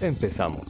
empezamos. 0.00 0.66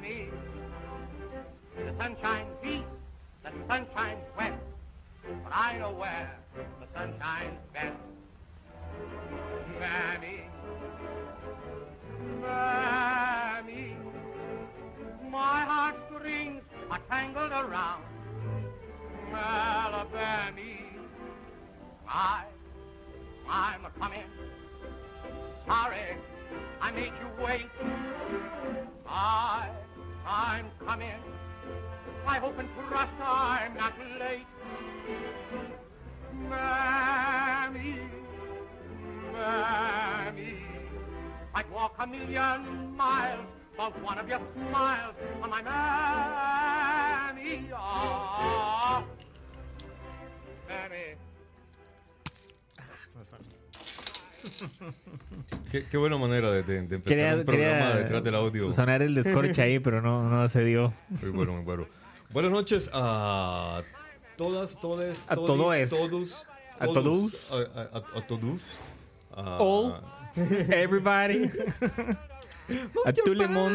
Mammy, 0.00 0.28
the 1.76 1.92
sunshine 1.98 2.46
beats, 2.62 2.84
the 3.44 3.50
sunshine 3.68 4.16
wet, 4.36 4.58
but 5.44 5.52
I 5.52 5.78
know 5.78 5.92
where 5.92 6.38
the 6.56 6.86
sunshine's 6.94 7.58
best. 7.74 7.96
Mammy, 9.78 10.42
Mammy, 12.40 13.96
my 15.30 15.64
heartstrings 15.64 16.62
are 16.90 17.00
tangled 17.10 17.52
around. 17.52 18.04
Alabama, 19.34 20.60
I, 22.08 22.44
I'm 23.48 23.84
a 23.84 23.90
coming 23.98 24.24
sorry 25.66 26.16
I 26.80 26.90
made 26.90 27.12
you 27.20 27.44
wait. 27.44 27.66
I, 29.06 29.68
I'm 30.30 30.70
coming. 30.86 31.10
I 32.24 32.38
hope 32.38 32.56
and 32.56 32.68
trust 32.88 33.10
I'm 33.20 33.76
not 33.76 33.94
late. 34.20 34.46
Mammy, 36.48 37.96
Mammy, 39.32 40.54
I'd 41.52 41.68
walk 41.72 41.96
a 41.98 42.06
million 42.06 42.96
miles 42.96 43.44
for 43.76 43.90
one 44.02 44.18
of 44.18 44.28
your 44.28 44.40
smiles 44.54 45.16
on 45.42 45.50
my 45.50 45.62
Mammy. 45.62 45.72
Ah, 47.74 49.04
Mammy. 50.68 51.16
Qué, 55.70 55.84
qué 55.90 55.96
buena 55.96 56.16
manera 56.18 56.50
de, 56.50 56.78
empezar 56.78 57.02
Quería, 57.04 57.34
un 57.36 57.44
programa 57.44 57.94
detrás 57.96 58.22
del 58.24 58.34
audio. 58.34 58.72
sonar 58.72 59.02
el 59.02 59.14
descorche 59.14 59.62
ahí, 59.62 59.78
pero 59.78 60.00
no, 60.00 60.28
no 60.28 60.48
se 60.48 60.64
dio. 60.64 60.92
Muy 61.08 61.30
bueno, 61.30 61.52
muy 61.54 61.64
bueno. 61.64 61.86
Buenas 62.30 62.52
noches 62.52 62.90
a 62.92 63.82
todas, 64.36 64.80
todes, 64.80 65.26
A 65.28 65.34
todos. 65.34 65.90
todos, 65.90 66.46
A 66.78 66.86
todos. 66.86 67.52
a, 67.52 67.80
a- 67.80 67.82
a- 67.98 68.18
a 68.18 68.26
todos. 68.26 68.62
a- 69.36 69.58
All. 69.58 69.94
Everybody. 70.70 71.50
A 73.04 73.12
tu 73.12 73.34
limón. 73.34 73.72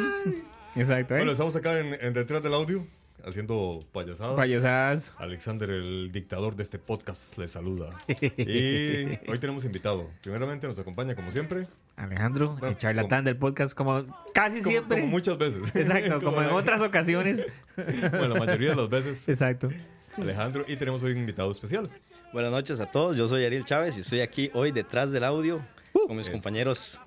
Exacto, 0.75 1.15
¿eh? 1.15 1.17
Bueno, 1.17 1.33
estamos 1.33 1.53
acá 1.57 1.77
en, 1.79 1.97
en 1.99 2.13
detrás 2.13 2.41
del 2.41 2.53
audio 2.53 2.81
haciendo 3.23 3.85
payasadas. 3.91 4.35
Payasadas. 4.35 5.13
Alexander, 5.17 5.69
el 5.69 6.11
dictador 6.11 6.55
de 6.55 6.63
este 6.63 6.79
podcast, 6.79 7.37
le 7.37 7.47
saluda. 7.47 7.95
Y 8.37 9.17
hoy 9.29 9.39
tenemos 9.39 9.65
invitado. 9.65 10.09
Primeramente 10.21 10.67
nos 10.67 10.77
acompaña, 10.79 11.15
como 11.15 11.31
siempre, 11.31 11.67
Alejandro, 11.95 12.49
Bueno, 12.53 12.67
el 12.67 12.77
charlatán 12.77 13.23
del 13.23 13.37
podcast, 13.37 13.73
como 13.73 14.05
casi 14.33 14.59
como, 14.59 14.71
siempre. 14.71 14.99
como 14.99 15.11
muchas 15.11 15.37
veces. 15.37 15.61
Exacto, 15.75 16.21
como 16.21 16.41
en 16.41 16.49
otras 16.49 16.81
ocasiones. 16.81 17.45
Bueno, 17.75 18.29
la 18.35 18.39
mayoría 18.39 18.69
de 18.71 18.75
las 18.75 18.89
veces, 18.89 19.27
Exacto. 19.29 19.69
Alejandro. 20.17 20.65
Y 20.67 20.75
tenemos 20.75 21.01
hoy 21.03 21.11
un 21.13 21.19
invitado 21.19 21.51
especial. 21.51 21.89
Buenas 22.33 22.51
noches 22.51 22.79
a 22.81 22.91
todos, 22.91 23.15
yo 23.15 23.27
soy 23.29 23.45
Ariel 23.45 23.63
Chávez 23.63 23.95
y 23.97 24.01
estoy 24.01 24.19
aquí 24.21 24.51
hoy 24.53 24.71
detrás 24.71 25.11
del 25.11 25.23
audio 25.23 25.65
con 26.07 26.17
mis 26.17 26.27
Es- 26.27 26.33
compañeros 26.33 26.99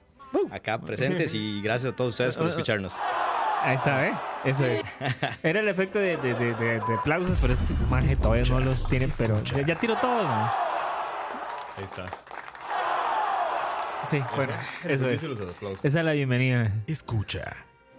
acá 0.51 0.81
presentes 0.81 1.35
y 1.35 1.61
gracias 1.63 1.93
a 1.93 1.97
todos 1.97 2.15
ustedes 2.15 2.37
por 2.37 2.47
escucharnos. 2.49 2.95
Ahí 3.63 3.75
está, 3.75 4.07
¿eh? 4.07 4.13
Eso 4.45 4.65
es. 4.65 4.83
Era 5.43 5.61
el 5.61 5.69
efecto 5.69 5.99
de, 5.99 6.17
de, 6.17 6.35
de, 6.35 6.55
de- 6.55 6.81
de 6.81 6.95
aplausos, 6.99 7.39
pero 7.41 7.53
este 7.53 7.75
maje 7.91 8.15
todavía 8.17 8.45
no 8.51 8.61
los 8.61 8.89
tiene, 8.89 9.09
pero 9.17 9.43
ya, 9.43 9.63
ya 9.67 9.79
tiro 9.79 9.97
todo, 9.97 10.25
man. 10.25 10.51
Ahí 11.77 11.85
está. 11.85 12.07
Sí, 14.09 14.23
bueno, 14.37 14.53
eso 14.85 15.09
es. 15.09 15.23
Esa 15.83 15.99
es 16.01 16.05
la 16.05 16.13
bienvenida. 16.13 16.73
Escucha. 16.87 17.57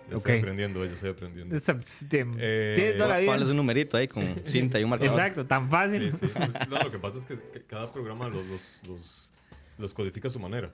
Yo 0.09 0.15
estoy 0.17 0.39
aprendiendo, 0.39 0.83
yo 0.83 0.91
estoy 0.93 1.11
aprendiendo. 1.11 1.55
Esta- 1.55 1.77
tiene 2.07 2.33
Eh, 2.39 2.73
tiene 2.75 2.91
toda 2.93 3.09
la 3.09 3.17
vida. 3.17 3.27
Póngales 3.27 3.49
un 3.49 3.57
numerito 3.57 3.97
ahí 3.97 4.07
con 4.07 4.23
cinta 4.45 4.79
y 4.79 4.83
un 4.83 4.89
marcador. 4.89 5.11
Exacto, 5.13 5.45
tan 5.45 5.69
fácil. 5.69 6.11
Sí, 6.11 6.27
sí. 6.27 6.39
No, 6.69 6.79
lo 6.79 6.89
que 6.89 6.97
pasa 6.97 7.19
es 7.19 7.25
que 7.25 7.63
cada 7.67 7.91
programa 7.91 8.27
los, 8.27 8.43
los, 8.47 8.81
los, 8.87 9.33
los 9.77 9.93
codifica 9.93 10.29
a 10.29 10.31
su 10.31 10.39
manera. 10.39 10.71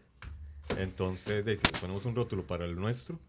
Entonces, 0.78 1.44
si 1.44 1.50
les 1.72 1.81
ponemos 1.81 2.06
un 2.06 2.16
rótulo 2.16 2.44
para 2.44 2.63
el 2.63 2.75
nuestro, 2.75 3.19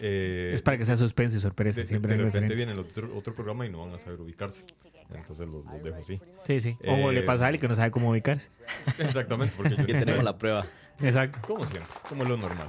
eh, 0.00 0.50
Es 0.54 0.62
para 0.62 0.78
que 0.78 0.84
sea 0.84 0.96
suspenso 0.96 1.36
y 1.36 1.40
sorpresa. 1.40 1.80
de, 1.80 1.86
siempre 1.86 2.12
de 2.12 2.18
repente 2.18 2.38
diferente. 2.40 2.54
viene 2.56 2.72
el 2.72 2.78
otro, 2.78 3.16
otro 3.16 3.34
programa 3.34 3.66
y 3.66 3.70
no 3.70 3.84
van 3.84 3.94
a 3.94 3.98
saber 3.98 4.20
ubicarse. 4.20 4.66
Entonces 5.14 5.46
los, 5.46 5.64
los 5.64 5.82
dejo 5.82 5.98
así. 5.98 6.20
Sí, 6.44 6.60
sí. 6.60 6.76
O 6.86 7.10
Eh, 7.10 7.14
le 7.14 7.22
pasa 7.22 7.44
a 7.44 7.48
alguien 7.48 7.60
que 7.60 7.68
no 7.68 7.74
sabe 7.74 7.90
cómo 7.90 8.10
ubicarse. 8.10 8.50
Exactamente, 8.98 9.54
porque 9.56 9.76
yo 9.76 9.82
Aquí 9.82 9.92
tenemos 9.92 10.24
la 10.24 10.36
prueba. 10.38 10.66
Exacto. 11.00 11.38
Como 11.46 11.66
siempre, 11.66 11.88
como 12.08 12.24
lo 12.24 12.36
normal. 12.36 12.66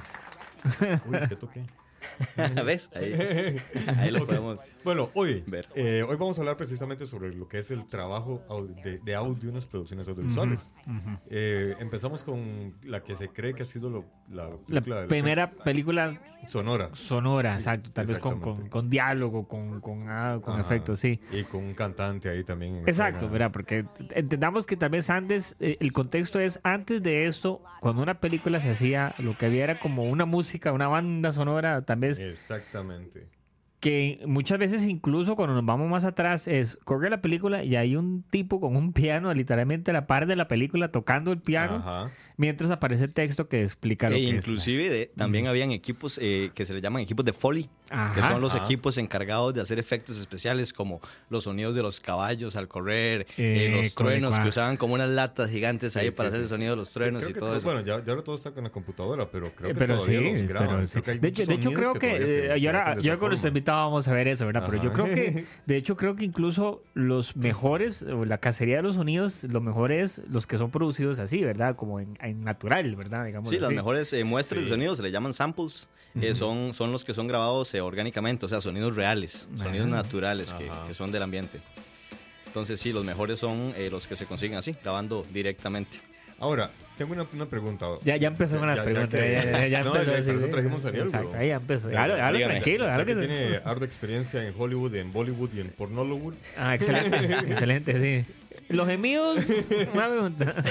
Uy, 1.05 1.17
¿qué 1.29 1.35
toqué? 1.35 1.63
¿Ves? 2.65 2.89
Ahí, 2.95 3.13
ahí 3.99 4.11
lo 4.11 4.19
Ok. 4.23 4.27
podemos. 4.27 4.59
Bueno, 4.83 5.09
hoy, 5.13 5.43
Ver. 5.47 5.65
eh, 5.75 6.03
hoy 6.07 6.17
vamos 6.17 6.37
a 6.37 6.41
hablar 6.41 6.55
precisamente 6.57 7.05
sobre 7.07 7.33
lo 7.33 7.47
que 7.47 7.59
es 7.59 7.71
el 7.71 7.87
trabajo 7.87 8.41
de, 8.83 8.97
de 8.97 9.15
audio 9.15 9.49
en 9.49 9.55
las 9.55 9.65
producciones 9.65 10.07
audiovisuales. 10.07 10.73
Eh, 11.29 11.75
empezamos 11.79 12.23
con 12.23 12.73
la 12.83 13.01
que 13.03 13.15
se 13.15 13.29
cree 13.29 13.53
que 13.53 13.63
ha 13.63 13.65
sido 13.65 13.89
lo- 13.89 14.05
la, 14.29 14.49
La 14.67 14.81
de- 14.81 15.07
primera 15.07 15.51
película 15.51 16.19
sonora. 16.47 16.89
sonora, 16.93 17.53
exacto. 17.53 17.89
Tal 17.93 18.07
vez 18.07 18.19
con, 18.19 18.39
con, 18.41 18.67
con 18.67 18.89
diálogo, 18.89 19.47
con, 19.47 19.79
con, 19.79 20.09
ah, 20.09 20.39
con 20.43 20.59
efectos, 20.59 20.99
sí. 20.99 21.19
Y 21.31 21.43
con 21.43 21.63
un 21.63 21.73
cantante 21.73 22.29
ahí 22.29 22.43
también. 22.43 22.83
Exacto. 22.87 23.29
¿verdad? 23.29 23.51
Porque 23.53 23.85
entendamos 24.11 24.65
que 24.65 24.75
tal 24.75 24.89
vez 24.89 25.09
antes, 25.09 25.55
eh, 25.61 25.77
el 25.79 25.93
contexto 25.93 26.39
es 26.39 26.59
antes 26.63 27.01
de 27.01 27.25
esto, 27.27 27.61
cuando 27.79 28.01
una 28.01 28.19
película 28.19 28.59
se 28.59 28.71
hacía, 28.71 29.15
lo 29.17 29.37
que 29.37 29.45
había 29.45 29.63
era 29.63 29.79
como 29.79 30.03
una 30.03 30.25
música, 30.25 30.71
una 30.73 30.87
banda 30.87 31.31
sonora, 31.31 31.81
tal 31.83 31.92
vez 31.99 32.19
Exactamente. 32.19 33.27
que 33.79 34.21
muchas 34.25 34.59
veces 34.59 34.85
incluso 34.85 35.35
cuando 35.35 35.55
nos 35.55 35.65
vamos 35.65 35.89
más 35.89 36.05
atrás 36.05 36.47
es 36.47 36.77
corre 36.83 37.09
la 37.09 37.21
película 37.21 37.63
y 37.63 37.75
hay 37.75 37.95
un 37.95 38.23
tipo 38.23 38.59
con 38.59 38.75
un 38.75 38.93
piano 38.93 39.33
literalmente 39.33 39.91
a 39.91 39.93
la 39.93 40.07
par 40.07 40.25
de 40.25 40.35
la 40.35 40.47
película 40.47 40.89
tocando 40.89 41.31
el 41.31 41.41
piano 41.41 41.75
Ajá. 41.75 42.11
Mientras 42.37 42.71
aparece 42.71 43.05
el 43.05 43.13
texto 43.13 43.47
que 43.47 43.61
explica 43.61 44.09
lo 44.09 44.15
E 44.15 44.19
que 44.19 44.29
es. 44.29 44.33
inclusive 44.47 44.89
de- 44.89 45.05
también 45.15 45.47
habían 45.47 45.71
equipos 45.71 46.19
eh, 46.21 46.51
que 46.55 46.65
se 46.65 46.73
le 46.73 46.81
llaman 46.81 47.01
equipos 47.01 47.25
de 47.25 47.33
Foley, 47.33 47.63
que 47.63 47.69
Ajá. 47.95 48.29
son 48.31 48.41
los 48.41 48.55
Ajá. 48.55 48.63
equipos 48.65 48.97
encargados 48.97 49.53
de 49.53 49.61
hacer 49.61 49.79
efectos 49.79 50.17
especiales 50.17 50.73
como 50.73 50.99
los 51.29 51.43
sonidos 51.45 51.75
de 51.75 51.81
los 51.81 51.99
caballos 51.99 52.55
al 52.55 52.67
correr, 52.67 53.21
Eh, 53.37 53.67
eh, 53.67 53.69
los 53.77 53.95
truenos 53.95 54.39
que 54.39 54.47
usaban 54.49 54.77
como 54.77 54.93
unas 54.95 55.09
latas 55.09 55.49
gigantes 55.49 55.95
ahí 55.97 56.09
Sí, 56.11 56.17
para 56.17 56.29
sí, 56.29 56.35
hacer 56.35 56.39
sí. 56.41 56.43
el 56.45 56.49
sonido 56.49 56.71
de 56.71 56.77
los 56.77 56.93
truenos 56.93 57.21
Creo 57.21 57.29
y 57.29 57.33
que 57.33 57.39
todo 57.39 57.49
todo- 57.49 57.57
eso. 57.59 57.67
Bueno, 57.67 57.81
ya, 57.81 58.03
ya 58.03 58.11
ahora 58.11 58.23
todo 58.23 58.35
está 58.35 58.51
con 58.51 58.63
la 58.63 58.69
computadora, 58.71 59.29
pero 59.29 59.53
creo 59.55 59.69
Eh, 59.69 59.73
que 59.73 59.79
pero 59.79 59.97
todavía 59.97 60.19
sí, 60.19 60.31
los 60.39 60.41
graban. 60.49 60.67
pero 60.69 61.03
Creo 61.03 61.03
que 61.03 61.19
de 61.19 61.27
hecho, 61.27 61.45
de 61.45 61.53
hecho 61.53 61.71
creo 61.71 61.93
que, 61.93 62.55
y 62.57 62.67
ahora 62.67 62.99
yo 62.99 63.19
con 63.19 63.29
nuestro 63.29 63.47
invitado 63.49 63.85
vamos 63.85 64.07
a 64.07 64.13
ver 64.13 64.27
eso, 64.27 64.45
¿verdad? 64.45 64.63
Pero 64.69 64.83
yo 64.83 64.93
creo 64.93 65.05
que, 65.05 65.45
de 65.65 65.75
hecho 65.77 65.95
creo 65.97 66.15
que 66.15 66.25
incluso 66.25 66.83
los 66.93 67.35
mejores, 67.35 68.03
o 68.03 68.25
la 68.25 68.37
cacería 68.39 68.77
de 68.77 68.83
los 68.83 68.95
sonidos, 68.95 69.43
lo 69.43 69.61
mejor 69.61 69.91
es 69.91 70.21
los 70.29 70.47
que 70.47 70.57
son 70.57 70.71
producidos 70.71 71.19
así, 71.19 71.43
¿verdad? 71.43 71.75
Como 71.75 71.99
en, 71.99 72.17
en 72.21 72.22
natural, 72.31 72.95
¿verdad? 72.95 73.25
Digamos 73.25 73.49
Sí, 73.49 73.55
las 73.57 73.65
así. 73.65 73.75
mejores 73.75 74.13
eh, 74.13 74.23
muestras 74.23 74.59
Sí. 74.59 74.63
de 74.65 74.69
sonido 74.69 74.95
se 74.95 75.03
le 75.03 75.11
llaman 75.11 75.33
samples. 75.33 75.87
eh, 76.21 76.35
son, 76.35 76.75
son 76.75 76.91
los 76.91 77.03
que 77.03 77.13
son 77.15 77.27
grabados 77.27 77.73
eh, 77.73 77.81
orgánicamente, 77.81 78.45
o 78.45 78.49
sea, 78.49 78.61
sonidos 78.61 78.95
reales, 78.95 79.47
sonidos 79.55 79.87
Ajá. 79.87 79.95
naturales 80.03 80.53
que, 80.53 80.69
que 80.87 80.93
son 80.93 81.11
del 81.11 81.23
ambiente. 81.23 81.59
Entonces, 82.45 82.79
sí, 82.79 82.93
los 82.93 83.03
mejores 83.03 83.39
son 83.39 83.73
eh, 83.75 83.89
los 83.91 84.05
que 84.07 84.15
se 84.15 84.27
consiguen 84.27 84.57
así, 84.59 84.75
grabando 84.83 85.25
directamente. 85.33 85.97
Ahora, 86.39 86.69
tengo 86.99 87.13
una, 87.13 87.25
una 87.33 87.45
pregunta. 87.47 87.87
Ya, 88.03 88.15
ya 88.17 88.27
empezó 88.27 88.59
con 88.59 88.67
las 88.67 88.75
Ya- 88.77 88.83
ya 88.83 88.85
preguntas. 88.85 89.19
Ya, 89.19 89.43
ya- 89.43 89.67
ya 89.67 89.83
No, 89.83 89.95
empezó 89.95 90.39
sí. 90.39 90.51
trajimos 90.51 90.85
a 90.85 90.87
Ariel, 90.89 91.05
Exacto, 91.05 91.31
ahí 91.37 91.47
ya 91.47 91.55
empezó. 91.55 91.89
Ya, 91.89 91.97
Hágalo, 91.99 92.13
hágalo 92.15 92.37
dígame. 92.37 92.53
tranquilo, 92.55 92.85
Ya 92.85 92.93
hágalo 92.93 93.05
que 93.05 93.13
que 93.21 93.27
tiene 93.27 93.55
harta 93.65 93.85
experiencia 93.85 94.47
en 94.47 94.53
Hollywood, 94.55 94.93
en 94.95 95.11
Bollywood 95.13 95.49
y 95.55 95.61
en 95.61 95.69
Pornolowood. 95.69 96.33
Ah, 96.57 96.75
excelente, 96.75 97.17
excelente, 97.47 97.99
sí. 97.99 98.33
Los 98.69 98.87
gemidos, 98.87 99.39
una 99.93 100.09
pregunta. 100.09 100.63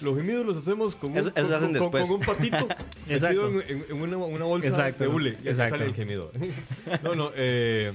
Los 0.00 0.16
gemidos 0.16 0.46
los 0.46 0.56
hacemos 0.56 0.96
con 0.96 1.12
un, 1.12 1.18
Eso- 1.18 1.32
eso 1.34 1.44
con, 1.46 1.54
hacen 1.54 1.60
con- 1.60 1.72
después. 1.74 2.08
con 2.08 2.20
un 2.20 2.26
patito 2.26 2.68
metido 3.06 3.48
en, 3.62 3.84
en 3.90 4.02
una, 4.02 4.16
una 4.16 4.44
bolsa 4.44 4.68
Exacto. 4.68 5.04
de 5.04 5.10
hule. 5.10 5.38
Y 5.44 5.52
sale 5.54 5.84
el 5.84 5.94
gemido. 5.94 6.32
No, 7.02 7.14
no. 7.14 7.30
eh, 7.36 7.92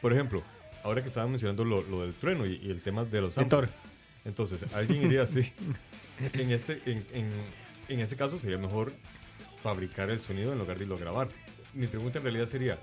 por 0.00 0.12
ejemplo, 0.12 0.42
ahora 0.82 1.02
que 1.02 1.08
estaban 1.08 1.30
mencionando 1.30 1.64
lo, 1.64 1.82
lo 1.82 2.02
del 2.02 2.14
trueno 2.14 2.46
y, 2.46 2.56
y 2.62 2.70
el 2.70 2.80
tema 2.80 3.04
de 3.04 3.20
los 3.20 3.34
samples. 3.34 3.80
Entonces, 4.24 4.74
alguien 4.74 5.02
iría 5.04 5.22
así. 5.22 5.52
En 6.34 6.50
ese, 6.50 6.80
en, 6.86 7.04
en, 7.12 7.30
en 7.88 8.00
ese 8.00 8.16
caso 8.16 8.38
sería 8.38 8.58
mejor 8.58 8.92
fabricar 9.62 10.10
el 10.10 10.20
sonido 10.20 10.52
en 10.52 10.58
lugar 10.58 10.76
de 10.78 10.84
irlo 10.84 10.96
a 10.96 10.98
grabar. 10.98 11.28
Mi 11.74 11.86
pregunta 11.86 12.18
en 12.18 12.24
realidad 12.24 12.46
sería, 12.46 12.78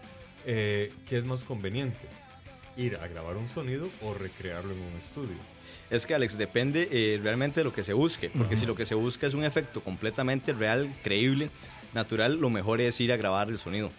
eh, 0.45 0.92
¿qué 1.07 1.18
es 1.18 1.25
más 1.25 1.44
conveniente? 1.44 2.07
¿Ir 2.78 2.95
a 2.98 3.07
grabar 3.07 3.38
un 3.38 3.48
sonido 3.48 3.90
o 4.01 4.13
recrearlo 4.13 4.72
en 4.74 4.80
un 4.80 4.94
estudio? 4.98 5.36
Es 5.89 6.06
que, 6.06 6.13
Alex, 6.13 6.38
depende 6.38 6.89
eh, 6.92 7.19
realmente 7.22 7.62
de 7.62 7.63
lo 7.63 7.74
que 7.74 7.84
se 7.84 7.94
busque. 7.94 8.30
Porque 8.30 8.57
si 8.57 8.66
lo 8.66 8.75
que 8.75 8.86
se 8.86 8.95
busca 8.95 9.28
es 9.28 9.34
un 9.34 9.44
efecto 9.44 9.81
completamente 9.81 10.54
real, 10.54 10.94
creíble, 11.04 11.50
natural, 11.94 12.36
lo 12.39 12.50
mejor 12.50 12.81
es 12.81 13.00
ir 13.00 13.12
a 13.12 13.18
grabar 13.18 13.50
el 13.50 13.57
sonido. 13.57 13.92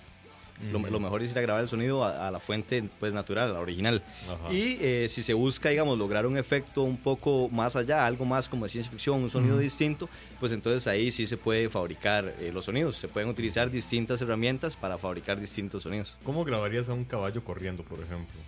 Lo, 0.72 0.80
lo 0.80 0.98
mejor 0.98 1.22
es 1.22 1.30
ir 1.30 1.38
a 1.38 1.40
grabar 1.40 1.62
el 1.62 1.68
sonido 1.68 2.04
a, 2.04 2.26
a 2.26 2.30
la 2.32 2.40
fuente 2.40 2.82
pues 2.98 3.12
natural, 3.12 3.50
a 3.50 3.52
la 3.52 3.60
original. 3.60 4.02
Y 4.50 4.76
eh, 4.80 5.06
si 5.08 5.22
se 5.22 5.32
busca, 5.32 5.68
digamos, 5.68 5.96
lograr 5.96 6.26
un 6.26 6.36
efecto 6.36 6.82
un 6.82 6.96
poco 6.96 7.48
más 7.48 7.76
allá, 7.76 8.04
algo 8.04 8.24
más 8.24 8.48
como 8.48 8.64
de 8.64 8.70
ciencia 8.70 8.90
ficción, 8.90 9.22
un 9.22 9.30
sonido 9.30 9.56
distinto, 9.56 10.08
pues 10.40 10.50
entonces 10.50 10.88
ahí 10.88 11.12
sí 11.12 11.28
se 11.28 11.36
puede 11.36 11.68
fabricar 11.70 12.34
eh, 12.40 12.50
los 12.52 12.64
sonidos. 12.64 12.96
Se 12.96 13.06
pueden 13.06 13.28
utilizar 13.28 13.70
distintas 13.70 14.20
herramientas 14.20 14.76
para 14.76 14.98
fabricar 14.98 15.38
distintos 15.38 15.84
sonidos. 15.84 16.18
¿Cómo 16.24 16.44
grabarías 16.44 16.88
a 16.88 16.92
un 16.92 17.04
caballo 17.04 17.44
corriendo, 17.44 17.84
por 17.84 18.00
ejemplo? 18.00 18.40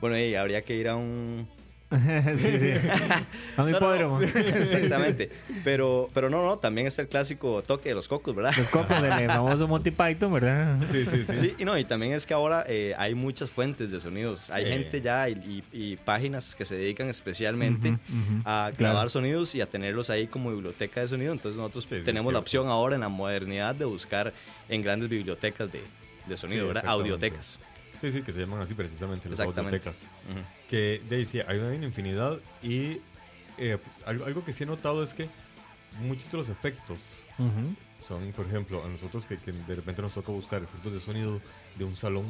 Bueno, 0.00 0.16
habría 0.38 0.62
que 0.62 0.76
ir 0.76 0.88
a 0.88 0.96
un, 0.96 1.46
sí, 2.36 2.58
sí. 2.60 2.70
A 3.56 3.62
No, 3.64 3.96
no. 3.96 4.20
Exactamente. 4.22 5.30
Pero, 5.62 6.10
pero 6.12 6.28
no, 6.30 6.42
no, 6.44 6.56
también 6.58 6.86
está 6.86 7.02
el 7.02 7.08
clásico 7.08 7.62
toque 7.62 7.90
de 7.90 7.94
los 7.94 8.08
cocos, 8.08 8.34
¿verdad? 8.34 8.52
Los 8.56 8.68
copos 8.68 9.00
del 9.00 9.12
famoso 9.26 9.68
Monty 9.68 9.90
Python, 9.90 10.32
¿verdad? 10.32 10.78
Sí, 10.90 11.04
sí, 11.06 11.24
sí. 11.24 11.36
Sí, 11.36 11.54
y 11.58 11.64
no, 11.64 11.76
y 11.78 11.84
también 11.84 12.12
es 12.12 12.26
que 12.26 12.34
ahora 12.34 12.64
eh, 12.68 12.94
hay 12.98 13.14
muchas 13.14 13.50
fuentes 13.50 13.90
de 13.90 14.00
sonidos. 14.00 14.50
Hay 14.50 14.64
gente 14.66 15.00
ya 15.00 15.28
y, 15.28 15.62
y- 15.72 15.92
y 15.92 15.96
páginas 15.96 16.54
que 16.54 16.64
se 16.64 16.76
dedican 16.76 17.08
especialmente 17.08 17.94
a 18.44 18.70
grabar 18.76 19.10
sonidos 19.10 19.54
y 19.54 19.60
a 19.60 19.66
tenerlos 19.66 20.10
ahí 20.10 20.26
como 20.26 20.50
biblioteca 20.50 21.00
de 21.00 21.08
sonido. 21.08 21.32
Entonces 21.32 21.56
nosotros 21.58 21.84
Sí, 21.88 21.98
sí, 21.98 22.04
tenemos 22.04 22.32
la 22.32 22.38
opción 22.38 22.68
ahora 22.68 22.94
en 22.94 23.02
la 23.02 23.08
modernidad 23.08 23.74
de 23.74 23.84
buscar 23.84 24.32
en 24.68 24.82
grandes 24.82 25.08
bibliotecas 25.08 25.70
de, 25.70 25.82
de 26.26 26.36
sonido, 26.36 26.62
Sí, 26.62 26.66
¿verdad? 26.68 26.84
Audiotecas. 26.86 27.58
Sí, 28.00 28.10
sí, 28.10 28.22
que 28.22 28.32
se 28.32 28.40
llaman 28.40 28.60
así 28.60 28.74
precisamente, 28.74 29.28
las. 29.28 29.38
Ujú. 29.40 30.40
Que 30.68 31.02
de 31.08 31.16
ahí 31.16 31.26
sí, 31.26 31.40
hay 31.46 31.58
una 31.58 31.74
infinidad 31.74 32.38
y 32.62 33.00
eh, 33.58 33.78
algo, 34.04 34.24
algo 34.26 34.44
que 34.44 34.52
sí 34.52 34.64
he 34.64 34.66
notado 34.66 35.02
es 35.02 35.14
que 35.14 35.28
muchos 36.00 36.30
de 36.30 36.38
los 36.38 36.48
efectos 36.48 37.26
son, 38.00 38.32
por 38.32 38.46
ejemplo, 38.46 38.84
a 38.84 38.88
nosotros 38.88 39.24
que, 39.26 39.38
que 39.38 39.52
de 39.52 39.74
repente 39.76 40.02
nos 40.02 40.14
toca 40.14 40.32
buscar 40.32 40.62
efectos 40.62 40.92
de 40.92 41.00
sonido 41.00 41.40
de 41.76 41.84
un 41.84 41.96
salón 41.96 42.26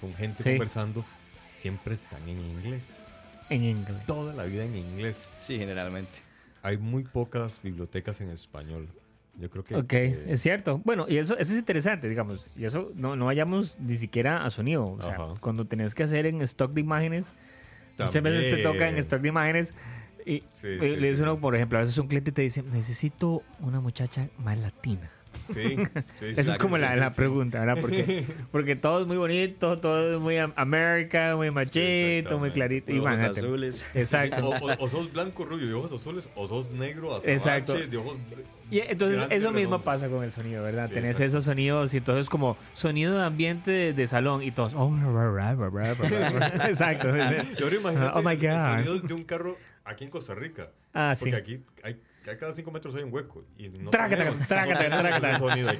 con 0.00 0.14
gente 0.14 0.42
Sí. 0.42 0.50
conversando, 0.50 1.04
siempre 1.50 1.94
están 1.94 2.26
en 2.28 2.38
inglés. 2.38 3.16
En 3.50 3.62
inglés. 3.62 4.06
Toda 4.06 4.32
la 4.34 4.44
vida 4.44 4.64
en 4.64 4.74
inglés. 4.76 5.28
Sí, 5.40 5.58
generalmente. 5.58 6.18
Hay 6.62 6.78
muy 6.78 7.04
pocas 7.04 7.60
bibliotecas 7.62 8.20
en 8.22 8.30
español. 8.30 8.88
Yo 9.38 9.50
creo 9.50 9.64
que... 9.64 9.74
Ok, 9.76 9.92
eh, 9.92 10.24
es 10.28 10.40
cierto. 10.40 10.80
Bueno, 10.84 11.06
y 11.08 11.18
eso, 11.18 11.36
eso 11.36 11.52
es 11.52 11.58
interesante, 11.58 12.08
digamos. 12.08 12.50
Y 12.56 12.64
eso 12.64 12.90
no, 12.94 13.16
no 13.16 13.26
vayamos 13.26 13.78
ni 13.80 13.96
siquiera 13.96 14.44
a 14.44 14.50
sonido. 14.50 14.86
O 14.86 15.02
sea, 15.02 15.14
Ajá. 15.14 15.34
cuando 15.40 15.66
tenés 15.66 15.94
que 15.94 16.04
hacer 16.04 16.26
en 16.26 16.40
stock 16.42 16.72
de 16.72 16.80
imágenes, 16.80 17.32
muchas 17.98 18.22
veces 18.22 18.54
te 18.54 18.62
toca 18.62 18.88
en 18.88 18.96
stock 18.98 19.20
de 19.20 19.28
imágenes. 19.28 19.74
Y 20.26 20.42
Sí, 20.52 20.68
y 20.68 20.80
sí, 20.80 20.96
le 20.96 21.08
dice 21.08 21.16
sí. 21.16 21.22
uno, 21.22 21.38
por 21.38 21.54
ejemplo, 21.54 21.78
a 21.78 21.82
veces 21.82 21.98
un 21.98 22.06
cliente 22.06 22.32
te 22.32 22.42
dice, 22.42 22.62
necesito 22.62 23.42
una 23.60 23.80
muchacha 23.80 24.28
más 24.38 24.56
latina. 24.58 25.10
Sí, 25.54 25.76
sí, 26.18 26.26
Esa 26.26 26.40
es 26.40 26.46
sí, 26.48 26.58
como 26.58 26.76
sí, 26.76 26.82
la, 26.82 26.92
sí, 26.92 26.98
la 27.00 27.10
sí. 27.10 27.16
pregunta, 27.16 27.60
¿verdad? 27.60 27.78
Porque, 27.80 28.24
porque 28.52 28.76
todo 28.76 29.00
es 29.02 29.06
muy 29.06 29.16
bonito, 29.16 29.78
todo 29.78 30.14
es 30.14 30.20
muy 30.20 30.38
am- 30.38 30.52
América, 30.56 31.34
muy 31.36 31.50
machito, 31.50 32.38
muy 32.38 32.50
clarito. 32.50 32.92
Y 32.92 32.98
Ojos 33.00 33.20
azules. 33.20 33.84
Exacto. 33.94 34.48
O, 34.48 34.54
o- 34.54 34.84
o 34.84 34.88
sos 34.88 35.12
blanco, 35.12 35.44
rubio 35.44 35.66
de 35.66 35.74
ojos 35.74 35.92
azules, 35.92 36.28
o 36.34 36.48
sos 36.48 36.70
negro, 36.70 37.10
azabache, 37.14 37.32
Exacto. 37.32 37.74
de 37.74 37.96
ojos... 37.96 38.16
Y 38.70 38.80
entonces 38.80 39.20
eso 39.30 39.48
mismo 39.52 39.76
redondos. 39.76 39.82
pasa 39.82 40.08
con 40.08 40.24
el 40.24 40.32
sonido, 40.32 40.64
¿verdad? 40.64 40.88
Sí, 40.88 40.94
Tenés 40.94 41.10
exacto. 41.10 41.26
esos 41.26 41.44
sonidos 41.44 41.92
y 41.94 41.98
entonces 41.98 42.30
como 42.30 42.56
sonido 42.72 43.16
de 43.18 43.24
ambiente 43.24 43.70
de, 43.70 43.92
de 43.92 44.06
salón 44.06 44.42
y 44.42 44.50
todos... 44.52 44.74
Oh. 44.74 44.90
Exacto. 46.66 47.12
sí, 47.12 47.18
sí. 47.28 47.54
Y 47.58 47.62
ahora 47.62 47.76
imagínate 47.76 48.12
Oh 48.18 48.22
my 48.22 48.32
el 48.32 48.40
God. 48.40 48.64
sonido 48.84 48.98
de 49.00 49.14
un 49.14 49.24
carro 49.24 49.56
aquí 49.84 50.04
en 50.04 50.10
Costa 50.10 50.34
Rica. 50.34 50.70
Ah, 50.92 51.14
sí. 51.14 51.24
Porque 51.26 51.36
aquí 51.36 51.60
hay, 51.82 52.00
a 52.30 52.36
cada 52.38 52.52
cinco 52.52 52.70
metros 52.70 52.94
hay 52.94 53.02
un 53.02 53.12
hueco. 53.12 53.44
Y 53.58 53.68
no 53.68 53.90
Trácata, 53.90 54.24
no 54.38 54.46
trácata. 54.46 55.38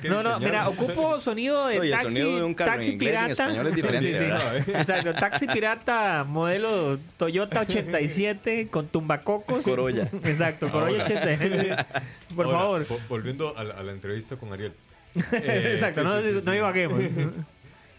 No, 0.08 0.38
mira, 0.40 0.68
ocupo 0.68 1.18
sonido 1.20 1.66
de 1.68 1.78
Oye, 1.80 1.90
taxi, 1.90 2.18
sonido 2.18 2.36
de 2.36 2.42
un 2.44 2.54
carro 2.54 2.70
en 2.72 2.76
taxi 2.78 2.90
en 2.92 2.98
pirata. 2.98 3.30
español 3.32 3.66
es 3.68 3.76
diferente, 3.76 4.08
Sí, 4.12 4.14
sí. 4.18 4.24
¿verdad? 4.24 4.56
Exacto, 4.68 5.14
taxi 5.14 5.46
pirata 5.46 6.24
modelo 6.24 6.98
Toyota 7.16 7.60
87 7.60 8.68
con 8.68 8.88
tumbacocos. 8.88 9.62
Corolla. 9.64 10.02
Exacto, 10.24 10.68
Corolla 10.70 11.02
Ahora. 11.02 11.14
87. 11.20 11.86
Por 12.34 12.46
Ahora, 12.46 12.58
favor. 12.58 12.86
vo- 12.86 13.08
volviendo 13.08 13.56
a 13.56 13.64
la, 13.64 13.74
a 13.74 13.82
la 13.82 13.92
entrevista 13.92 14.36
con 14.36 14.52
Ariel. 14.52 14.72
Eh, 15.32 15.70
Exacto, 15.74 16.00
sí, 16.02 16.06
no, 16.06 16.20
sí, 16.22 16.28
sí, 16.28 16.34
no 16.34 16.40
sí. 16.40 16.50
divaguemos. 16.50 17.00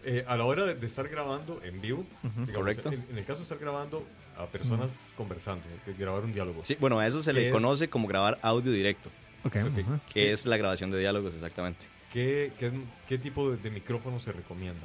Eh, 0.07 0.23
a 0.27 0.37
la 0.37 0.45
hora 0.45 0.65
de, 0.65 0.75
de 0.75 0.85
estar 0.85 1.07
grabando 1.07 1.59
en 1.63 1.81
vivo, 1.81 2.05
digamos, 2.21 2.51
Correcto. 2.53 2.89
En, 2.91 3.03
en 3.09 3.17
el 3.17 3.25
caso 3.25 3.37
de 3.39 3.43
estar 3.43 3.57
grabando 3.57 4.05
a 4.37 4.45
personas 4.47 5.13
conversando, 5.15 5.63
que 5.85 5.93
grabar 5.93 6.23
un 6.23 6.33
diálogo. 6.33 6.63
Sí, 6.63 6.75
bueno, 6.79 6.99
a 6.99 7.07
eso 7.07 7.21
se 7.21 7.31
¿Qué 7.33 7.39
le 7.39 7.47
es? 7.47 7.51
conoce 7.53 7.87
como 7.89 8.07
grabar 8.07 8.37
audio 8.41 8.71
directo, 8.71 9.09
Ok, 9.43 9.57
Ok. 9.65 9.77
ujú. 9.79 9.99
que 10.13 10.31
es 10.31 10.45
la 10.45 10.57
grabación 10.57 10.91
de 10.91 10.99
diálogos 10.99 11.33
exactamente. 11.33 11.85
¿Qué, 12.11 12.51
qué, 12.59 12.71
qué 13.07 13.17
tipo 13.17 13.51
de, 13.51 13.57
de 13.57 13.69
micrófonos 13.71 14.23
se 14.23 14.31
recomiendan? 14.31 14.83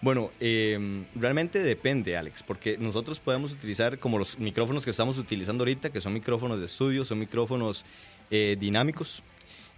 Bueno, 0.00 0.30
eh, 0.40 1.04
realmente 1.14 1.60
depende, 1.60 2.16
Alex, 2.16 2.42
porque 2.42 2.76
nosotros 2.78 3.20
podemos 3.20 3.52
utilizar 3.52 3.98
como 3.98 4.18
los 4.18 4.38
micrófonos 4.38 4.84
que 4.84 4.90
estamos 4.90 5.18
utilizando 5.18 5.62
ahorita, 5.62 5.90
que 5.90 6.00
son 6.00 6.12
micrófonos 6.12 6.58
de 6.60 6.66
estudio, 6.66 7.04
son 7.04 7.18
micrófonos 7.20 7.84
eh, 8.30 8.56
dinámicos, 8.58 9.22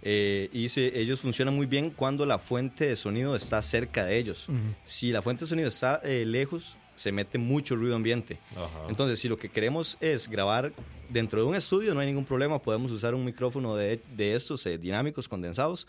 eh, 0.03 0.49
y 0.53 0.69
se- 0.69 0.99
ellos 0.99 1.21
funcionan 1.21 1.55
muy 1.55 1.65
bien 1.65 1.89
cuando 1.89 2.25
la 2.25 2.37
fuente 2.39 2.85
de 2.87 2.95
sonido 2.95 3.35
está 3.35 3.61
cerca 3.61 4.05
de 4.05 4.17
ellos. 4.17 4.47
Si 4.85 5.11
la 5.11 5.21
fuente 5.21 5.45
de 5.45 5.49
sonido 5.49 5.69
está 5.69 6.01
eh, 6.03 6.23
lejos, 6.25 6.76
se 6.97 7.11
mete 7.13 7.37
mucho 7.37 7.75
ruido 7.75 7.95
ambiente. 7.95 8.37
Ajá. 8.51 8.87
Entonces, 8.89 9.19
si 9.19 9.29
lo 9.29 9.37
que 9.37 9.49
queremos 9.49 9.97
es 10.01 10.27
grabar 10.27 10.73
dentro 11.09 11.39
de 11.39 11.47
un 11.47 11.55
estudio, 11.55 11.93
no 11.93 12.01
hay 12.01 12.07
ningún 12.07 12.25
problema, 12.25 12.61
podemos 12.61 12.91
usar 12.91 13.15
un 13.15 13.23
micrófono 13.23 13.75
de, 13.75 14.01
de 14.15 14.35
estos 14.35 14.65
eh, 14.65 14.77
dinámicos 14.77 15.29
condensados. 15.29 15.87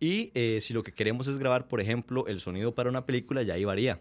Y 0.00 0.30
eh, 0.34 0.60
si 0.62 0.72
lo 0.72 0.82
que 0.82 0.92
queremos 0.92 1.26
es 1.26 1.38
grabar, 1.38 1.68
por 1.68 1.80
ejemplo, 1.80 2.26
el 2.26 2.40
sonido 2.40 2.74
para 2.74 2.88
una 2.88 3.04
película, 3.04 3.42
ya 3.42 3.54
ahí 3.54 3.64
varía. 3.64 4.00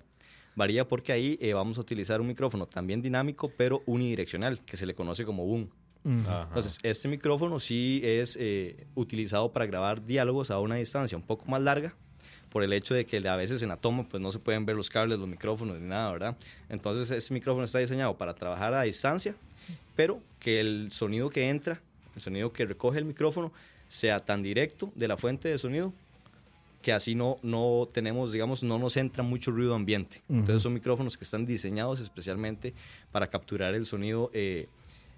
Varía 0.56 0.88
porque 0.88 1.12
ahí 1.12 1.38
eh, 1.42 1.54
vamos 1.54 1.78
a 1.78 1.82
utilizar 1.82 2.22
un 2.22 2.28
micrófono 2.28 2.66
también 2.68 3.02
dinámico, 3.02 3.52
pero 3.56 3.84
unidireccional, 3.86 4.64
que 4.64 4.78
se 4.78 4.86
le 4.86 4.96
conoce 4.96 5.26
como 5.26 5.46
boom. 5.46 5.70
Ajá. 6.26 6.46
Entonces, 6.48 6.80
este 6.84 7.10
micrófono 7.10 7.60
sí 7.60 8.02
es 8.04 8.38
eh, 8.40 8.88
utilizado 8.96 9.52
para 9.52 9.66
grabar 9.66 10.06
diálogos 10.06 10.52
a 10.52 10.60
una 10.60 10.76
distancia 10.76 11.18
un 11.18 11.26
poco 11.26 11.46
más 11.48 11.62
larga, 11.62 11.96
por 12.52 12.64
el 12.64 12.74
hecho 12.74 12.94
de 12.94 13.06
que 13.06 13.18
a 13.28 13.36
veces 13.36 13.62
en 13.62 13.70
la 13.70 13.78
toma 13.78 14.04
pues 14.08 14.22
no 14.22 14.32
se 14.32 14.40
pueden 14.40 14.66
ver 14.66 14.76
los 14.76 14.90
cables, 14.90 15.20
los 15.20 15.28
micrófonos 15.28 15.80
ni 15.80 15.88
nada, 15.88 16.12
¿verdad? 16.12 16.38
Entonces 16.70 17.12
ese 17.12 17.34
micrófono 17.34 17.66
está 17.66 17.80
diseñado 17.80 18.18
para 18.18 18.34
trabajar 18.34 18.74
a 18.74 18.84
distancia, 18.84 19.36
pero 19.96 20.22
que 20.40 20.60
el 20.60 20.92
sonido 20.92 21.30
que 21.30 21.50
entra, 21.50 21.80
el 22.16 22.22
sonido 22.22 22.52
que 22.52 22.66
recoge 22.66 23.00
el 23.00 23.06
micrófono, 23.06 23.52
sea 23.88 24.20
tan 24.20 24.44
directo 24.44 24.92
de 24.96 25.08
la 25.08 25.18
fuente 25.18 25.50
de 25.50 25.58
sonido 25.58 25.94
que 26.82 26.94
así 26.94 27.14
no, 27.14 27.38
no 27.42 27.90
tenemos, 27.92 28.32
digamos, 28.32 28.64
no 28.64 28.80
nos 28.80 28.96
entra 28.96 29.22
mucho 29.22 29.52
ruido 29.52 29.76
ambiente. 29.76 30.22
Entonces 30.30 30.64
son 30.64 30.74
micrófonos 30.74 31.18
que 31.18 31.26
están 31.26 31.46
diseñados 31.46 32.00
especialmente 32.00 32.74
para 33.12 33.28
capturar 33.28 33.76
el 33.76 33.86
sonido 33.86 34.32
eh, 34.34 34.68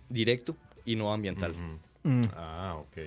directo 0.10 0.56
y 0.86 0.96
no 0.96 1.14
ambiental. 1.14 1.54
Ah, 2.36 2.78
ok. 2.80 2.98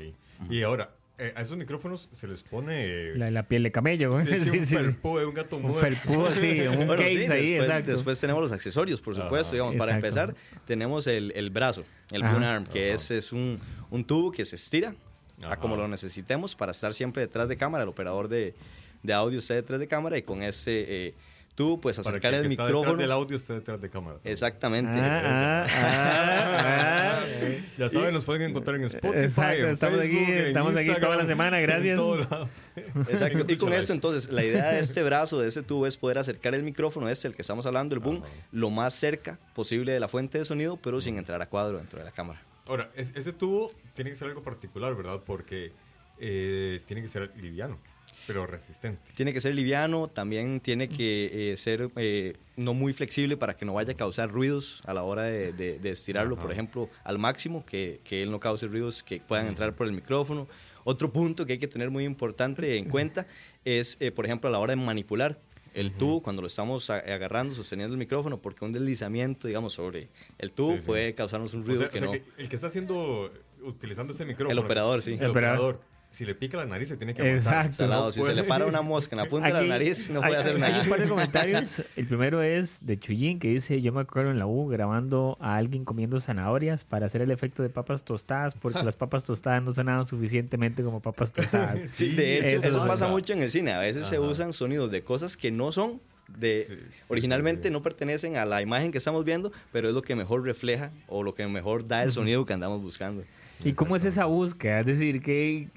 Y 0.50 0.62
ahora, 0.62 0.90
eh, 1.18 1.32
a 1.36 1.42
esos 1.42 1.56
micrófonos 1.56 2.08
se 2.12 2.26
les 2.26 2.42
pone... 2.42 3.14
La, 3.14 3.30
la 3.30 3.44
piel 3.46 3.62
de 3.62 3.70
camello. 3.72 4.10
¿no? 4.10 4.24
Sí, 4.26 4.36
sí, 4.38 4.44
Sí, 4.44 4.50
un 4.58 4.64
sí. 4.64 4.76
un 5.02 5.34
gato 5.34 5.56
Un 5.56 5.62
muerto. 5.62 5.80
felpudo, 5.80 6.34
sí, 6.34 6.60
un 6.62 6.86
Bueno, 6.86 6.96
case 6.96 7.26
sí, 7.26 7.32
ahí, 7.32 7.50
después, 7.50 7.68
exacto. 7.68 7.90
después 7.92 8.20
tenemos 8.20 8.42
los 8.42 8.52
accesorios, 8.52 9.00
por 9.00 9.14
supuesto. 9.14 9.48
Ajá. 9.48 9.52
digamos, 9.52 9.76
para 9.76 9.94
empezar, 9.94 10.34
tenemos 10.66 11.06
el, 11.06 11.32
el 11.36 11.50
brazo, 11.50 11.84
el 12.10 12.22
Ajá. 12.22 12.54
Arm, 12.56 12.64
que 12.66 12.92
es, 12.92 13.10
es 13.10 13.32
un, 13.32 13.58
un 13.90 14.04
tubo 14.04 14.32
que 14.32 14.44
se 14.44 14.56
estira 14.56 14.94
a 15.42 15.56
como 15.58 15.76
lo 15.76 15.86
necesitemos 15.88 16.54
para 16.54 16.72
estar 16.72 16.94
siempre 16.94 17.22
detrás 17.22 17.48
de 17.48 17.56
cámara. 17.56 17.82
El 17.84 17.90
operador 17.90 18.28
de, 18.28 18.54
de 19.02 19.12
audio 19.12 19.38
está 19.38 19.54
detrás 19.54 19.78
de 19.80 19.86
cámara 19.88 20.16
y 20.18 20.22
con 20.22 20.42
ese 20.42 20.84
eh, 21.08 21.14
tubo, 21.54 21.80
pues 21.80 21.96
Para 21.98 22.04
que 22.04 22.26
acercar 22.26 22.34
el, 22.34 22.42
que 22.48 22.52
está 22.52 22.64
detrás 22.64 22.68
micrófono. 22.80 23.00
del 23.02 23.12
audio 23.12 23.36
esté 23.36 23.52
detrás 23.54 23.80
de 23.80 23.90
cámara. 23.90 24.18
Exactamente. 24.24 24.98
Ah, 25.00 25.66
ah, 25.68 27.20
ah, 27.20 27.20
Ya 27.78 27.88
saben, 27.88 28.14
nos 28.14 28.24
pueden 28.24 28.50
encontrar 28.50 28.76
en 28.76 28.84
Spotify, 28.84 29.18
Exacto, 29.24 29.64
en 29.64 29.70
estamos 29.70 30.00
aquí, 30.00 30.16
en 30.18 30.30
estamos 30.46 30.76
aquí 30.76 30.90
toda 31.00 31.16
la 31.16 31.24
semana, 31.24 31.58
gracias. 31.60 32.00
Exacto. 32.76 33.44
Y 33.48 33.56
con 33.56 33.72
esto, 33.72 33.92
entonces, 33.92 34.30
la 34.30 34.44
idea 34.44 34.72
de 34.72 34.78
este 34.80 35.02
brazo, 35.02 35.40
de 35.40 35.48
ese 35.48 35.62
tubo, 35.62 35.86
es 35.86 35.96
poder 35.96 36.18
acercar 36.18 36.54
el 36.54 36.62
micrófono, 36.62 37.08
este, 37.08 37.28
el 37.28 37.34
que 37.34 37.42
estamos 37.42 37.66
hablando, 37.66 37.94
el 37.94 38.00
boom, 38.00 38.22
lo 38.52 38.70
más 38.70 38.94
cerca 38.94 39.38
posible 39.54 39.92
de 39.92 40.00
la 40.00 40.08
fuente 40.08 40.38
de 40.38 40.44
sonido, 40.44 40.76
pero 40.76 41.00
sin 41.00 41.18
entrar 41.18 41.40
a 41.42 41.46
cuadro 41.46 41.78
dentro 41.78 41.98
de 41.98 42.04
la 42.04 42.12
cámara. 42.12 42.42
Ahora, 42.68 42.90
es- 42.94 43.12
ese 43.14 43.32
tubo 43.32 43.72
tiene 43.94 44.10
que 44.10 44.16
ser 44.16 44.28
algo 44.28 44.42
particular, 44.42 44.94
¿verdad? 44.94 45.20
Porque 45.24 45.72
eh, 46.18 46.80
tiene 46.86 47.02
que 47.02 47.08
ser 47.08 47.32
liviano, 47.36 47.78
pero 48.26 48.46
resistente. 48.46 49.12
Tiene 49.14 49.32
que 49.32 49.40
ser 49.40 49.54
liviano, 49.54 50.08
también 50.08 50.60
tiene 50.60 50.88
que 50.88 51.52
eh, 51.52 51.56
ser 51.56 51.90
eh, 51.96 52.34
no 52.56 52.74
muy 52.74 52.92
flexible 52.92 53.36
para 53.36 53.56
que 53.56 53.64
no 53.64 53.74
vaya 53.74 53.92
a 53.92 53.96
causar 53.96 54.30
ruidos 54.30 54.82
a 54.86 54.94
la 54.94 55.02
hora 55.02 55.22
de, 55.22 55.52
de- 55.52 55.78
de 55.78 55.90
estirarlo, 55.90 56.36
por 56.36 56.50
ejemplo, 56.52 56.88
al 57.04 57.18
máximo, 57.18 57.64
que, 57.66 58.00
que 58.04 58.22
él 58.22 58.30
no 58.30 58.40
cause 58.40 58.66
ruidos 58.66 59.02
que 59.02 59.20
puedan 59.20 59.46
entrar 59.46 59.74
por 59.74 59.86
el 59.86 59.92
micrófono. 59.92 60.48
Otro 60.84 61.12
punto 61.12 61.46
que 61.46 61.54
hay 61.54 61.58
que 61.58 61.68
tener 61.68 61.90
muy 61.90 62.04
importante 62.04 62.76
en 62.76 62.88
cuenta 62.90 63.26
es, 63.64 63.96
eh, 64.00 64.10
por 64.10 64.24
ejemplo, 64.26 64.48
a 64.48 64.52
la 64.52 64.58
hora 64.58 64.72
de 64.74 64.76
manipular 64.76 65.36
el 65.72 65.92
tubo 65.92 66.22
cuando 66.22 66.40
lo 66.42 66.46
estamos 66.46 66.88
agarrando, 66.90 67.52
sosteniendo 67.54 67.94
el 67.94 67.98
micrófono, 67.98 68.40
porque 68.40 68.64
un 68.64 68.72
deslizamiento, 68.72 69.48
digamos, 69.48 69.72
sobre 69.72 70.08
el 70.38 70.52
tubo 70.52 70.74
Sí, 70.74 70.80
sí. 70.80 70.86
puede 70.86 71.14
causarnos 71.14 71.52
un 71.54 71.62
O 71.62 71.64
ruido 71.64 71.80
sea, 71.80 71.90
que 71.90 71.96
o 71.98 72.00
sea 72.00 72.06
no... 72.06 72.12
que 72.12 72.22
el 72.38 72.48
que 72.48 72.54
está 72.54 72.68
haciendo, 72.68 73.32
utilizando 73.62 74.12
ese 74.12 74.24
micrófono. 74.24 74.52
El 74.52 74.64
operador, 74.64 75.02
sí. 75.02 75.14
El 75.14 75.22
El 75.22 75.30
operador. 75.30 75.74
operador. 75.74 75.93
Si 76.14 76.24
le 76.24 76.34
pica 76.36 76.56
la 76.58 76.66
nariz, 76.66 76.88
se 76.88 76.96
tiene 76.96 77.12
que 77.12 77.22
aguantar. 77.22 77.66
Exacto. 77.66 77.86
No 77.88 78.12
si 78.12 78.20
se 78.22 78.28
le 78.28 78.34
puede. 78.42 78.48
para 78.48 78.66
una 78.66 78.82
mosca 78.82 79.16
en 79.16 79.22
la 79.22 79.28
punta 79.28 79.48
de 79.48 79.52
Aquí 79.58 79.66
la 79.66 79.74
nariz, 79.74 80.10
no 80.10 80.20
hay- 80.22 80.28
puede 80.28 80.40
hacer 80.40 80.54
hay, 80.54 80.60
nada. 80.60 80.74
Hay 80.76 80.82
un 80.82 80.88
par 80.88 81.00
de 81.00 81.08
comentarios. 81.08 81.82
El 81.96 82.06
primero 82.06 82.40
es 82.40 82.86
de 82.86 82.98
Chuyín 83.00 83.40
que 83.40 83.48
dice: 83.48 83.80
Yo 83.82 83.92
me 83.92 84.00
acuerdo 84.02 84.30
en 84.30 84.38
la 84.38 84.46
U 84.46 84.68
grabando 84.68 85.36
a 85.40 85.56
alguien 85.56 85.84
comiendo 85.84 86.20
zanahorias 86.20 86.84
para 86.84 87.06
hacer 87.06 87.20
el 87.22 87.32
efecto 87.32 87.64
de 87.64 87.68
papas 87.70 88.04
tostadas 88.04 88.54
porque 88.54 88.82
las 88.84 88.94
papas 88.96 89.24
tostadas 89.24 89.62
no 89.64 89.72
sonaban 89.72 90.04
suficientemente 90.06 90.84
como 90.84 91.02
papas 91.02 91.32
tostadas. 91.32 91.80
Sí, 91.90 92.10
de 92.14 92.38
hecho, 92.38 92.56
eso 92.58 92.68
eso, 92.68 92.78
pasa. 92.78 92.88
pasa 92.90 93.08
mucho 93.08 93.32
en 93.32 93.42
el 93.42 93.50
cine. 93.50 93.72
A 93.72 93.80
veces 93.80 94.06
se 94.06 94.16
Ajá. 94.16 94.24
usan 94.24 94.52
sonidos 94.52 94.90
de 94.92 95.02
cosas 95.02 95.36
que 95.36 95.50
no 95.50 95.72
son 95.72 96.00
de 96.38 96.64
Sí, 96.66 96.74
sí, 96.92 97.02
originalmente 97.08 97.62
sí, 97.64 97.68
sí. 97.68 97.72
no 97.72 97.82
pertenecen 97.82 98.36
a 98.36 98.44
la 98.46 98.62
imagen 98.62 98.92
que 98.92 98.98
estamos 98.98 99.24
viendo, 99.24 99.50
pero 99.72 99.88
es 99.88 99.94
lo 99.94 100.02
que 100.02 100.14
mejor 100.14 100.44
refleja 100.44 100.90
o 101.08 101.22
lo 101.24 101.34
que 101.34 101.46
mejor 101.48 101.86
da 101.88 102.02
el 102.04 102.12
sonido 102.12 102.46
que 102.46 102.52
andamos 102.52 102.80
buscando. 102.82 103.24
¿Y 103.64 103.72
cómo 103.72 103.94
es 103.96 104.04
esa 104.04 104.24
búsqueda? 104.24 104.80
Es 104.80 104.86
decir, 104.86 105.20
que 105.20 105.68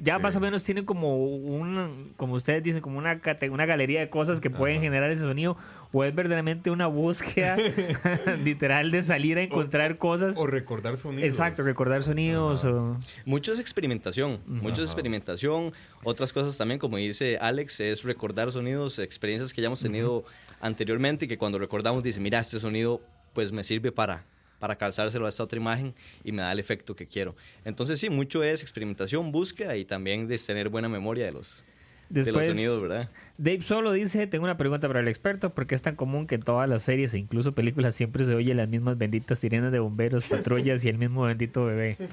ya 0.00 0.16
Sí. 0.16 0.22
más 0.22 0.36
o 0.36 0.40
menos 0.40 0.64
tienen 0.64 0.84
como 0.84 1.16
un, 1.16 2.12
como 2.16 2.34
ustedes 2.34 2.62
dicen, 2.62 2.80
como 2.80 2.98
una, 2.98 3.20
una 3.50 3.66
galería 3.66 4.00
de 4.00 4.10
cosas 4.10 4.40
que 4.40 4.50
pueden 4.50 4.80
generar 4.80 5.10
ese 5.10 5.22
sonido, 5.22 5.56
o 5.92 6.04
es 6.04 6.14
verdaderamente 6.14 6.70
una 6.70 6.86
búsqueda 6.86 7.56
literal 8.44 8.90
de 8.90 9.02
salir 9.02 9.38
a 9.38 9.42
encontrar 9.42 9.98
cosas. 9.98 10.36
O 10.36 10.46
recordar 10.46 10.96
sonidos. 10.96 11.24
Exacto, 11.24 11.62
recordar 11.62 12.02
sonidos 12.02 12.64
o... 12.64 12.98
Mucho 13.24 13.52
es 13.52 13.60
experimentación, 13.60 14.40
mucho 14.46 14.82
es 14.82 14.88
experimentación. 14.88 15.72
Otras 16.04 16.32
cosas 16.32 16.56
también, 16.56 16.78
como 16.78 16.96
dice 16.96 17.38
Alex, 17.40 17.80
es 17.80 18.02
recordar 18.02 18.50
sonidos, 18.52 18.98
experiencias 18.98 19.52
que 19.52 19.62
ya 19.62 19.66
hemos 19.66 19.80
tenido 19.80 20.24
anteriormente 20.60 21.26
y 21.26 21.28
que 21.28 21.38
cuando 21.38 21.58
recordamos 21.58 22.02
dice, 22.02 22.20
mira, 22.20 22.40
este 22.40 22.58
sonido 22.60 23.00
pues 23.32 23.52
me 23.52 23.62
sirve 23.64 23.92
para, 23.92 24.24
para 24.58 24.76
calzárselo 24.76 25.26
a 25.26 25.28
esta 25.28 25.44
otra 25.44 25.58
imagen 25.58 25.94
y 26.24 26.32
me 26.32 26.42
da 26.42 26.52
el 26.52 26.58
efecto 26.58 26.96
que 26.96 27.06
quiero. 27.06 27.36
Entonces 27.64 28.00
sí, 28.00 28.10
mucho 28.10 28.42
es 28.42 28.62
experimentación, 28.62 29.32
búsqueda 29.32 29.76
y 29.76 29.84
también 29.84 30.26
de 30.26 30.38
tener 30.38 30.68
buena 30.68 30.88
memoria 30.88 31.26
de 31.26 31.32
los, 31.32 31.64
de 32.08 32.20
los 32.20 32.26
Después, 32.26 32.46
sonidos, 32.46 32.82
¿verdad? 32.82 33.08
Dave 33.38 33.60
Solo 33.62 33.92
dice, 33.92 34.26
tengo 34.26 34.44
una 34.44 34.56
pregunta 34.56 34.86
para 34.86 35.00
el 35.00 35.08
experto, 35.08 35.50
¿por 35.50 35.66
qué 35.66 35.74
es 35.74 35.82
tan 35.82 35.96
común 35.96 36.26
que 36.26 36.36
en 36.36 36.42
todas 36.42 36.68
las 36.68 36.82
series 36.82 37.12
e 37.14 37.18
incluso 37.18 37.52
películas 37.52 37.94
siempre 37.94 38.24
se 38.24 38.34
oye 38.34 38.54
las 38.54 38.68
mismas 38.68 38.96
benditas 38.96 39.38
sirenas 39.38 39.72
de 39.72 39.78
bomberos, 39.78 40.24
patrullas 40.24 40.84
y 40.84 40.88
el 40.88 40.98
mismo 40.98 41.22
bendito 41.22 41.64
bebé? 41.64 41.96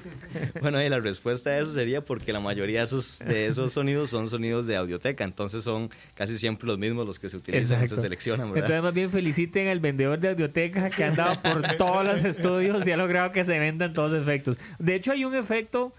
Bueno, 0.60 0.82
y 0.82 0.88
la 0.88 1.00
respuesta 1.00 1.50
a 1.50 1.58
eso 1.58 1.72
sería 1.72 2.04
porque 2.04 2.32
la 2.32 2.40
mayoría 2.40 2.80
de 2.80 2.84
esos, 2.84 3.20
de 3.20 3.46
esos 3.46 3.72
sonidos 3.72 4.10
son 4.10 4.28
sonidos 4.28 4.66
de 4.66 4.76
audioteca, 4.76 5.24
entonces 5.24 5.62
son 5.64 5.90
casi 6.14 6.38
siempre 6.38 6.66
los 6.66 6.78
mismos 6.78 7.06
los 7.06 7.18
que 7.18 7.28
se 7.28 7.36
utilizan, 7.36 7.74
Exacto. 7.80 7.96
se 7.96 8.00
seleccionan, 8.02 8.48
¿verdad? 8.48 8.64
Entonces 8.64 8.82
más 8.82 8.94
bien 8.94 9.10
feliciten 9.10 9.68
al 9.68 9.80
vendedor 9.80 10.18
de 10.18 10.30
audioteca 10.30 10.90
que 10.90 11.04
ha 11.04 11.08
andado 11.08 11.40
por 11.42 11.62
todos 11.76 12.04
los 12.04 12.24
estudios 12.24 12.86
y 12.86 12.92
ha 12.92 12.96
logrado 12.96 13.32
que 13.32 13.44
se 13.44 13.58
vendan 13.58 13.92
todos 13.92 14.12
los 14.12 14.22
efectos. 14.22 14.58
De 14.78 14.94
hecho 14.94 15.12
hay 15.12 15.24
un 15.24 15.34
efecto 15.34 15.94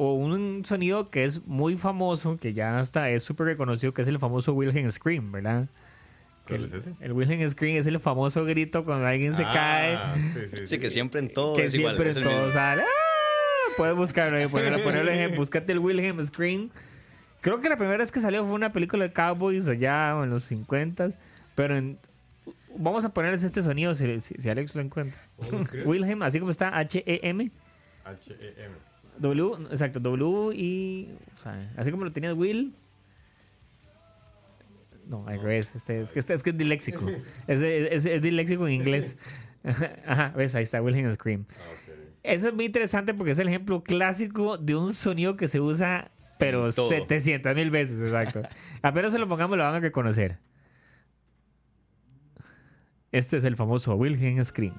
o 0.00 0.14
un 0.14 0.64
sonido 0.64 1.10
que 1.10 1.24
es 1.24 1.44
muy 1.46 1.76
famoso, 1.76 2.36
que 2.38 2.52
ya 2.54 2.78
hasta 2.78 3.10
es 3.10 3.24
súper 3.24 3.48
reconocido, 3.48 3.92
que 3.92 4.02
es 4.02 4.08
el 4.08 4.18
famoso 4.20 4.52
Wilhelm 4.52 4.88
Scream, 4.92 5.32
¿verdad? 5.32 5.66
¿Cuál 6.46 6.64
es 6.64 6.72
ese? 6.72 6.94
El 7.00 7.12
Wilhelm 7.14 7.50
Scream 7.50 7.76
es 7.78 7.86
el 7.88 7.98
famoso 7.98 8.44
grito 8.44 8.84
cuando 8.84 9.06
alguien 9.08 9.34
se 9.34 9.42
cae. 9.42 9.96
Ah, 9.96 10.14
Sí, 10.32 10.46
sí, 10.46 10.66
Sí, 10.66 10.78
que 10.78 10.90
siempre 10.92 11.18
en 11.20 11.32
todo 11.32 11.56
que 11.56 11.64
es 11.64 11.74
igual. 11.74 11.96
siempre 11.96 12.10
el 12.22 12.22
todo 12.28 12.48
sale. 12.50 12.82
¡Ah! 12.82 13.72
Puedes 13.76 13.96
buscarlo 13.96 14.36
ahí, 14.38 14.46
ponerlo, 14.46 14.78
ponerlo 14.84 15.10
ejemplo. 15.10 15.38
Búscate 15.38 15.72
el 15.72 15.80
Wilhelm 15.80 16.24
Scream. 16.24 16.70
Creo 17.40 17.60
que 17.60 17.68
la 17.68 17.76
primera 17.76 17.98
vez 17.98 18.12
que 18.12 18.20
salió 18.20 18.44
fue 18.44 18.54
una 18.54 18.72
película 18.72 19.04
de 19.04 19.12
Cowboys 19.12 19.68
allá 19.68 20.10
en 20.22 20.30
los 20.30 20.44
50 20.44 21.08
pero 21.56 21.76
en- 21.76 21.98
vamos 22.76 23.04
a 23.04 23.12
ponerles 23.12 23.42
este 23.42 23.62
sonido 23.64 23.94
si, 23.96 24.20
si- 24.20 24.34
si 24.38 24.48
Alex 24.48 24.74
lo 24.76 24.80
encuentra. 24.80 25.20
Wilhelm, 25.84 26.22
así 26.22 26.38
como 26.38 26.50
está, 26.52 26.76
H-E-M, 26.78 27.50
H-E-M. 28.04 28.74
W, 29.18 29.66
exacto, 29.70 30.00
W 30.00 30.54
y. 30.56 31.12
o 31.32 31.36
sea, 31.36 31.72
así 31.76 31.90
como 31.90 32.04
lo 32.04 32.12
tenía 32.12 32.34
Will. 32.34 32.74
No, 35.06 35.26
al 35.26 35.40
revés. 35.40 35.74
Este, 35.74 36.00
es, 36.00 36.12
que, 36.12 36.18
este- 36.18 36.34
es 36.34 36.42
que 36.42 36.50
es 36.50 36.56
diléxico. 36.56 37.06
Es, 37.46 37.62
es, 37.62 38.04
es 38.06 38.22
diléxico 38.22 38.66
en 38.66 38.74
inglés. 38.74 39.16
Ajá, 40.06 40.32
ves, 40.36 40.54
ahí 40.54 40.62
está, 40.64 40.82
Wilhelm 40.82 41.12
Scream. 41.14 41.46
Eso 42.22 42.48
es 42.48 42.54
muy 42.54 42.66
interesante 42.66 43.14
porque 43.14 43.30
es 43.30 43.38
el 43.38 43.48
ejemplo 43.48 43.82
clásico 43.82 44.58
de 44.58 44.74
un 44.76 44.92
sonido 44.92 45.36
que 45.36 45.48
se 45.48 45.60
usa, 45.60 46.10
pero 46.38 46.66
En 46.66 46.74
todo. 46.74 46.88
700 46.90 47.54
mil 47.54 47.70
veces, 47.70 48.02
exacto. 48.02 48.42
Apenas 48.82 49.12
se 49.12 49.18
lo 49.18 49.26
pongamos, 49.28 49.56
lo 49.56 49.64
van 49.64 49.76
a 49.76 49.80
reconocer. 49.80 50.38
Este 53.10 53.38
es 53.38 53.44
el 53.44 53.56
famoso 53.56 53.94
Wilhelm 53.94 54.44
Scream. 54.44 54.74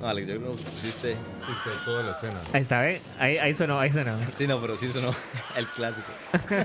No, 0.00 0.08
Alex, 0.08 0.28
yo 0.28 0.36
creo 0.38 0.56
que 0.56 0.62
nos 0.62 0.72
pusiste. 0.72 1.14
Sí, 1.14 1.52
que 1.64 1.70
toda 1.84 2.02
la 2.02 2.12
escena. 2.12 2.40
Ahí 2.52 2.60
está, 2.60 2.80
¿ve? 2.80 3.00
Ahí, 3.18 3.38
ahí 3.38 3.54
sonó, 3.54 3.78
ahí 3.78 3.92
sonó. 3.92 4.18
Sí, 4.32 4.46
no, 4.46 4.60
pero 4.60 4.76
sí 4.76 4.92
sonó 4.92 5.14
el 5.56 5.66
clásico. 5.68 6.08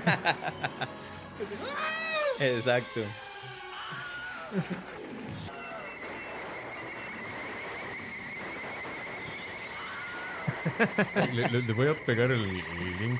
Exacto. 2.39 3.01
Le, 11.33 11.47
le- 11.49 11.61
le 11.61 11.73
voy 11.73 11.87
a 11.87 11.93
pegar 12.05 12.31
el, 12.31 12.41
el 12.43 12.97
link 12.99 13.19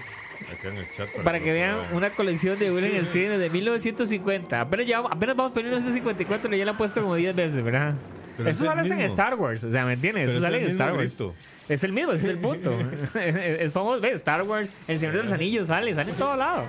acá 0.51 0.69
en 0.69 0.77
el 0.77 0.91
chat. 0.91 1.09
Para 1.23 1.39
que 1.39 1.47
lo 1.47 1.53
vean 1.53 1.77
una 1.93 2.13
colección 2.13 2.57
de 2.59 2.71
Wilhelm 2.71 3.03
Scream 3.05 3.31
desde 3.31 3.49
1950. 3.49 4.59
Apenas, 4.61 4.85
llevamos- 4.85 5.11
apenas 5.11 5.35
vamos 5.35 5.51
poniendo 5.53 5.77
este 5.77 5.91
54 5.91 6.53
y 6.55 6.59
ya 6.59 6.65
lo 6.65 6.71
han 6.71 6.77
puesto 6.77 7.01
como 7.01 7.15
10 7.15 7.35
veces, 7.35 7.63
¿verdad? 7.63 7.95
Pero 8.39 8.49
Eso 8.51 8.63
es 8.63 8.69
sale 8.69 8.93
en. 8.93 9.01
Star 9.01 9.35
Wars, 9.35 9.63
o 9.65 9.71
sea, 9.71 9.85
¿me 9.85 9.93
entiendes? 9.93 10.27
Pero 10.27 10.31
Eso 10.31 10.39
es 10.39 10.43
sale 10.43 10.63
en 10.63 10.71
Star 10.71 10.93
Wars. 10.93 11.03
grito. 11.03 11.35
Es 11.67 11.83
el 11.83 11.91
mismo, 11.91 12.13
ese 12.13 12.23
es 12.23 12.29
el 12.29 12.37
punto. 12.39 12.71
es, 13.03 13.15
es 13.15 13.71
famoso, 13.73 13.99
ve, 13.99 14.11
Star 14.11 14.43
Wars, 14.43 14.73
El 14.87 14.97
Señor 14.97 15.15
de 15.15 15.23
los 15.23 15.31
Anillos 15.33 15.67
sale, 15.67 15.93
sale 15.93 16.11
en 16.11 16.17
todo 16.17 16.35
lado. 16.37 16.63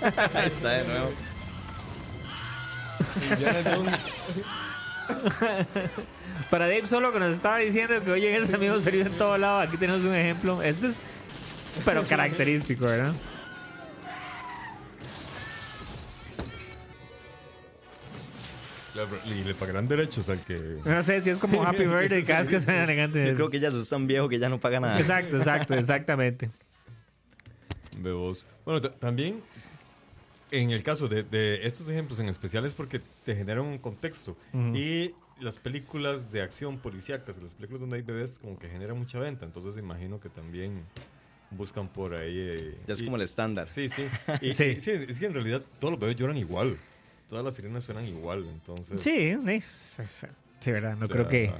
Ahí 0.34 0.46
está 0.46 0.70
de 0.70 0.84
nuevo. 0.88 1.10
Para 6.50 6.66
Dave 6.66 6.86
Solo 6.86 7.12
que 7.12 7.18
nos 7.20 7.34
estaba 7.34 7.58
diciendo 7.58 8.02
que 8.02 8.10
oyen 8.10 8.34
ese 8.34 8.56
mismo 8.58 8.78
sonido 8.78 9.06
en 9.06 9.12
todo 9.12 9.36
lado, 9.38 9.60
aquí 9.60 9.76
tenemos 9.76 10.04
un 10.04 10.14
ejemplo. 10.14 10.62
Este 10.62 10.88
es, 10.88 11.02
pero 11.84 12.04
característico, 12.06 12.86
¿verdad? 12.86 13.12
Y 19.26 19.44
le 19.44 19.54
pagarán 19.54 19.88
derechos 19.88 20.28
al 20.28 20.40
que. 20.40 20.78
No 20.84 21.02
sé 21.02 21.20
si 21.20 21.30
es 21.30 21.38
como 21.38 21.62
Happy 21.64 21.84
Birthday 21.86 22.22
cada 22.24 22.40
vez 22.40 22.48
que 22.48 22.60
suena 22.60 22.84
elegante. 22.84 23.26
Yo 23.26 23.34
creo 23.34 23.50
que 23.50 23.60
ya 23.60 23.70
sos 23.70 23.88
tan 23.88 24.06
viejo 24.06 24.28
que 24.28 24.38
ya 24.38 24.48
no 24.48 24.58
paga 24.58 24.80
nada. 24.80 24.98
Exacto, 24.98 25.36
exacto, 25.36 25.74
exactamente. 25.78 26.50
Bebos. 27.98 28.46
Bueno, 28.64 28.80
ta- 28.80 28.92
también 28.92 29.40
en 30.50 30.70
el 30.70 30.82
caso 30.82 31.08
de, 31.08 31.22
de 31.22 31.66
estos 31.66 31.88
ejemplos 31.88 32.20
en 32.20 32.28
especial 32.28 32.64
es 32.66 32.72
porque 32.72 33.00
te 33.24 33.34
generan 33.34 33.64
un 33.64 33.78
contexto. 33.78 34.36
Y 34.74 35.12
las 35.40 35.58
películas 35.58 36.30
de 36.30 36.42
acción 36.42 36.78
policíacas, 36.78 37.38
las 37.38 37.54
películas 37.54 37.80
donde 37.80 37.96
hay 37.96 38.02
bebés, 38.02 38.38
como 38.38 38.58
que 38.58 38.68
generan 38.68 38.98
mucha 38.98 39.18
venta. 39.18 39.44
Entonces 39.44 39.76
imagino 39.78 40.18
que 40.20 40.28
también 40.28 40.82
buscan 41.50 41.88
por 41.88 42.14
ahí. 42.14 42.34
eh, 42.38 42.78
Ya 42.86 42.94
es 42.94 43.00
y- 43.00 43.04
como 43.04 43.16
el 43.16 43.22
estándar. 43.22 43.68
Sí, 43.68 43.88
sí. 43.88 44.06
Y, 44.42 44.52
Sí. 44.52 44.64
y 44.76 44.80
sí, 44.80 44.90
es 44.90 45.18
que 45.18 45.26
en 45.26 45.32
realidad 45.34 45.62
todos 45.80 45.92
los 45.92 46.00
bebés 46.00 46.16
lloran 46.16 46.36
igual. 46.36 46.76
Todas 47.28 47.44
las 47.44 47.54
sirenas 47.54 47.84
suenan 47.84 48.04
igual. 48.06 48.46
Entonces. 48.48 49.00
Sí, 49.00 49.34
sí, 49.60 50.02
sí, 50.60 50.70
verdad. 50.70 50.96
No 50.96 51.04
o 51.04 51.06
sea, 51.08 51.14
creo 51.16 51.28
que. 51.28 51.50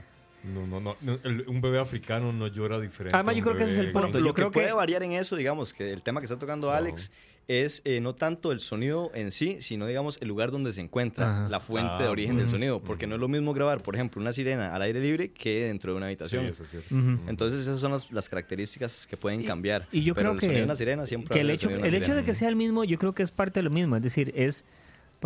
No, 0.45 0.65
no, 0.81 0.97
no. 1.01 1.19
un 1.49 1.61
bebé 1.61 1.81
africano 1.81 2.33
no 2.33 2.47
llora 2.47 2.79
diferente. 2.79 3.17
Además, 3.17 3.35
yo 3.35 3.43
creo 3.43 3.57
que 3.57 3.65
ese 3.65 3.73
es 3.73 3.79
el 3.81 3.91
punto. 3.93 4.21
Lo 4.21 4.27
Yo 4.27 4.35
que 4.35 4.43
creo 4.43 4.53
puede 4.53 4.67
que- 4.69 4.73
variar 4.75 5.03
en 5.03 5.13
eso, 5.13 5.35
digamos, 5.35 5.75
que 5.75 5.93
el 5.93 6.03
tema 6.03 6.21
que 6.21 6.27
está 6.27 6.39
tocando 6.39 6.71
Alex 6.71 7.11
es 7.49 7.81
eh, 7.85 8.01
no 8.01 8.15
tanto 8.15 8.51
el 8.53 8.59
sonido 8.61 9.11
en 9.15 9.31
sí, 9.33 9.59
sino, 9.61 9.87
digamos, 9.87 10.19
el 10.21 10.27
lugar 10.29 10.51
donde 10.53 10.73
se 10.73 10.81
encuentra 10.81 11.31
Ajá. 11.31 11.49
la 11.49 11.59
fuente 11.61 11.93
Ah, 11.95 12.03
de 12.03 12.09
origen 12.09 12.37
del 12.37 12.49
sonido. 12.49 12.81
Porque 12.81 13.07
no 13.09 13.15
es 13.17 13.21
lo 13.21 13.27
mismo 13.29 13.55
grabar, 13.55 13.83
por 13.83 13.95
ejemplo, 13.97 14.21
una 14.21 14.33
sirena 14.33 14.73
al 14.75 14.83
aire 14.83 15.01
libre 15.01 15.31
que 15.33 15.67
dentro 15.67 15.93
de 15.93 15.97
una 15.97 16.07
Sí, 16.07 16.11
habitación. 16.11 16.47
eso 16.47 16.63
es 16.65 16.71
cierto. 16.71 16.95
Entonces 17.29 17.61
esas 17.61 17.81
son 17.81 17.91
las, 17.93 18.11
las 18.13 18.29
características 18.29 19.07
que 19.09 19.17
pueden 19.17 19.43
cambiar. 19.45 19.89
Y 19.91 20.03
yo 20.03 20.15
Pero 20.15 20.31
creo 20.31 20.33
el 20.35 20.41
que, 20.41 20.47
sonido 20.47 20.61
de 20.61 20.65
una 20.65 20.77
sirena 20.77 21.07
siempre 21.07 21.35
que 21.35 21.41
el 21.41 21.51
hecho, 21.51 21.71
el 21.71 21.77
hecho 21.85 21.91
de 21.99 22.01
sirena. 22.05 22.25
que 22.25 22.35
sea 22.35 22.49
el 22.49 22.57
mismo, 22.57 22.85
yo 22.85 22.99
creo 22.99 23.15
que 23.15 23.23
es 23.25 23.31
parte 23.33 23.59
de 23.61 23.65
lo 23.65 23.71
mismo. 23.71 23.97
Es 23.97 24.03
decir, 24.03 24.33
es 24.37 24.65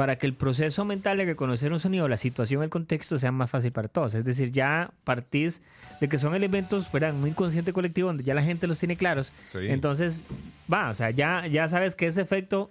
para 0.00 0.16
que 0.16 0.26
el 0.26 0.33
proceso 0.33 0.87
mental 0.87 1.19
de 1.19 1.26
reconocer 1.26 1.71
un 1.75 1.78
sonido, 1.78 2.09
la 2.09 2.16
situación, 2.16 2.62
el 2.62 2.71
contexto 2.71 3.19
sea 3.19 3.33
más 3.33 3.50
fácil 3.50 3.71
para 3.71 3.87
todos. 3.87 4.14
Es 4.14 4.25
decir, 4.25 4.50
ya 4.50 4.92
partís 5.04 5.61
de 6.00 6.09
que 6.09 6.16
son 6.16 6.35
elementos, 6.35 6.90
¿verdad? 6.90 7.12
Muy 7.12 7.28
inconsciente 7.28 7.75
colectivo, 7.75 8.07
donde 8.09 8.25
ya 8.25 8.33
la 8.33 8.42
gente 8.42 8.66
los 8.66 8.78
tiene 8.78 8.97
claros. 8.97 9.30
Sí. 9.45 9.59
Entonces, 9.69 10.25
va, 10.73 10.88
o 10.88 10.95
sea, 10.95 11.11
ya, 11.11 11.47
ya 11.49 11.69
sabes 11.69 11.95
que 11.97 12.07
ese 12.07 12.23
efecto 12.23 12.71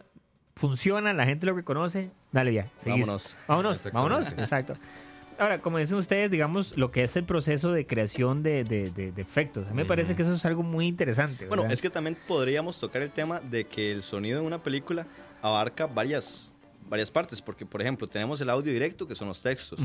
funciona, 0.56 1.14
la 1.14 1.24
gente 1.26 1.46
lo 1.46 1.54
reconoce. 1.54 2.10
Dale 2.32 2.52
ya, 2.52 2.68
seguís. 2.80 3.02
Vámonos. 3.02 3.38
Vámonos, 3.48 3.88
vámonos, 3.94 4.32
exacto. 4.40 4.76
Ahora, 5.38 5.60
como 5.62 5.78
dicen 5.78 6.00
ustedes, 6.00 6.32
digamos, 6.32 6.76
lo 6.78 6.90
que 6.90 7.04
es 7.04 7.16
el 7.16 7.26
proceso 7.26 7.72
de 7.72 7.86
creación 7.86 8.42
de, 8.42 8.64
de- 8.64 8.90
de- 8.90 9.12
de 9.12 9.22
efectos. 9.22 9.68
A 9.68 9.70
mí 9.70 9.78
me 9.78 9.86
parece 9.86 10.16
que 10.16 10.24
eso 10.24 10.34
es 10.34 10.46
algo 10.48 10.64
muy 10.64 10.88
interesante. 10.88 11.46
Bueno, 11.46 11.66
es 11.70 11.80
que 11.80 11.92
también 11.92 12.18
podríamos 12.28 12.80
tocar 12.80 13.04
el 13.04 13.12
tema 13.12 13.40
de 13.40 13.66
que 13.66 13.92
el 13.92 14.02
sonido 14.02 14.40
en 14.40 14.46
una 14.48 14.64
película 14.64 15.06
abarca 15.44 15.86
varias, 15.86 16.49
varias 16.90 17.12
partes, 17.12 17.42
porque 17.42 17.66
por 17.66 17.82
ejemplo 17.82 18.08
tenemos 18.08 18.42
el 18.42 18.50
audio 18.50 18.74
directo, 18.74 19.08
que 19.08 19.16
son 19.16 19.28
los 19.28 19.42
textos, 19.42 19.80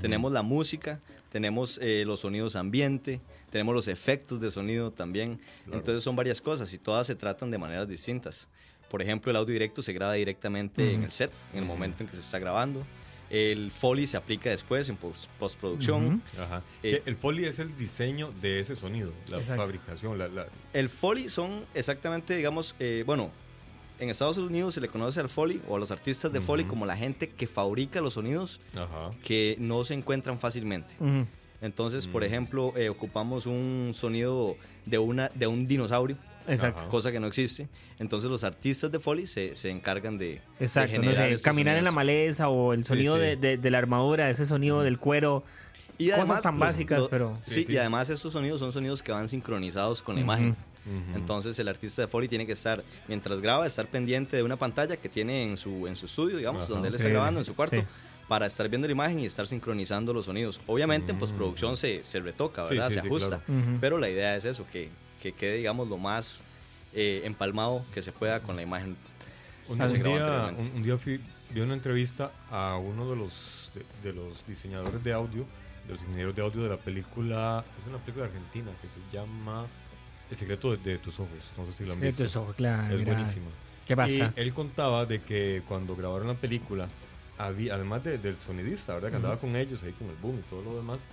tenemos 0.00 0.30
la 0.32 0.42
música, 0.42 1.00
tenemos 1.30 1.78
eh, 1.82 2.04
los 2.06 2.20
sonidos 2.20 2.54
ambiente, 2.56 3.20
tenemos 3.50 3.74
los 3.74 3.88
efectos 3.88 4.40
de 4.40 4.50
sonido 4.50 4.90
también, 4.92 5.40
entonces 5.72 6.04
son 6.04 6.14
varias 6.16 6.40
cosas 6.40 6.72
y 6.74 6.78
todas 6.78 7.06
se 7.06 7.14
tratan 7.14 7.50
de 7.50 7.58
maneras 7.58 7.88
distintas. 7.88 8.48
Por 8.90 9.00
ejemplo, 9.02 9.30
el 9.30 9.36
audio 9.36 9.52
directo 9.52 9.82
se 9.82 9.92
graba 9.92 10.14
directamente 10.14 10.92
en 10.94 11.04
el 11.04 11.10
set, 11.10 11.30
en 11.52 11.60
el 11.60 11.64
momento 11.64 12.02
en 12.02 12.08
que 12.08 12.14
se 12.14 12.20
está 12.20 12.38
grabando. 12.38 12.84
El 13.30 13.70
Foley 13.70 14.08
se 14.08 14.16
aplica 14.16 14.50
después 14.50 14.88
en 14.88 14.96
post- 14.96 15.30
postproducción. 15.38 16.20
Ajá. 16.36 16.62
Eh, 16.82 17.00
el 17.06 17.14
foley 17.14 17.44
es 17.44 17.60
el 17.60 17.76
diseño 17.76 18.32
de 18.42 18.58
ese 18.58 18.74
sonido, 18.74 19.12
la 19.30 19.38
Exacto. 19.38 19.62
fabricación, 19.62 20.18
la, 20.18 20.26
la- 20.26 20.48
El 20.72 20.88
Foley 20.88 21.30
son 21.30 21.64
exactamente, 21.72 22.36
digamos, 22.36 22.74
eh, 22.80 23.04
bueno, 23.06 23.30
en 24.00 24.10
Estados 24.10 24.38
Unidos 24.38 24.74
se 24.74 24.80
le 24.80 24.88
conoce 24.88 25.20
al 25.20 25.28
Foley 25.28 25.62
o 25.68 25.76
a 25.76 25.78
los 25.78 25.90
artistas 25.90 26.32
de 26.32 26.40
Foley 26.40 26.64
como 26.66 26.86
la 26.86 26.96
gente 26.96 27.28
que 27.28 27.46
fabrica 27.46 28.00
los 28.00 28.14
sonidos 28.14 28.60
Ajá. 28.74 29.10
que 29.22 29.56
no 29.60 29.84
se 29.84 29.94
encuentran 29.94 30.38
fácilmente. 30.40 30.94
Ujú. 30.98 31.26
Entonces, 31.62 32.06
por 32.06 32.24
ejemplo, 32.24 32.72
eh, 32.76 32.88
ocupamos 32.88 33.44
un 33.46 33.90
sonido 33.94 34.56
de, 34.86 34.98
una, 34.98 35.30
de 35.34 35.46
un 35.46 35.66
dinosaurio, 35.66 36.16
Exacto. 36.48 36.88
Cosa 36.88 37.12
que 37.12 37.20
no 37.20 37.26
existe. 37.26 37.68
Entonces, 37.98 38.28
los 38.30 38.42
artistas 38.44 38.90
de 38.90 38.98
Foley 38.98 39.26
se, 39.26 39.54
se 39.54 39.70
encargan 39.70 40.16
de, 40.18 40.26
de 40.26 40.40
Exacto, 40.58 40.96
no 40.96 41.02
generar 41.02 41.14
sé, 41.16 41.28
estos 41.32 41.42
caminar 41.42 41.76
en 41.76 41.84
la 41.84 41.90
sonidos. 41.90 41.94
maleza 41.94 42.48
o 42.48 42.72
el 42.72 42.82
Sí, 42.82 42.88
sonido 42.88 43.14
sí. 43.16 43.20
De, 43.20 43.36
de- 43.36 43.56
de 43.58 43.70
la 43.70 43.78
armadura, 43.78 44.28
ese 44.30 44.46
sonido 44.46 44.80
del 44.82 44.98
cuero. 44.98 45.44
Y 45.98 46.06
Cosas 46.08 46.20
además, 46.20 46.42
tan 46.42 46.54
los- 46.54 46.60
básicas, 46.60 46.98
los- 47.00 47.08
pero- 47.10 47.38
Sí, 47.46 47.54
Sí, 47.56 47.64
sí. 47.66 47.72
y 47.74 47.76
además 47.76 48.08
estos 48.08 48.32
sonidos 48.32 48.58
son 48.58 48.72
sonidos 48.72 49.02
que 49.02 49.12
van 49.12 49.28
sincronizados 49.28 50.02
con 50.02 50.14
la 50.14 50.22
imagen. 50.22 50.56
Entonces 51.14 51.58
el 51.58 51.68
artista 51.68 52.02
de 52.02 52.08
Foley 52.08 52.28
tiene 52.28 52.46
que 52.46 52.52
estar, 52.52 52.82
mientras 53.06 53.40
graba, 53.40 53.66
estar 53.66 53.86
pendiente 53.86 54.36
de 54.36 54.42
una 54.42 54.56
pantalla 54.56 54.96
que 54.96 55.08
tiene 55.08 55.44
en 55.44 55.56
su, 55.56 55.86
en 55.86 55.94
su 55.96 56.06
estudio, 56.06 56.36
digamos, 56.38 56.64
Ajá. 56.64 56.72
donde 56.74 56.88
él 56.88 56.94
está 56.94 57.08
grabando, 57.08 57.40
en 57.40 57.44
su 57.44 57.54
cuarto, 57.54 57.76
Sí. 57.76 57.82
para 58.28 58.46
estar 58.46 58.68
viendo 58.68 58.88
la 58.88 58.92
imagen 58.92 59.18
y 59.20 59.26
estar 59.26 59.46
sincronizando 59.46 60.12
los 60.12 60.24
sonidos. 60.26 60.60
Obviamente 60.66 61.12
en 61.12 61.18
postproducción 61.18 61.76
se, 61.76 62.02
se 62.04 62.20
retoca, 62.20 62.64
¿verdad? 62.64 62.88
sí, 62.88 62.94
se 62.94 63.00
sí, 63.02 63.06
ajusta. 63.06 63.40
claro. 63.44 63.62
Pero 63.80 63.98
la 63.98 64.08
idea 64.08 64.36
es 64.36 64.44
eso, 64.44 64.64
que, 64.72 64.88
que 65.22 65.32
quede, 65.32 65.56
digamos, 65.56 65.88
lo 65.88 65.98
más 65.98 66.42
eh, 66.94 67.20
empalmado 67.24 67.84
que 67.92 68.02
se 68.02 68.12
pueda 68.12 68.40
con 68.40 68.56
la 68.56 68.62
imagen. 68.62 68.96
Un, 69.68 69.78
que 69.78 69.88
se 69.88 69.94
un 69.96 70.00
grabó 70.02 70.16
día, 70.16 70.54
un, 70.58 70.70
un 70.76 70.82
día 70.82 70.96
fui, 70.98 71.20
vi 71.50 71.60
una 71.60 71.74
entrevista 71.74 72.32
a 72.50 72.76
uno 72.76 73.08
de 73.10 73.16
los, 73.16 73.70
de, 73.74 74.08
de 74.08 74.12
los 74.16 74.44
diseñadores 74.46 75.02
de 75.04 75.12
audio, 75.12 75.44
de 75.86 75.92
los 75.94 76.02
ingenieros 76.02 76.34
de 76.34 76.42
audio 76.42 76.62
de 76.62 76.68
la 76.70 76.76
película, 76.76 77.64
es 77.80 77.88
una 77.88 77.98
película 77.98 78.26
argentina 78.26 78.70
que 78.82 78.88
se 78.88 78.98
llama 79.12 79.66
El 80.30 80.36
secreto 80.36 80.76
de, 80.76 80.92
de 80.92 80.98
tus 80.98 81.18
ojos. 81.20 81.52
No 81.56 81.66
sé 81.66 81.72
si 81.72 81.84
la 81.84 81.92
han 81.94 82.00
visto. 82.00 82.22
de 82.22 82.38
ojos, 82.38 82.54
claro, 82.56 82.94
Es 82.96 83.04
buenísima. 83.04 83.46
¿Qué 83.86 83.96
pasa? 83.96 84.32
Y 84.36 84.40
él 84.40 84.54
contaba 84.54 85.04
de 85.06 85.20
que 85.20 85.62
cuando 85.66 85.96
grabaron 85.96 86.28
la 86.28 86.34
película, 86.34 86.88
había, 87.38 87.74
además 87.74 88.04
de- 88.04 88.18
del 88.18 88.36
sonidista, 88.36 88.94
¿verdad? 88.94 89.10
Que 89.10 89.16
andaba 89.16 89.38
con 89.38 89.56
ellos 89.56 89.82
ahí 89.82 89.92
con 89.92 90.08
el 90.08 90.16
boom 90.16 90.38
y 90.38 90.42
todo 90.48 90.62
lo 90.62 90.76
demás, 90.76 91.08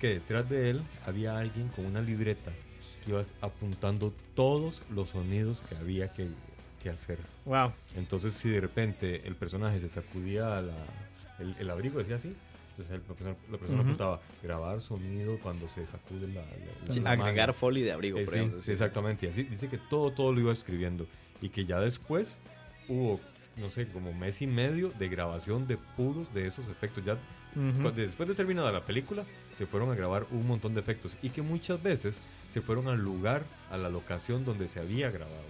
que 0.00 0.08
detrás 0.08 0.48
de 0.48 0.70
él 0.70 0.82
había 1.06 1.36
alguien 1.38 1.68
con 1.68 1.84
una 1.86 2.00
libreta 2.00 2.50
que 3.04 3.10
iba 3.10 3.22
apuntando 3.40 4.12
todos 4.34 4.82
los 4.94 5.10
sonidos 5.10 5.62
que 5.68 5.76
había 5.76 6.12
que, 6.12 6.28
que 6.82 6.88
hacer. 6.88 7.18
Wow. 7.44 7.72
Entonces, 7.96 8.32
si 8.32 8.48
de 8.48 8.60
repente 8.60 9.26
el 9.26 9.34
personaje 9.36 9.78
se 9.80 9.90
sacudía 9.90 10.60
la- 10.62 10.86
el, 11.40 11.54
el 11.58 11.68
abrigo, 11.70 11.98
decía 11.98 12.16
así, 12.16 12.34
entonces 12.72 12.90
el- 12.94 13.02
la 13.02 13.14
persona, 13.14 13.36
la 13.50 13.58
persona 13.58 13.80
apuntaba 13.82 14.20
grabar 14.42 14.80
sonido 14.80 15.38
cuando 15.40 15.68
se 15.68 15.86
sacude 15.86 16.26
la, 16.28 16.40
la- 16.40 16.86
la- 16.86 16.92
Sí, 16.92 17.00
la 17.00 17.10
agregar 17.12 17.48
manga". 17.48 17.52
Foley 17.52 17.82
de 17.82 17.92
abrigo, 17.92 18.18
Eh, 18.18 18.24
por 18.24 18.32
sí, 18.34 18.38
ejemplo. 18.40 18.60
sí, 18.60 18.66
sí. 18.66 18.72
exactamente. 18.72 19.28
Así 19.28 19.42
dice 19.44 19.68
que 19.68 19.78
todo, 19.78 20.10
todo 20.12 20.32
lo 20.32 20.40
iba 20.40 20.52
escribiendo. 20.52 21.06
Y 21.40 21.48
que 21.50 21.64
ya 21.66 21.78
después 21.80 22.38
hubo, 22.88 23.20
no 23.56 23.68
sé, 23.70 23.86
como 23.88 24.12
mes 24.12 24.42
y 24.42 24.46
medio 24.46 24.90
de 24.98 25.08
grabación 25.08 25.66
de 25.66 25.76
puros 25.96 26.32
de 26.34 26.46
esos 26.46 26.68
efectos. 26.68 27.04
Ya 27.04 27.18
después 27.94 28.28
de 28.28 28.34
terminada 28.34 28.72
la 28.72 28.84
película, 28.84 29.24
se 29.52 29.66
fueron 29.66 29.90
a 29.90 29.94
grabar 29.94 30.26
un 30.30 30.46
montón 30.46 30.72
de 30.74 30.80
efectos. 30.80 31.18
Y 31.22 31.28
que 31.30 31.42
muchas 31.42 31.82
veces 31.82 32.22
se 32.48 32.62
fueron 32.62 32.88
al 32.88 32.98
lugar, 33.02 33.42
a 33.70 33.76
la 33.76 33.90
locación 33.90 34.44
donde 34.44 34.68
se 34.68 34.80
había 34.80 35.10
grabado. 35.10 35.44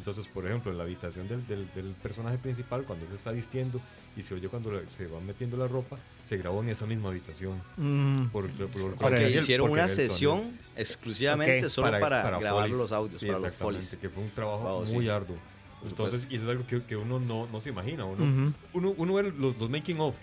Entonces, 0.00 0.26
por 0.28 0.46
ejemplo, 0.46 0.72
en 0.72 0.78
la 0.78 0.84
habitación 0.84 1.28
del, 1.28 1.46
del- 1.46 1.68
del 1.74 1.92
personaje 2.02 2.38
principal, 2.38 2.84
cuando 2.84 3.06
se 3.06 3.16
está 3.16 3.32
vistiendo 3.32 3.82
y 4.16 4.22
se 4.22 4.32
oye 4.34 4.48
cuando 4.48 4.72
le- 4.72 4.88
se 4.88 5.06
va 5.06 5.20
metiendo 5.20 5.58
la 5.58 5.68
ropa, 5.68 5.98
se 6.24 6.38
grabó 6.38 6.62
en 6.62 6.70
esa 6.70 6.86
misma 6.86 7.10
habitación. 7.10 7.60
Mm. 7.76 8.28
Por, 8.28 8.48
por- 8.48 8.68
por- 8.70 8.80
Porque 8.80 8.96
porque 8.98 9.30
hicieron 9.38 9.66
porque 9.68 9.72
una 9.74 9.82
el 9.84 9.90
sonido. 9.90 10.10
sesión 10.12 10.58
exclusivamente 10.74 11.66
Ok. 11.66 11.70
solo 11.70 12.00
para, 12.00 12.22
grabar 12.40 12.62
Follies. 12.62 12.78
los 12.78 12.92
audios, 12.92 13.20
Sí, 13.20 13.26
para 13.26 13.38
los 13.40 13.48
exactamente, 13.48 13.82
folies. 13.82 14.00
que 14.00 14.08
fue 14.08 14.22
un 14.22 14.30
trabajo 14.30 14.62
Wow, 14.78 14.86
sí. 14.86 14.94
muy 14.94 15.08
arduo. 15.10 15.36
Por 15.80 15.88
Entonces, 15.90 16.26
y 16.30 16.36
eso 16.36 16.44
es 16.44 16.50
algo 16.50 16.66
que, 16.66 16.82
que 16.82 16.96
uno 16.96 17.20
no, 17.20 17.46
no 17.52 17.60
se 17.60 17.68
imagina. 17.68 18.06
Uno, 18.06 18.52
uno, 18.72 18.94
uno 18.96 19.14
ve 19.14 19.32
los, 19.36 19.58
los 19.58 19.68
making 19.68 20.00
of 20.00 20.16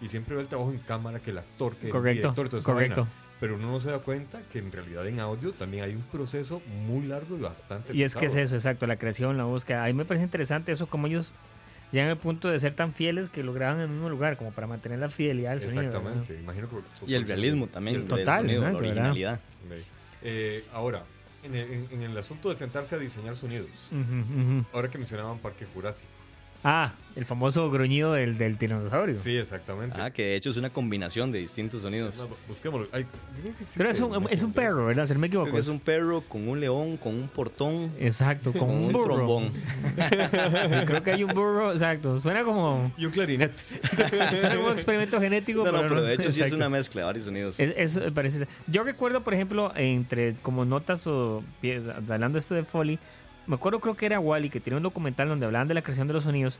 y 0.00 0.06
siempre 0.08 0.36
ve 0.36 0.42
el 0.42 0.48
trabajo 0.48 0.70
en 0.70 0.78
cámara 0.78 1.18
que 1.18 1.30
el 1.32 1.38
actor, 1.38 1.74
que 1.74 1.88
Correcto, 1.88 2.28
el 2.28 2.34
director, 2.36 2.62
correcto. 2.62 3.00
vaina. 3.02 3.23
Pero 3.44 3.56
uno 3.56 3.72
no 3.72 3.78
se 3.78 3.90
da 3.90 3.98
cuenta 3.98 4.40
que 4.50 4.58
en 4.58 4.72
realidad 4.72 5.06
en 5.06 5.20
audio 5.20 5.52
también 5.52 5.84
hay 5.84 5.94
un 5.94 6.00
proceso 6.00 6.62
muy 6.86 7.04
largo 7.06 7.36
y 7.36 7.40
bastante 7.40 7.94
Y 7.94 8.02
es 8.02 8.16
que 8.16 8.24
es 8.24 8.36
eso, 8.36 8.54
exacto, 8.54 8.86
la 8.86 8.96
creación, 8.96 9.36
la 9.36 9.44
búsqueda. 9.44 9.84
A 9.84 9.86
mí 9.88 9.92
me 9.92 10.06
parece 10.06 10.24
interesante 10.24 10.72
eso, 10.72 10.86
como 10.86 11.08
ellos 11.08 11.34
llegan 11.92 12.08
al 12.08 12.16
punto 12.16 12.48
de 12.48 12.58
ser 12.58 12.72
tan 12.72 12.94
fieles 12.94 13.28
que 13.28 13.42
lo 13.44 13.52
graban 13.52 13.76
en 13.76 13.82
el 13.82 13.88
mismo 13.90 14.08
lugar, 14.08 14.38
como 14.38 14.50
para 14.52 14.66
mantener 14.66 14.98
la 14.98 15.10
fidelidad 15.10 15.50
del 15.58 15.60
sonido. 15.60 15.82
¿verdad? 15.92 16.00
Exactamente. 16.22 16.40
Imagino 16.42 16.68
que- 16.70 17.06
Y 17.06 17.14
el 17.16 17.28
realismo 17.28 17.66
también, 17.66 17.96
y 17.96 18.00
el- 18.00 18.08
del 18.08 18.18
Total, 18.20 18.40
sonido, 18.40 18.62
¿no? 18.62 18.70
la 18.70 18.78
originalidad. 18.78 19.40
Eh, 20.22 20.64
ahora, 20.72 21.04
en 21.42 21.54
el, 21.54 21.70
en- 21.70 21.88
en 21.90 22.00
el 22.02 22.16
asunto 22.16 22.48
de 22.48 22.56
sentarse 22.56 22.94
a 22.94 22.98
diseñar 22.98 23.36
sonidos, 23.36 23.68
ahora 24.72 24.88
que 24.88 24.96
mencionaban 24.96 25.38
Parque 25.38 25.66
Jurásico, 25.74 26.10
Ah, 26.64 26.92
el 27.14 27.26
famoso 27.26 27.70
gruñido 27.70 28.14
del, 28.14 28.36
del 28.38 28.56
tiranosaurio. 28.58 29.14
Sí, 29.16 29.36
exactamente. 29.36 30.00
Ah, 30.00 30.10
que 30.10 30.22
de 30.24 30.34
hecho 30.34 30.48
es 30.50 30.56
una 30.56 30.70
combinación 30.70 31.30
de 31.30 31.38
distintos 31.38 31.82
sonidos. 31.82 32.16
No, 32.18 32.28
busquémoslo. 32.48 32.88
Ay, 32.90 33.02
yo 33.02 33.42
creo 33.42 33.44
que 33.56 33.62
existe 33.62 33.78
Pero 33.78 33.90
es 33.90 34.00
un, 34.00 34.26
es 34.30 34.42
un 34.42 34.52
perro, 34.52 34.86
¿verdad? 34.86 35.06
Si 35.06 35.12
no 35.12 35.20
me 35.20 35.28
Creo 35.28 35.42
equivoco. 35.42 35.54
que 35.54 35.60
es 35.60 35.68
un 35.68 35.78
perro 35.78 36.22
con 36.22 36.48
un 36.48 36.58
león, 36.60 36.96
con 36.96 37.14
un 37.14 37.28
portón, 37.28 37.92
Exacto, 38.00 38.50
con 38.52 38.62
con 38.62 38.70
un 38.70 38.84
un 38.86 38.92
burro. 38.92 39.14
trombón. 39.14 39.52
Creo 40.86 41.02
que 41.02 41.12
hay 41.12 41.22
un 41.24 41.32
burro, 41.34 41.72
exacto. 41.72 42.18
Suena 42.18 42.42
como, 42.44 42.90
Y 42.96 43.04
un 43.06 43.12
clarinete. 43.12 43.62
suena 44.40 44.56
como 44.56 44.68
un 44.68 44.72
experimento 44.72 45.20
genético. 45.20 45.64
No, 45.64 45.72
no, 45.72 45.82
pero 45.82 46.02
de 46.02 46.14
hecho 46.14 46.32
sí 46.32 46.42
es 46.42 46.52
una 46.52 46.68
mezcla 46.68 47.02
de 47.02 47.06
varios 47.06 47.26
sonidos. 47.26 47.60
Es, 47.60 47.96
es- 47.96 48.12
parece. 48.12 48.46
Yo 48.66 48.82
recuerdo, 48.84 49.22
por 49.22 49.34
ejemplo, 49.34 49.72
entre 49.76 50.34
como 50.36 50.64
notas 50.64 51.06
o 51.06 51.44
pie- 51.62 51.82
hablando 52.10 52.38
esto 52.38 52.54
de 52.54 52.64
Foley, 52.64 52.98
me 53.46 53.56
acuerdo 53.56 53.80
creo 53.80 53.94
que 53.94 54.06
era 54.06 54.20
Wally 54.20 54.50
que 54.50 54.60
tiene 54.60 54.76
un 54.76 54.82
documental 54.82 55.28
donde 55.28 55.46
hablaban 55.46 55.68
de 55.68 55.74
la 55.74 55.82
creación 55.82 56.06
de 56.06 56.14
los 56.14 56.24
sonidos 56.24 56.58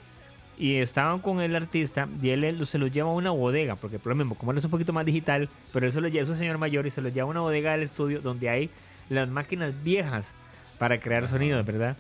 y 0.59 0.77
estaban 0.77 1.21
con 1.21 1.41
el 1.41 1.57
artista 1.57 2.09
y 2.23 2.31
él, 2.31 2.45
él 2.45 2.65
se 2.67 2.79
los 2.79 2.91
lleva 2.91 3.11
a 3.11 3.13
una 3.13 3.31
bodega, 3.31 3.77
porque 3.77 3.99
por 3.99 4.11
lo 4.11 4.17
mismo, 4.17 4.35
como 4.37 4.53
él 4.53 4.59
es 4.59 4.65
un 4.65 4.71
poquito 4.71 4.93
más 4.93 5.05
digital, 5.05 5.49
pero 5.73 5.87
eso 5.87 6.01
lo 6.01 6.09
lleva, 6.09 6.23
es 6.23 6.29
un 6.29 6.37
señor 6.37 6.59
mayor 6.59 6.87
y 6.87 6.91
se 6.91 7.01
los 7.01 7.13
lleva 7.13 7.27
a 7.27 7.31
una 7.31 7.41
bodega 7.41 7.73
del 7.73 7.83
estudio 7.83 8.21
donde 8.21 8.49
hay 8.49 8.71
las 9.09 9.29
máquinas 9.29 9.73
viejas 9.83 10.35
para 10.79 10.99
crear 11.01 11.27
sonidos, 11.29 11.65
¿verdad? 11.67 11.97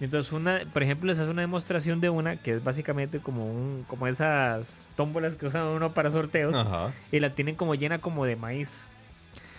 Entonces, 0.00 0.32
una, 0.32 0.62
por 0.72 0.82
ejemplo, 0.82 1.08
les 1.08 1.18
hace 1.18 1.30
una 1.30 1.42
demostración 1.42 2.00
de 2.00 2.08
una 2.08 2.36
que 2.36 2.54
es 2.54 2.64
básicamente 2.64 3.18
como 3.18 3.46
un, 3.46 3.84
como 3.88 4.06
esas 4.06 4.88
tómbolas 4.96 5.34
que 5.34 5.46
usan 5.46 5.66
uno 5.66 5.92
para 5.92 6.10
sorteos 6.10 6.54
Ajá. 6.54 6.92
y 7.10 7.18
la 7.18 7.34
tienen 7.34 7.56
como 7.56 7.74
llena 7.74 7.98
como 7.98 8.24
de 8.24 8.36
maíz. 8.36 8.84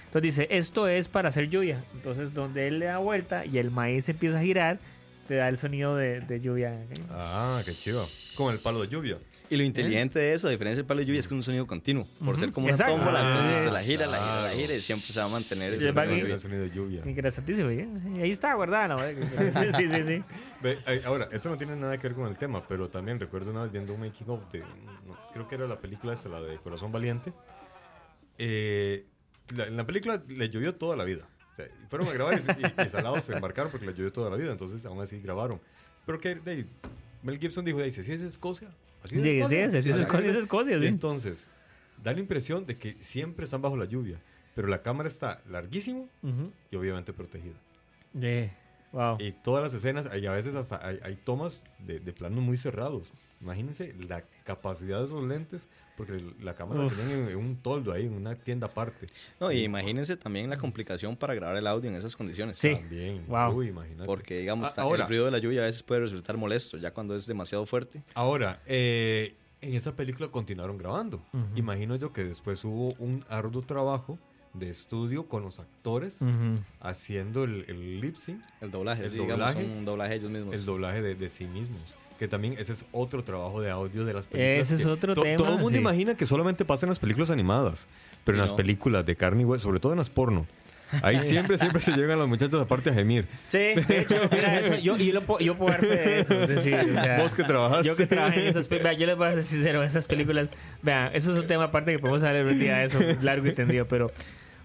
Entonces 0.09 0.35
dice, 0.35 0.47
esto 0.49 0.87
es 0.87 1.07
para 1.07 1.29
hacer 1.29 1.49
lluvia. 1.49 1.83
Entonces 1.93 2.33
donde 2.33 2.67
él 2.67 2.79
le 2.79 2.87
da 2.87 2.97
vuelta 2.97 3.45
y 3.45 3.57
el 3.59 3.69
maíz 3.71 4.09
empieza 4.09 4.39
a 4.39 4.41
girar, 4.41 4.79
te 5.27 5.35
da 5.35 5.47
el 5.47 5.57
sonido 5.57 5.95
de, 5.95 6.21
de 6.21 6.39
lluvia. 6.39 6.75
Ah, 7.11 7.61
qué 7.63 7.71
chido. 7.71 8.03
Con 8.35 8.51
el 8.53 8.59
palo 8.59 8.81
de 8.81 8.87
lluvia. 8.87 9.19
Y 9.51 9.57
lo 9.57 9.63
inteligente 9.63 10.17
de 10.19 10.33
eso, 10.33 10.47
a 10.47 10.51
diferencia 10.51 10.77
del 10.77 10.85
palo 10.87 10.99
de 11.01 11.05
lluvia, 11.05 11.19
es 11.19 11.27
que 11.27 11.33
es 11.35 11.37
un 11.37 11.43
sonido 11.43 11.67
continuo. 11.67 12.07
Por 12.25 12.39
ser 12.39 12.51
como 12.51 12.65
una 12.65 12.73
Exacto. 12.73 12.95
tómbola, 12.95 13.19
Ah, 13.21 13.39
entonces 13.41 13.61
se 13.61 13.71
la 13.71 13.81
gira, 13.83 14.07
la 14.07 14.17
gira, 14.17 14.41
la 14.41 14.49
gira 14.49 14.73
y 14.75 14.79
siempre 14.79 15.07
se 15.07 15.19
va 15.19 15.25
a 15.25 15.29
mantener 15.29 15.73
ese 15.73 15.85
sonido 15.85 15.93
de 15.93 16.01
baggy- 16.01 16.19
lluvia. 16.21 16.33
El 16.33 16.39
sonido 16.39 16.61
de 16.63 16.69
lluvia. 16.71 17.01
Interesantísimo, 17.05 17.69
¿eh? 17.69 17.87
Y 18.17 18.21
ahí 18.21 18.29
está 18.31 18.53
guardada. 18.55 18.87
¿no? 18.87 18.99
Sí, 19.59 19.71
sí, 19.75 19.87
sí. 19.87 20.03
sí. 20.07 20.23
Ahora, 21.05 21.29
eso 21.31 21.49
no 21.49 21.57
tiene 21.57 21.75
nada 21.75 21.95
que 21.99 22.07
ver 22.07 22.15
con 22.17 22.27
el 22.27 22.35
tema, 22.37 22.67
pero 22.67 22.89
también 22.89 23.19
recuerdo 23.19 23.51
una 23.51 23.61
vez 23.63 23.71
viendo 23.71 23.93
un 23.93 23.99
making 24.01 24.27
of 24.29 24.39
de, 24.51 24.63
creo 25.33 25.47
que 25.47 25.53
era 25.55 25.67
la 25.67 25.79
película 25.79 26.13
esta, 26.13 26.29
la 26.29 26.41
de 26.41 26.57
Corazón 26.57 26.91
Valiente. 26.91 27.31
Eh, 28.39 29.05
la- 29.55 29.65
en 29.67 29.77
la 29.77 29.85
película 29.85 30.21
le 30.27 30.49
llovió 30.49 30.75
toda 30.75 30.95
la 30.95 31.03
vida. 31.03 31.27
O 31.53 31.55
sea, 31.55 31.65
fueron 31.89 32.07
a 32.07 32.11
grabar 32.13 32.39
y, 32.39 32.81
y, 32.81 32.85
y 32.85 32.89
salados 32.89 33.23
se 33.25 33.33
embarcaron 33.33 33.71
porque 33.71 33.85
le 33.85 33.93
llovió 33.93 34.11
toda 34.13 34.29
la 34.29 34.37
vida, 34.37 34.51
entonces 34.51 34.85
aún 34.85 35.01
así 35.01 35.19
grabaron. 35.19 35.59
Pero 36.05 36.19
que 36.19 36.35
de 36.35 36.65
Mel 37.23 37.37
Gibson 37.39 37.65
dijo, 37.65 37.81
dice, 37.81 38.03
¿sí 38.03 38.11
es 38.13 38.21
Escocia? 38.21 38.69
¿Así 39.03 39.17
es 39.17 39.23
sí, 39.23 39.29
Escocia? 39.39 39.69
sí, 39.69 39.77
es 39.77 39.85
Así 39.95 39.99
Escocia, 40.01 40.31
es 40.31 40.37
Escocia, 40.37 40.77
Y 40.77 40.81
sí. 40.81 40.87
entonces, 40.87 41.51
da 42.03 42.13
la 42.13 42.19
impresión 42.19 42.65
de 42.65 42.77
que 42.77 42.93
siempre 42.93 43.45
están 43.45 43.61
bajo 43.61 43.75
la 43.77 43.85
lluvia, 43.85 44.21
pero 44.55 44.67
la 44.67 44.81
cámara 44.81 45.09
está 45.09 45.41
larguísimo 45.49 46.09
Ujú. 46.23 46.51
y 46.71 46.75
obviamente 46.77 47.11
protegida. 47.13 47.55
Eh, 48.21 48.51
Wow. 48.91 49.17
Y 49.19 49.31
todas 49.31 49.61
las 49.63 49.73
escenas, 49.73 50.09
y 50.19 50.25
a 50.25 50.31
veces 50.31 50.55
hasta 50.55 50.85
hay, 50.85 50.97
hay 51.03 51.15
tomas 51.15 51.63
de, 51.79 51.99
de 51.99 52.13
planos 52.13 52.43
muy 52.43 52.57
cerrados. 52.57 53.11
Imagínense 53.41 53.93
la 54.07 54.23
capacidad 54.43 54.99
de 54.99 55.05
esos 55.05 55.23
lentes, 55.23 55.69
porque 55.95 56.21
la 56.41 56.55
cámara 56.55 56.81
la 56.81 56.87
Uf. 56.87 56.95
tienen 56.95 57.23
en, 57.25 57.29
en 57.29 57.37
un 57.37 57.55
toldo 57.57 57.93
ahí, 57.93 58.05
en 58.05 58.13
una 58.13 58.35
tienda 58.35 58.67
aparte. 58.67 59.07
No, 59.39 59.51
y 59.51 59.63
imagínense 59.63 60.17
también 60.17 60.49
la 60.49 60.57
complicación 60.57 61.15
para 61.15 61.33
grabar 61.35 61.55
el 61.55 61.65
audio 61.67 61.89
en 61.89 61.95
esas 61.95 62.15
condiciones. 62.17 62.57
Sí. 62.57 62.75
También. 62.75 63.25
Wow. 63.27 63.55
Uy, 63.55 63.67
imagínate. 63.69 64.05
Porque, 64.05 64.39
digamos, 64.39 64.69
A- 64.69 64.75
ta- 64.75 64.81
ahora- 64.81 65.03
el 65.03 65.09
ruido 65.09 65.25
de 65.25 65.31
la 65.31 65.37
lluvia 65.39 65.61
a 65.61 65.65
veces 65.65 65.83
puede 65.83 66.01
resultar 66.01 66.35
molesto, 66.35 66.77
ya 66.77 66.91
cuando 66.91 67.15
es 67.15 67.25
demasiado 67.27 67.65
fuerte. 67.65 68.03
Ahora, 68.13 68.61
eh, 68.65 69.35
en 69.61 69.73
esa 69.73 69.95
película 69.95 70.27
continuaron 70.29 70.77
grabando. 70.77 71.21
Imagino 71.55 71.95
yo 71.95 72.11
que 72.11 72.23
después 72.23 72.63
hubo 72.65 72.93
un 72.97 73.23
arduo 73.29 73.61
trabajo 73.61 74.17
de 74.53 74.69
estudio 74.69 75.27
con 75.27 75.43
los 75.43 75.59
actores 75.59 76.21
Ujú. 76.21 76.57
haciendo 76.81 77.43
el, 77.43 77.65
el 77.67 78.01
lip 78.01 78.15
sync, 78.15 78.41
El 78.61 78.71
doblaje, 78.71 79.05
El 79.05 79.11
sí, 79.11 79.17
doblaje. 79.17 79.59
digamos, 79.59 79.77
un 79.79 79.85
doblaje 79.85 80.15
ellos 80.15 80.31
mismos. 80.31 80.55
el 80.55 80.65
doblaje 80.65 81.01
de, 81.01 81.15
de 81.15 81.29
sí 81.29 81.45
mismos. 81.45 81.95
Que 82.17 82.27
también 82.27 82.55
ese 82.57 82.73
es 82.73 82.83
otro 82.91 83.23
trabajo 83.23 83.61
de 83.61 83.69
audio 83.69 84.03
de 84.03 84.13
las 84.13 84.27
películas. 84.27 84.71
Ese 84.71 84.75
es 84.81 84.85
otro 84.87 85.13
to- 85.15 85.21
tema, 85.21 85.37
Todo 85.37 85.53
el 85.53 85.59
mundo 85.59 85.71
sí. 85.75 85.77
imagina 85.79 86.15
que 86.15 86.25
solamente 86.25 86.65
pasa 86.65 86.85
en 86.85 86.89
las 86.89 86.99
películas 86.99 87.29
animadas, 87.29 87.87
pero 88.25 88.35
en 88.37 88.39
Y 88.39 88.41
las 88.41 88.51
no. 88.51 88.57
películas 88.57 89.05
de 89.05 89.15
carne 89.15 89.43
y 89.43 89.45
hueso, 89.45 89.63
sobre 89.63 89.79
todo 89.79 89.93
en 89.93 89.99
las 89.99 90.09
porno. 90.09 90.45
Ahí 91.03 91.19
siempre, 91.21 91.55
siempre 91.59 91.81
se 91.83 91.91
llegan 91.91 92.17
las 92.17 92.27
muchachas 92.27 92.59
aparte 92.59 92.89
a 92.89 92.93
gemir. 92.95 93.27
Sí, 93.43 93.59
de 93.87 93.99
hecho, 94.01 94.15
mira, 94.31 94.59
eso, 94.59 94.73
yo, 94.79 94.97
yo, 94.97 95.13
lo 95.13 95.21
puedo- 95.21 95.39
yo 95.39 95.55
puedo 95.55 95.71
dar 95.71 95.81
fe 95.81 95.85
de 95.95 96.19
eso. 96.21 96.33
Es 96.41 96.47
decir, 96.49 96.73
o 96.73 96.87
sea, 96.87 97.19
Vos 97.21 97.31
que 97.35 97.43
trabajaste. 97.43 97.87
Yo 97.87 97.95
que 97.95 98.07
trabajé 98.07 98.41
en 98.41 98.47
esas 98.47 98.67
películas. 98.67 98.97
Yo 98.97 99.05
les 99.05 99.15
voy 99.15 99.27
a 99.27 99.33
ser 99.35 99.43
sincero, 99.43 99.83
esas 99.83 100.05
películas. 100.05 100.49
Vean, 100.81 101.11
eso 101.13 101.31
es 101.31 101.37
un 101.41 101.47
tema 101.47 101.65
aparte 101.65 101.91
que 101.91 101.99
podemos 101.99 102.23
hablar 102.23 102.43
un 102.47 102.57
día 102.59 102.77
de 102.79 102.85
eso, 102.85 102.99
largo 103.21 103.45
y 103.47 103.53
tendido, 103.53 103.87
pero. 103.87 104.11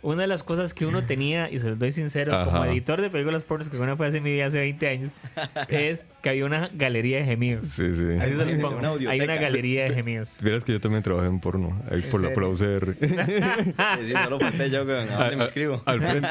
Una 0.04 0.22
de 0.22 0.26
las 0.28 0.42
cosas 0.44 0.74
que 0.74 0.84
uno 0.86 1.02
tenía, 1.02 1.50
y 1.50 1.58
se 1.58 1.70
los 1.70 1.78
doy 1.78 1.90
sincero, 1.90 2.32
como 2.44 2.58
Ajá. 2.58 2.70
editor 2.70 3.00
de 3.00 3.08
películas 3.10 3.42
pornos, 3.44 3.70
que 3.70 3.78
una 3.78 3.96
fue 3.96 4.06
hace 4.06 4.20
mi 4.20 4.32
vida 4.32 4.46
hace 4.46 4.58
20 4.58 4.86
años, 4.88 5.10
es 5.68 6.06
que 6.22 6.28
había 6.28 6.44
una 6.44 6.70
galería 6.74 7.18
de 7.18 7.24
gemidos. 7.24 7.66
Sí, 7.68 7.94
sí. 7.94 8.02
Así 8.20 8.34
se 8.36 8.44
los 8.44 8.54
Una 8.54 8.62
pongo. 8.68 8.86
audioteca. 8.86 9.10
Hay 9.10 9.20
una 9.20 9.36
galería 9.36 9.84
de 9.84 9.90
gemidos. 9.94 10.36
Vieras 10.42 10.62
que 10.62 10.72
yo 10.72 10.80
también 10.80 11.02
trabajé 11.02 11.28
en 11.28 11.40
porno, 11.40 11.80
ahí 11.90 12.02
por 12.02 12.22
la, 12.22 12.32
por 12.34 12.42
la 12.42 12.48
UCR. 12.50 12.96
Sí, 13.00 14.06
sí, 14.06 14.12
solo 14.12 14.38
falté 14.40 14.70
yo 14.70 14.82
a 14.82 14.84
dónde 14.84 15.36
me 15.36 15.44
escribo. 15.44 15.82
Al 15.86 16.00
frente, 16.00 16.28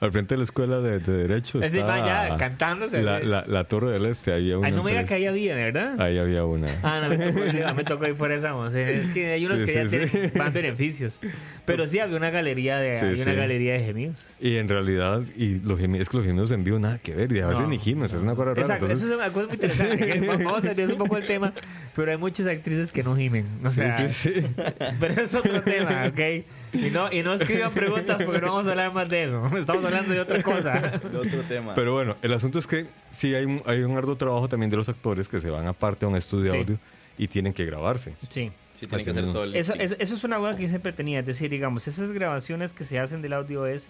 al 0.00 0.12
frente 0.12 0.34
de 0.34 0.38
la 0.38 0.44
escuela 0.44 0.80
de, 0.80 0.98
de 1.00 1.12
Derecho 1.26 1.58
Es 1.58 1.64
decir, 1.72 1.80
está 1.80 1.98
vaya, 2.00 2.36
cantándose. 2.36 3.02
la, 3.02 3.18
la, 3.20 3.44
la 3.46 3.64
Torre 3.64 3.90
del 3.90 4.06
Este. 4.06 4.32
Había 4.32 4.56
una 4.58 4.68
Ay, 4.68 4.72
no 4.72 4.82
me 4.82 4.92
diga 4.92 5.04
que 5.04 5.14
ahí 5.14 5.26
había, 5.26 5.56
¿verdad? 5.56 6.00
Ahí 6.00 6.16
había 6.18 6.44
una. 6.44 6.68
Ah, 6.82 7.00
no, 7.02 7.08
me 7.08 7.18
tocó, 7.18 7.40
ir- 7.44 7.74
me 7.74 7.84
tocó 7.84 8.06
ir 8.06 8.14
por 8.14 8.30
esa 8.32 8.54
once. 8.54 9.00
Es 9.00 9.10
que 9.10 9.32
hay 9.32 9.44
unos 9.46 9.58
Sí, 9.60 9.66
que 9.66 9.74
ya 9.74 9.86
sí, 9.88 9.98
tienen 9.98 10.30
sí. 10.32 10.38
más 10.38 10.52
beneficios. 10.52 11.20
Pero 11.64 11.86
sí 11.86 11.98
había 11.98 12.16
una 12.16 12.30
galería 12.30 12.76
de, 12.78 12.83
Sí, 12.96 13.04
había 13.06 13.22
una 13.22 13.32
sí. 13.32 13.36
galería 13.36 13.72
de 13.74 13.80
gemidos. 13.84 14.30
Y 14.40 14.56
en 14.56 14.68
realidad, 14.68 15.22
y 15.36 15.60
los 15.60 15.78
gemidos, 15.78 16.02
es 16.02 16.08
que 16.10 16.16
los 16.18 16.26
gemidos 16.26 16.50
en 16.52 16.64
vivo 16.64 16.78
nada 16.78 16.98
que 16.98 17.14
ver. 17.14 17.32
Y 17.32 17.40
a 17.40 17.46
veces 17.48 17.62
No, 17.62 17.68
ni 17.68 17.78
gimes, 17.78 18.12
es 18.14 18.20
una 18.22 18.34
cosa 18.34 18.50
rara. 18.50 18.60
Exacto, 18.62 18.84
entonces- 18.86 19.06
eso 19.06 19.14
es 19.14 19.20
una 19.20 19.32
cosa 19.32 19.46
muy 19.46 19.54
interesante. 19.54 20.20
Vamos 20.44 20.64
a 20.64 20.68
desviar 20.68 20.90
un 20.92 20.98
poco 20.98 21.16
el 21.16 21.26
tema, 21.26 21.52
pero 21.94 22.10
hay 22.10 22.16
muchas 22.18 22.46
actrices 22.46 22.92
que 22.92 23.02
no 23.02 23.16
gimen. 23.16 23.46
O 23.64 23.68
Sí, 23.68 23.74
sea, 23.76 24.08
sí, 24.10 24.32
sí. 24.34 24.46
Pero 25.00 25.22
es 25.22 25.34
otro 25.34 25.60
tema, 25.62 26.04
¿ok? 26.08 26.44
Y 26.74 26.90
no, 26.90 27.10
y 27.12 27.22
no 27.22 27.34
escriban 27.34 27.72
preguntas 27.72 28.20
porque 28.24 28.40
no 28.40 28.48
vamos 28.48 28.66
a 28.66 28.70
hablar 28.70 28.92
más 28.92 29.08
de 29.08 29.24
eso. 29.24 29.44
Estamos 29.56 29.84
hablando 29.84 30.12
de 30.12 30.20
otra 30.20 30.42
cosa. 30.42 30.72
De 30.80 31.18
otro 31.18 31.40
tema. 31.48 31.74
Pero 31.74 31.92
bueno, 31.94 32.16
el 32.22 32.32
asunto 32.32 32.58
es 32.58 32.66
que 32.66 32.86
sí 33.10 33.34
hay 33.34 33.44
un, 33.44 33.62
hay 33.66 33.80
un 33.82 33.96
arduo 33.96 34.16
trabajo 34.16 34.48
también 34.48 34.70
de 34.70 34.76
los 34.76 34.88
actores 34.88 35.28
que 35.28 35.38
se 35.40 35.50
van 35.50 35.66
aparte 35.66 36.04
a 36.04 36.08
un 36.08 36.16
estudio 36.16 36.44
de 36.44 36.50
Sí. 36.50 36.56
audio 36.58 36.78
y 37.16 37.28
tienen 37.28 37.52
que 37.52 37.64
grabarse. 37.64 38.14
Sí. 38.28 38.50
Sí, 38.84 39.04
que 39.04 39.22
todo 39.22 39.44
el 39.44 39.56
Eso, 39.56 39.74
eso, 39.74 39.96
eso 39.98 40.14
es 40.14 40.24
una 40.24 40.38
duda 40.38 40.56
que 40.56 40.62
yo 40.62 40.68
siempre 40.68 40.92
tenía. 40.92 41.20
Es 41.20 41.26
decir, 41.26 41.50
digamos, 41.50 41.86
esas 41.88 42.12
grabaciones 42.12 42.72
que 42.72 42.84
se 42.84 42.98
hacen 42.98 43.22
del 43.22 43.32
audio 43.32 43.66
es. 43.66 43.88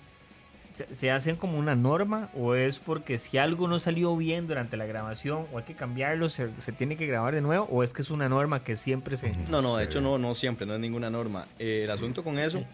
Se, 0.73 0.93
se 0.93 1.13
hacen 1.13 1.37
como 1.37 1.57
una 1.57 1.77
norma 1.77 2.31
o 2.35 2.57
es 2.57 2.81
porque 2.81 3.17
si 3.19 3.39
algo 3.39 3.69
no 3.69 3.79
salió 3.79 4.17
bien 4.17 4.49
durante 4.49 4.77
la 4.77 4.87
grabación 4.87 5.47
o 5.53 5.59
hay 5.59 5.65
que 5.65 5.75
cambiarlo, 5.75 6.29
se, 6.29 6.51
se 6.59 6.73
tiene 6.73 6.97
que 6.97 7.07
grabar 7.07 7.33
de 7.33 7.41
nuevo 7.41 7.69
o 7.71 7.85
es 7.85 7.93
que 7.95 8.03
es 8.03 8.11
una 8.11 8.29
norma 8.29 8.65
que 8.65 8.75
siempre 8.75 9.17
se... 9.17 9.33
No, 9.49 9.63
no, 9.63 9.77
de 9.77 9.85
hecho 9.85 10.01
no, 10.01 10.19
no 10.19 10.35
siempre, 10.35 10.67
no 10.67 10.75
es 10.75 10.81
ninguna 10.81 11.11
norma. 11.11 11.47
Eh, 11.61 11.83
el 11.85 11.91
asunto 11.93 12.25
con 12.25 12.41
eso 12.41 12.65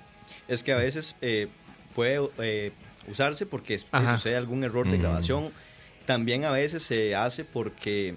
es 0.48 0.62
que 0.62 0.72
a 0.72 0.78
veces 0.78 1.14
eh, 1.20 1.48
puede 1.94 2.20
eh, 2.38 2.72
usarse 3.06 3.44
porque 3.44 3.78
Ajá. 3.90 4.16
sucede 4.16 4.36
algún 4.36 4.64
error 4.64 4.88
de 4.88 4.96
grabación. 4.96 5.50
También 6.06 6.46
a 6.46 6.52
veces 6.52 6.82
se 6.82 7.14
hace 7.14 7.44
porque 7.44 8.16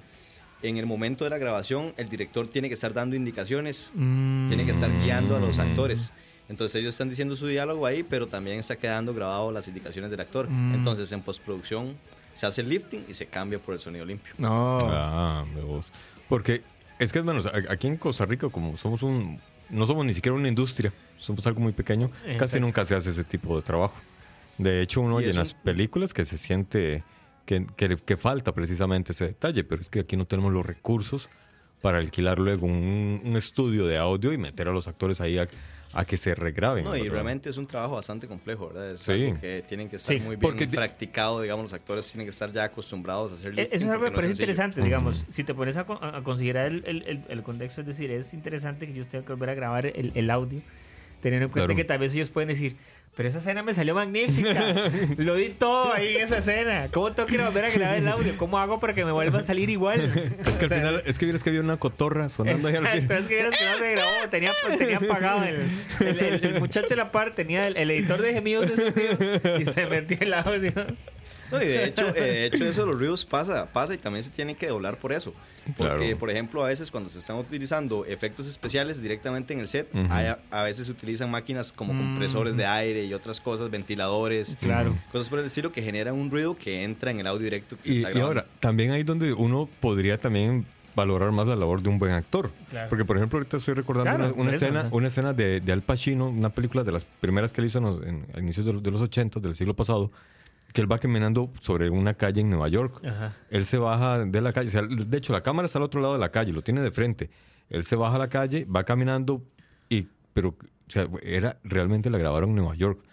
en 0.64 0.78
el 0.78 0.86
momento 0.86 1.24
de 1.24 1.30
la 1.30 1.38
grabación 1.38 1.94
el 1.98 2.10
director 2.10 2.48
tiene 2.48 2.70
que 2.70 2.74
estar 2.74 2.94
dando 2.94 3.16
indicaciones, 3.16 3.92
Mm, 3.94 4.48
tiene 4.48 4.66
que 4.66 4.72
estar 4.72 4.90
guiando 5.04 5.36
a 5.36 5.40
los 5.40 5.60
actores. 5.60 6.12
Entonces 6.50 6.80
ellos 6.82 6.94
están 6.94 7.10
diciendo 7.10 7.36
su 7.36 7.48
diálogo 7.48 7.86
ahí, 7.86 8.04
pero 8.04 8.28
también 8.28 8.60
está 8.60 8.76
quedando 8.76 9.14
grabado 9.14 9.52
las 9.52 9.68
indicaciones 9.68 10.10
del 10.12 10.20
actor. 10.20 10.50
Mm. 10.50 10.76
Entonces 10.76 11.12
en 11.12 11.22
postproducción 11.22 11.96
se 12.34 12.46
hace 12.46 12.62
el 12.62 12.70
lifting 12.70 13.06
y 13.08 13.14
se 13.14 13.28
cambia 13.28 13.60
por 13.60 13.74
el 13.74 13.80
sonido 13.80 14.06
limpio. 14.06 14.34
No. 14.38 14.80
Ah, 14.82 15.46
me. 15.54 15.62
Porque 16.28 16.64
es 17.00 17.12
que, 17.12 17.20
hermanos, 17.20 17.48
aquí 17.70 17.88
en 17.88 17.98
Costa 17.98 18.26
Rica, 18.26 18.50
como 18.50 18.78
somos 18.78 19.04
un. 19.04 19.40
No 19.70 19.88
somos 19.88 20.06
ni 20.06 20.14
siquiera 20.14 20.36
una 20.36 20.48
industria, 20.48 20.94
somos 21.18 21.46
algo 21.48 21.62
muy 21.62 21.72
pequeño, 21.72 22.12
casi 22.38 22.60
nunca 22.60 22.86
se 22.86 22.96
hace 22.96 23.10
ese 23.10 23.24
tipo 23.24 23.56
de 23.56 23.64
trabajo. 23.64 23.96
De 24.58 24.82
hecho, 24.82 25.02
uno 25.02 25.16
oye 25.16 25.32
en 25.32 25.38
las 25.38 25.54
películas 25.54 26.14
que 26.14 26.26
se 26.26 26.38
siente 26.38 27.04
que, 27.46 27.66
que- 27.76 27.98
que 27.98 28.18
falta 28.18 28.54
precisamente 28.54 29.12
ese 29.12 29.28
detalle, 29.28 29.64
pero 29.64 29.82
es 29.82 29.90
que 29.90 30.00
aquí 30.02 30.16
no 30.18 30.26
tenemos 30.26 30.52
los 30.54 30.66
recursos 30.66 31.30
para 31.82 31.98
alquilar 31.98 32.40
luego 32.40 32.66
un, 32.66 33.22
un 33.24 33.36
estudio 33.38 33.86
de 33.88 33.98
audio 33.98 34.32
y 34.32 34.38
meter 34.38 34.68
a 34.70 34.72
los 34.72 34.88
actores 34.88 35.20
ahí 35.20 35.38
a, 35.38 35.48
a 35.92 36.06
que 36.06 36.16
se 36.18 36.34
regraben. 36.34 36.86
No, 36.86 36.96
y 36.96 37.02
¿verdad? 37.02 37.14
realmente 37.16 37.50
es 37.50 37.58
un 37.58 37.68
trabajo 37.68 37.96
bastante 37.96 38.26
complejo, 38.28 38.68
¿verdad? 38.70 38.92
Es 38.92 39.02
Sí. 39.02 39.12
algo 39.12 39.40
que 39.42 39.64
tienen 39.68 39.90
que 39.90 39.98
estar 39.98 40.16
Sí, 40.16 40.22
muy 40.22 40.30
bien 40.38 40.40
porque 40.40 40.66
practicado, 40.68 41.42
digamos, 41.42 41.64
los 41.66 41.74
actores 41.74 42.10
tienen 42.10 42.26
que 42.26 42.30
estar 42.32 42.52
ya 42.54 42.64
acostumbrados 42.64 43.34
a 43.34 43.36
hacer 43.36 43.54
lifting 43.54 43.76
Eso 43.76 43.86
es 43.86 43.92
algo 43.92 44.04
que 44.06 44.10
me 44.10 44.10
no 44.12 44.16
parece 44.16 44.30
sencillo. 44.30 44.44
interesante, 44.46 44.82
digamos. 44.82 45.26
Si 45.30 45.44
te 45.44 45.54
pones 45.54 45.76
a, 45.76 45.82
a 45.82 46.24
considerar 46.24 46.68
el, 46.68 46.84
el- 46.86 47.04
el- 47.06 47.24
el 47.28 47.44
contexto, 47.44 47.82
es 47.82 47.88
decir, 47.88 48.10
es 48.12 48.34
interesante 48.34 48.88
que 48.88 48.94
yo 48.94 49.06
tenga 49.06 49.26
que 49.26 49.34
volver 49.34 49.50
a 49.50 49.54
grabar 49.56 49.86
el, 49.86 50.14
el 50.16 50.30
audio. 50.32 50.62
Teniendo 51.20 51.46
en 51.48 51.52
cuenta 51.52 51.68
Claro. 51.68 51.78
que 51.78 51.84
tal 51.86 52.00
vez 52.00 52.14
ellos 52.16 52.30
pueden 52.30 52.48
decir, 52.50 52.76
pero 53.16 53.30
esa 53.30 53.38
escena 53.38 53.62
me 53.64 53.74
salió 53.74 53.94
magnífica. 53.96 54.66
Lo 55.18 55.36
di 55.36 55.50
todo 55.50 55.94
ahí 55.94 56.16
en 56.16 56.22
esa 56.22 56.40
escena. 56.40 56.90
¿Cómo 56.92 57.12
tengo 57.14 57.28
que 57.28 57.36
ir 57.36 57.42
a 57.42 57.46
volver 57.50 57.66
a 57.66 57.70
grabar 57.70 57.98
el 57.98 58.08
audio? 58.08 58.36
¿Cómo 58.38 58.58
hago 58.58 58.80
para 58.80 58.94
que 58.94 59.06
me 59.06 59.12
vuelva 59.12 59.40
a 59.40 59.42
salir 59.42 59.70
igual? 59.70 60.02
Es 60.46 60.58
que 60.58 60.66
al 60.66 60.66
O 60.66 60.68
sea, 60.70 60.78
final, 60.78 61.04
es 61.06 61.20
que 61.20 61.26
vieras 61.26 61.44
que 61.44 61.50
había 61.50 61.62
una 61.62 61.78
cotorra 61.78 62.30
sonando 62.30 62.68
ahí 62.68 62.76
al 62.76 62.86
Exacto, 62.86 63.02
final. 63.02 63.22
es 63.22 63.28
que 63.28 63.36
vieras 63.36 63.56
que 63.60 63.66
no 63.66 63.76
se 63.78 63.92
grabó, 63.92 64.30
tenía, 64.32 64.52
tenía 64.78 64.98
apagado 64.98 65.44
el, 65.44 65.56
el, 66.00 66.20
el- 66.20 66.46
el 66.46 66.60
muchacho 66.60 66.88
de 66.90 66.96
la 66.96 67.12
par, 67.12 67.36
tenía 67.36 67.68
el, 67.68 67.92
editor 67.92 68.22
de 68.22 68.34
gemidos 68.34 68.68
de 68.68 68.76
sonido 68.92 69.60
y 69.60 69.66
se 69.66 69.86
metió 69.86 70.18
el 70.20 70.34
audio. 70.34 70.72
No, 71.54 71.62
y 71.64 71.68
de 71.68 71.86
hecho, 71.86 72.10
eh, 72.10 72.22
de 72.22 72.46
hecho 72.48 72.66
eso 72.66 72.82
de 72.82 72.88
los 72.88 73.00
ruidos 73.00 73.24
pasa, 73.26 73.72
pasa 73.72 73.94
y 73.94 73.98
también 73.98 74.24
se 74.24 74.30
tiene 74.32 74.56
que 74.56 74.68
doblar 74.68 74.98
por 74.98 75.14
eso. 75.14 75.34
Porque, 75.78 75.96
Claro. 76.08 76.18
por 76.20 76.30
ejemplo, 76.30 76.62
a 76.64 76.68
veces 76.68 76.92
cuando 76.92 77.10
se 77.10 77.20
están 77.20 77.38
utilizando 77.38 78.04
efectos 78.06 78.48
especiales 78.48 79.02
directamente 79.02 79.54
en 79.54 79.62
el 79.62 79.68
set, 79.70 79.88
hay 80.10 80.34
a, 80.52 80.64
veces 80.64 80.88
se 80.88 80.92
utilizan 80.92 81.32
máquinas 81.32 81.72
como 81.72 81.94
compresores 81.98 82.58
de 82.58 82.66
aire 82.66 83.06
y 83.06 83.14
otras 83.14 83.40
cosas, 83.40 83.70
ventiladores, 83.70 84.58
Claro. 84.60 84.94
cosas 85.12 85.30
por 85.30 85.40
el 85.40 85.46
estilo 85.46 85.72
que 85.72 85.82
generan 85.82 86.16
un 86.16 86.30
ruido 86.32 86.58
que 86.58 86.84
entra 86.84 87.12
en 87.12 87.20
el 87.22 87.28
audio 87.28 87.44
directo 87.46 87.78
que 87.82 88.02
se 88.02 88.12
Y, 88.14 88.18
y 88.18 88.20
ahora, 88.22 88.46
también 88.60 88.92
ahí 88.92 89.04
donde 89.04 89.32
uno 89.34 89.70
podría 89.80 90.18
también 90.18 90.66
valorar 90.96 91.32
más 91.32 91.48
la 91.48 91.56
labor 91.56 91.82
de 91.82 91.90
un 91.90 91.98
buen 91.98 92.12
actor. 92.12 92.52
Claro. 92.70 92.88
Porque, 92.90 93.04
por 93.06 93.18
ejemplo, 93.18 93.40
ahorita 93.40 93.58
estoy 93.58 93.74
recordando 93.74 94.16
Claro, 94.16 94.26
una, 94.26 94.34
una 94.34 94.46
por 94.52 94.54
eso, 94.56 94.66
escena, 94.66 94.88
una 94.92 95.08
escena 95.08 95.34
de, 95.34 95.60
de 95.60 95.72
Al 95.72 95.82
Pacino, 95.82 96.28
una 96.28 96.50
película 96.50 96.84
de 96.84 96.92
las 96.92 97.06
primeras 97.06 97.52
que 97.54 97.62
él 97.62 97.66
hizo 97.68 97.80
en, 97.80 97.84
los- 97.86 98.02
en- 98.04 98.26
a 98.36 98.40
inicios 98.40 98.66
de 98.66 98.74
los, 98.74 98.84
de 98.84 98.92
los 98.92 99.02
80 99.02 99.40
del 99.40 99.56
siglo 99.56 99.74
pasado, 99.76 100.12
que 100.74 100.82
él 100.82 100.92
va 100.92 100.98
caminando 100.98 101.52
sobre 101.62 101.90
una 101.90 102.16
calle 102.16 102.42
en 102.42 102.50
Nueva 102.50 102.68
York. 102.68 103.00
Ajá. 103.06 103.36
Él 103.50 103.66
se 103.66 103.78
baja 103.78 104.26
de 104.26 104.42
la 104.42 104.52
calle, 104.52 104.68
o 104.70 104.72
sea, 104.72 104.82
de 104.82 105.18
hecho 105.18 105.32
la 105.32 105.42
cámara 105.42 105.68
está 105.68 105.78
al 105.78 105.84
otro 105.84 106.02
lado 106.02 106.14
de 106.14 106.20
la 106.20 106.32
calle, 106.32 106.52
lo 106.52 106.64
tiene 106.64 106.82
de 106.82 106.92
frente. 106.92 107.30
Él 107.70 107.84
se 107.84 107.96
baja 107.96 108.16
a 108.16 108.20
la 108.20 108.28
calle, 108.28 108.66
va 108.66 108.84
caminando, 108.84 109.44
y, 109.88 110.08
pero 110.34 110.50
o 110.50 110.56
sea, 110.88 111.08
era, 111.22 111.60
realmente 111.64 112.10
la 112.10 112.18
grabaron 112.18 112.50
en 112.50 112.56
Nueva 112.58 112.76
York. 112.76 113.04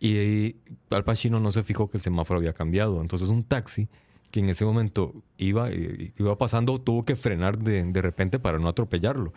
Y, 0.00 0.18
ahí 0.18 0.60
Al 0.90 1.04
Pacino 1.04 1.40
no 1.40 1.52
se 1.52 1.62
fijó 1.62 1.88
que 1.88 1.96
el 1.96 2.02
semáforo 2.02 2.38
había 2.38 2.52
cambiado. 2.52 3.00
Entonces 3.00 3.28
un 3.28 3.44
taxi 3.44 3.88
que 4.30 4.40
en 4.40 4.48
ese 4.48 4.64
momento 4.64 5.14
iba, 5.38 5.70
eh, 5.70 6.12
iba 6.18 6.36
pasando 6.36 6.80
tuvo 6.80 7.04
que 7.04 7.16
frenar 7.16 7.56
de, 7.58 7.84
de 7.84 8.02
repente 8.02 8.38
para 8.38 8.58
no 8.58 8.68
atropellarlo. 8.68 9.32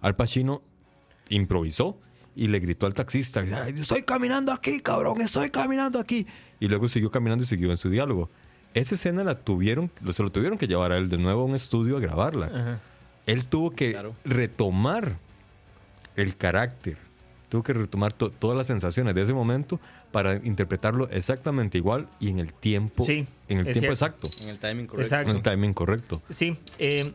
Al 0.00 0.14
Pacino 0.14 0.62
improvisó 1.30 1.98
y 2.36 2.48
le 2.48 2.58
gritó 2.60 2.86
al 2.86 2.94
taxista, 2.94 3.40
"Ay, 3.62 3.74
estoy 3.78 4.02
caminando 4.02 4.52
aquí, 4.52 4.80
cabrón, 4.80 5.20
estoy 5.20 5.50
caminando 5.50 5.98
aquí. 5.98 6.26
Y 6.60 6.68
luego 6.68 6.88
siguió 6.88 7.10
caminando 7.10 7.44
y 7.44 7.46
siguió 7.46 7.70
en 7.70 7.76
su 7.76 7.90
diálogo. 7.90 8.30
Esa 8.74 8.96
escena 8.96 9.22
la 9.22 9.38
tuvieron, 9.38 9.90
se 10.12 10.22
lo 10.22 10.30
tuvieron 10.32 10.58
que 10.58 10.66
llevar 10.66 10.90
a 10.92 10.98
él 10.98 11.08
de 11.08 11.16
nuevo 11.18 11.42
a 11.42 11.44
un 11.44 11.54
estudio 11.54 11.96
a 11.96 12.00
grabarla. 12.00 12.46
Ajá. 12.46 12.80
Él 13.26 13.46
tuvo 13.48 13.70
que 13.70 13.92
Claro. 13.92 14.14
retomar 14.24 15.16
el 16.16 16.36
carácter, 16.36 16.98
tuvo 17.48 17.62
que 17.62 17.72
retomar 17.72 18.12
to- 18.12 18.30
todas 18.30 18.56
las 18.56 18.66
sensaciones 18.66 19.14
de 19.14 19.22
ese 19.22 19.32
momento 19.32 19.78
para 20.10 20.34
interpretarlo 20.36 21.08
exactamente 21.10 21.78
igual 21.78 22.08
y 22.20 22.28
en 22.30 22.38
el 22.40 22.52
tiempo, 22.52 23.04
Sí, 23.04 23.26
en 23.48 23.58
el 23.58 23.64
tiempo 23.64 23.94
cierto. 23.94 24.26
exacto, 24.26 24.30
En 24.42 24.48
el 24.48 24.58
timing 24.58 24.86
correcto. 24.86 25.02
Exacto. 25.06 25.30
en 25.30 25.36
el 25.36 25.42
timing 25.42 25.72
correcto. 25.72 26.22
Sí, 26.30 26.56
eh, 26.78 27.14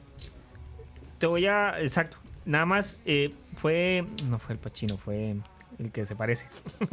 te 1.17 1.27
voy 1.27 1.45
a. 1.45 1.79
Exacto. 1.82 2.17
Nada 2.50 2.66
más 2.66 2.98
eh, 3.06 3.32
fue. 3.56 4.04
No 4.28 4.40
fue 4.40 4.54
el 4.54 4.60
Pachino, 4.60 4.98
fue 4.98 5.36
el 5.78 5.92
que 5.92 6.04
se 6.06 6.16
parece. 6.16 6.48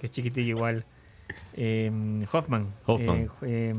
que 0.00 0.06
es 0.06 0.10
chiquitillo 0.10 0.56
igual. 0.56 0.84
Eh, 1.54 1.90
Hoffman. 2.32 2.72
Hoffman. 2.86 3.18
Eh, 3.22 3.28
eh, 3.42 3.74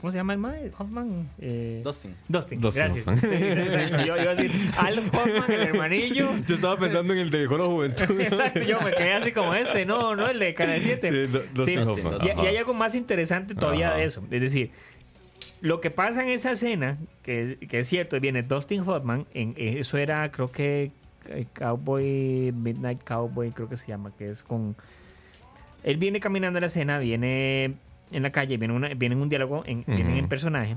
¿Cómo 0.00 0.10
se 0.10 0.18
llama 0.18 0.32
el 0.32 0.40
mae? 0.40 0.72
Hoffman. 0.76 1.30
Eh, 1.38 1.80
Dustin. 1.84 2.16
Dustin, 2.26 2.60
Dustin 2.60 2.82
gracias. 2.82 3.06
Hoffman. 3.06 3.20
Yo 4.06 4.16
iba 4.20 4.32
a 4.32 4.34
decir 4.34 4.50
Al 4.76 4.98
Hoffman, 4.98 5.52
el 5.52 5.60
hermanillo. 5.60 6.28
Yo 6.48 6.54
estaba 6.56 6.76
pensando 6.76 7.12
en 7.14 7.20
el 7.20 7.30
de 7.30 7.46
la 7.46 7.64
Juventud. 7.64 8.20
Exacto, 8.20 8.60
yo 8.64 8.80
me 8.80 8.90
quedé 8.90 9.12
así 9.12 9.30
como 9.30 9.54
este, 9.54 9.86
no, 9.86 10.16
no, 10.16 10.26
el 10.28 10.40
de 10.40 10.54
Canal 10.54 10.80
7. 10.80 11.26
Sí, 11.26 11.30
Du- 11.32 11.42
Dustin 11.54 11.78
Hoffman. 11.86 12.14
Y, 12.20 12.42
y 12.42 12.46
hay 12.48 12.56
algo 12.56 12.74
más 12.74 12.96
interesante 12.96 13.54
todavía 13.54 13.90
Ajá. 13.90 13.98
de 13.98 14.04
eso. 14.04 14.24
Es 14.28 14.40
decir, 14.40 14.72
lo 15.62 15.80
que 15.80 15.90
pasa 15.90 16.22
en 16.22 16.28
esa 16.28 16.50
escena, 16.52 16.98
que, 17.22 17.40
es- 17.42 17.56
que 17.68 17.78
es 17.78 17.88
cierto, 17.88 18.20
viene 18.20 18.42
Dustin 18.42 18.80
Hoffman, 18.86 19.24
en, 19.32 19.54
eso 19.56 19.96
era, 19.96 20.30
creo 20.30 20.50
que 20.52 20.90
eh, 21.28 21.46
Cowboy, 21.54 22.52
Midnight 22.52 23.02
Cowboy, 23.04 23.52
creo 23.52 23.68
que 23.68 23.76
se 23.78 23.86
llama, 23.88 24.12
que 24.18 24.28
es 24.30 24.42
con... 24.42 24.76
Él 25.84 25.96
viene 25.96 26.20
caminando 26.20 26.58
a 26.58 26.60
la 26.60 26.66
escena, 26.66 26.98
viene 26.98 27.74
en 28.10 28.22
la 28.22 28.30
calle, 28.30 28.56
viene, 28.58 28.74
una, 28.74 28.88
viene 28.88 29.14
en 29.14 29.22
un 29.22 29.28
diálogo, 29.28 29.62
en, 29.66 29.84
vienen 29.86 30.16
en 30.18 30.28
personaje, 30.28 30.76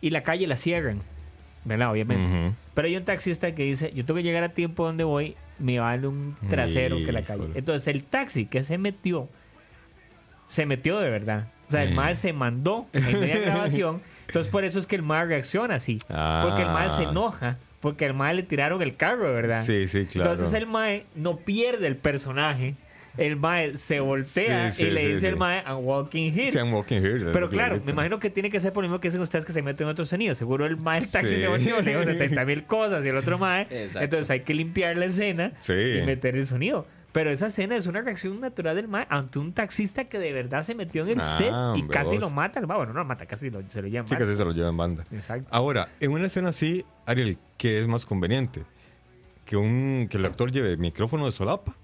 y 0.00 0.10
la 0.10 0.22
calle 0.22 0.46
la 0.46 0.56
cierran, 0.56 1.00
¿verdad? 1.64 1.90
Obviamente. 1.92 2.24
Pero 2.74 2.88
hay 2.88 2.96
un 2.96 3.04
taxista 3.04 3.54
que 3.54 3.64
dice, 3.64 3.92
yo 3.94 4.04
tengo 4.06 4.16
que 4.18 4.22
llegar 4.24 4.42
a 4.44 4.48
tiempo 4.50 4.84
donde 4.86 5.04
voy, 5.04 5.36
me 5.58 5.78
vale 5.78 6.06
un 6.06 6.34
trasero 6.48 6.96
que 7.04 7.12
la 7.12 7.22
calle. 7.22 7.44
Entonces 7.54 7.86
el 7.88 8.02
taxi 8.04 8.46
que 8.46 8.62
se 8.62 8.78
metió, 8.78 9.28
se 10.46 10.64
metió 10.66 10.98
de 11.00 11.10
verdad. 11.10 11.48
O 11.70 11.72
sea, 11.72 11.84
el 11.84 11.92
Eh. 11.92 11.94
mae 11.94 12.16
se 12.16 12.32
mandó 12.32 12.86
en 12.92 13.20
media 13.20 13.38
grabación. 13.46 14.02
Entonces 14.26 14.50
por 14.50 14.64
eso 14.64 14.80
es 14.80 14.88
que 14.88 14.96
el 14.96 15.02
mae 15.04 15.24
reacciona 15.24 15.76
así. 15.76 15.98
Porque 16.08 16.62
el 16.62 16.68
mae 16.68 16.88
se 16.90 17.02
Ah. 17.06 17.10
enoja. 17.10 17.58
Porque 17.78 18.06
el 18.06 18.14
mae 18.14 18.34
le 18.34 18.42
tiraron 18.42 18.82
el 18.82 18.96
carro, 18.96 19.32
¿verdad? 19.32 19.62
Sí, 19.62 19.86
sí, 19.86 20.04
claro. 20.06 20.32
Entonces 20.32 20.52
el 20.54 20.66
mae 20.66 21.06
no 21.14 21.36
pierde 21.36 21.86
el 21.86 21.96
personaje. 21.96 22.74
El 23.16 23.36
mae 23.36 23.74
se 23.76 24.00
voltea 24.00 24.70
Sí, 24.70 24.82
sí, 24.84 24.88
y 24.88 24.90
le 24.92 25.00
sí, 25.00 25.06
dice 25.08 25.20
sí. 25.20 25.26
el 25.26 25.36
mae, 25.36 25.62
I'm 25.66 25.84
walking 25.84 26.32
here. 26.32 26.50
Sí, 26.52 26.58
I'm 26.58 26.72
walking 26.72 26.96
here, 27.04 27.18
Pero 27.32 27.48
claro, 27.48 27.80
me 27.84 27.92
imagino 27.92 28.18
que 28.20 28.30
tiene 28.30 28.50
que 28.50 28.58
ser 28.60 28.72
por 28.72 28.82
lo 28.84 28.88
mismo 28.88 29.00
que 29.00 29.08
dicen 29.08 29.20
ustedes 29.20 29.44
que 29.44 29.52
se 29.52 29.62
meten 29.62 29.86
en 29.86 29.92
otros 29.92 30.08
sonidos. 30.08 30.38
Seguro 30.38 30.66
el 30.66 30.76
mae 30.76 31.00
del 31.00 31.10
taxi 31.10 31.34
Sí. 31.34 31.40
se 31.40 31.48
volvió, 31.48 31.80
le 31.82 31.90
dijo 31.92 32.04
70 32.04 32.44
mil 32.44 32.64
cosas 32.64 33.04
y 33.04 33.08
el 33.08 33.16
otro 33.16 33.38
mae. 33.38 33.62
Exacto. 33.70 34.00
Entonces 34.00 34.30
hay 34.30 34.40
que 34.40 34.54
limpiar 34.54 34.96
la 34.98 35.06
escena 35.06 35.52
Sí. 35.60 35.72
y 35.72 36.02
meter 36.02 36.36
el 36.36 36.46
sonido. 36.46 36.86
Pero 37.12 37.30
esa 37.30 37.46
escena 37.46 37.74
es 37.76 37.86
una 37.88 38.02
reacción 38.02 38.38
natural 38.38 38.76
del 38.76 38.86
mae 38.86 39.06
ante 39.10 39.38
un 39.40 39.52
taxista 39.52 40.04
que 40.04 40.18
de 40.20 40.32
verdad 40.32 40.62
se 40.62 40.74
metió 40.76 41.02
en 41.02 41.08
el 41.10 41.20
Ah, 41.20 41.24
set 41.24 41.48
y 41.48 41.80
hombre, 41.80 41.88
casi 41.88 42.10
vos. 42.12 42.20
lo 42.20 42.30
mata. 42.30 42.60
mae. 42.60 42.76
Bueno, 42.76 42.92
no 42.92 43.00
lo 43.00 43.04
mata, 43.04 43.26
casi 43.26 43.50
lo, 43.50 43.60
se 43.68 43.82
lo 43.82 43.88
lleva 43.88 44.06
Sí, 44.06 44.16
que 44.16 44.26
sí 44.26 44.36
se 44.36 44.44
lo 44.44 44.52
lleva 44.52 44.68
en 44.68 44.76
banda. 44.76 45.04
Exacto. 45.10 45.48
Ahora, 45.50 45.88
en 45.98 46.12
una 46.12 46.26
escena 46.26 46.50
así, 46.50 46.84
Ariel, 47.06 47.36
¿qué 47.56 47.80
es 47.80 47.88
más 47.88 48.06
conveniente? 48.06 48.62
¿Que, 49.44 49.56
un, 49.56 50.06
que 50.08 50.18
el 50.18 50.24
actor 50.26 50.52
lleve 50.52 50.76
micrófono 50.76 51.26
de 51.26 51.32
solapa? 51.32 51.74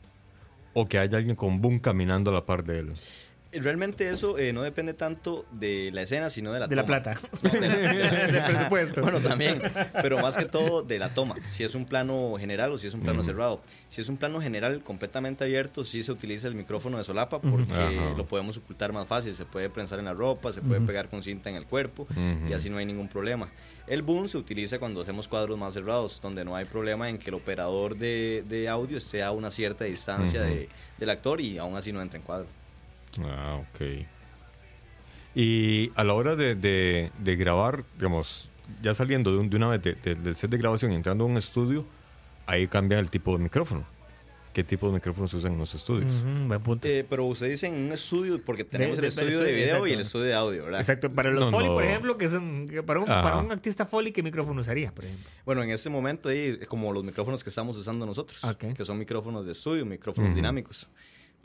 ¿O 0.74 0.86
que 0.86 0.98
haya 0.98 1.18
alguien 1.18 1.34
con 1.34 1.60
boom 1.60 1.80
caminando 1.80 2.30
a 2.30 2.34
la 2.34 2.46
par 2.46 2.62
de 2.62 2.78
él? 2.80 2.92
Realmente 3.60 4.08
eso 4.10 4.38
eh, 4.38 4.52
no 4.52 4.62
depende 4.62 4.94
tanto 4.94 5.46
de 5.50 5.90
la 5.92 6.02
escena, 6.02 6.30
sino 6.30 6.52
de 6.52 6.60
la 6.60 6.66
De 6.68 6.76
la 6.76 6.82
toma. 6.84 7.02
plata. 7.02 7.20
No, 7.42 7.50
de 7.50 7.60
la- 7.60 7.92
la- 7.92 8.26
Del 8.32 8.42
presupuesto. 8.44 9.02
Bueno, 9.02 9.20
también, 9.20 9.62
pero 10.02 10.18
más 10.20 10.36
que 10.36 10.44
todo 10.46 10.82
de 10.82 10.98
la 10.98 11.08
toma. 11.10 11.34
Si 11.48 11.64
es 11.64 11.74
un 11.74 11.84
plano 11.86 12.34
general 12.38 12.72
o 12.72 12.78
si 12.78 12.86
es 12.86 12.94
un 12.94 13.00
plano 13.02 13.22
cerrado. 13.24 13.60
Si 13.88 14.00
es 14.00 14.08
un 14.08 14.16
plano 14.16 14.40
general 14.40 14.82
completamente 14.82 15.44
abierto, 15.44 15.84
sí 15.84 16.02
se 16.02 16.12
utiliza 16.12 16.48
el 16.48 16.54
micrófono 16.54 16.98
de 16.98 17.04
solapa 17.04 17.40
porque 17.40 18.12
lo 18.16 18.26
podemos 18.26 18.56
ocultar 18.58 18.92
más 18.92 19.06
fácil. 19.06 19.34
Se 19.34 19.44
puede 19.44 19.70
prensar 19.70 19.98
en 19.98 20.06
la 20.06 20.14
ropa, 20.14 20.52
se 20.52 20.60
puede 20.62 20.80
pegar 20.80 21.08
con 21.08 21.22
cinta 21.22 21.50
en 21.50 21.56
el 21.56 21.66
cuerpo 21.66 22.06
y 22.48 22.52
así 22.52 22.68
no 22.70 22.78
hay 22.78 22.86
ningún 22.86 23.08
problema. 23.08 23.48
El 23.86 24.02
boom 24.02 24.26
se 24.28 24.36
utiliza 24.36 24.80
cuando 24.80 25.00
hacemos 25.00 25.28
cuadros 25.28 25.56
más 25.56 25.74
cerrados, 25.74 26.20
donde 26.20 26.44
no 26.44 26.56
hay 26.56 26.64
problema 26.64 27.08
en 27.08 27.18
que 27.18 27.30
el 27.30 27.34
operador 27.34 27.96
de, 27.96 28.42
de 28.48 28.68
audio 28.68 28.98
esté 28.98 29.22
a 29.22 29.30
una 29.30 29.50
cierta 29.52 29.84
distancia 29.84 30.42
de- 30.42 30.68
del 30.98 31.10
actor 31.10 31.40
y 31.40 31.56
aún 31.58 31.76
así 31.76 31.92
no 31.92 32.02
entra 32.02 32.18
en 32.18 32.24
cuadro. 32.24 32.46
Ah, 33.24 33.56
ok. 33.60 33.80
Y 35.34 35.92
a 35.94 36.04
la 36.04 36.14
hora 36.14 36.34
de, 36.36 36.54
de- 36.54 37.10
de 37.18 37.36
grabar, 37.36 37.84
digamos, 37.96 38.48
ya 38.82 38.94
saliendo 38.94 39.30
de, 39.32 39.38
un- 39.38 39.50
de 39.50 39.56
una 39.56 39.68
vez 39.68 39.82
de- 39.82 39.94
de- 39.94 40.14
del 40.14 40.34
set 40.34 40.50
de 40.50 40.58
grabación 40.58 40.92
y 40.92 40.94
entrando 40.94 41.24
a 41.24 41.26
un 41.26 41.36
estudio, 41.36 41.84
ahí 42.46 42.66
cambia 42.66 42.98
el 42.98 43.10
tipo 43.10 43.36
de 43.36 43.42
micrófono. 43.44 43.84
¿Qué 44.54 44.64
tipo 44.64 44.86
de 44.86 44.94
micrófonos 44.94 45.30
se 45.30 45.36
usan 45.36 45.52
en 45.52 45.58
los 45.58 45.74
estudios? 45.74 46.10
Buen 46.46 46.62
punto. 46.62 46.88
Eh, 46.88 47.04
pero 47.06 47.26
usted 47.26 47.50
dice 47.50 47.66
en 47.66 47.74
un 47.74 47.92
estudio, 47.92 48.40
porque 48.42 48.64
tenemos 48.64 48.96
de- 48.96 49.02
el 49.02 49.08
estudio 49.08 49.40
de 49.40 49.52
video 49.52 49.86
y 49.86 49.90
el 49.92 49.98
exacto. 49.98 50.00
estudio 50.00 50.24
de 50.24 50.34
audio, 50.34 50.64
¿verdad? 50.64 50.80
Exacto. 50.80 51.12
Para 51.12 51.30
los 51.30 51.44
No, 51.44 51.50
Foley, 51.50 51.68
por 51.68 51.82
no. 51.84 51.90
ejemplo, 51.90 52.16
que 52.16 52.24
es 52.24 52.32
un, 52.32 52.82
para, 52.86 53.00
un, 53.00 53.04
para 53.06 53.36
un 53.36 53.52
artista 53.52 53.84
Foley, 53.84 54.12
¿qué 54.14 54.22
micrófono 54.22 54.62
usaría, 54.62 54.90
por 54.92 55.04
ejemplo? 55.04 55.28
Bueno, 55.44 55.62
en 55.62 55.68
este 55.72 55.90
momento 55.90 56.30
ahí, 56.30 56.58
como 56.68 56.90
los 56.94 57.04
micrófonos 57.04 57.44
que 57.44 57.50
estamos 57.50 57.76
usando 57.76 58.06
nosotros, 58.06 58.42
Ok. 58.44 58.72
que 58.74 58.84
son 58.86 58.96
micrófonos 58.96 59.44
de 59.44 59.52
estudio, 59.52 59.84
micrófonos 59.84 60.34
dinámicos. 60.34 60.88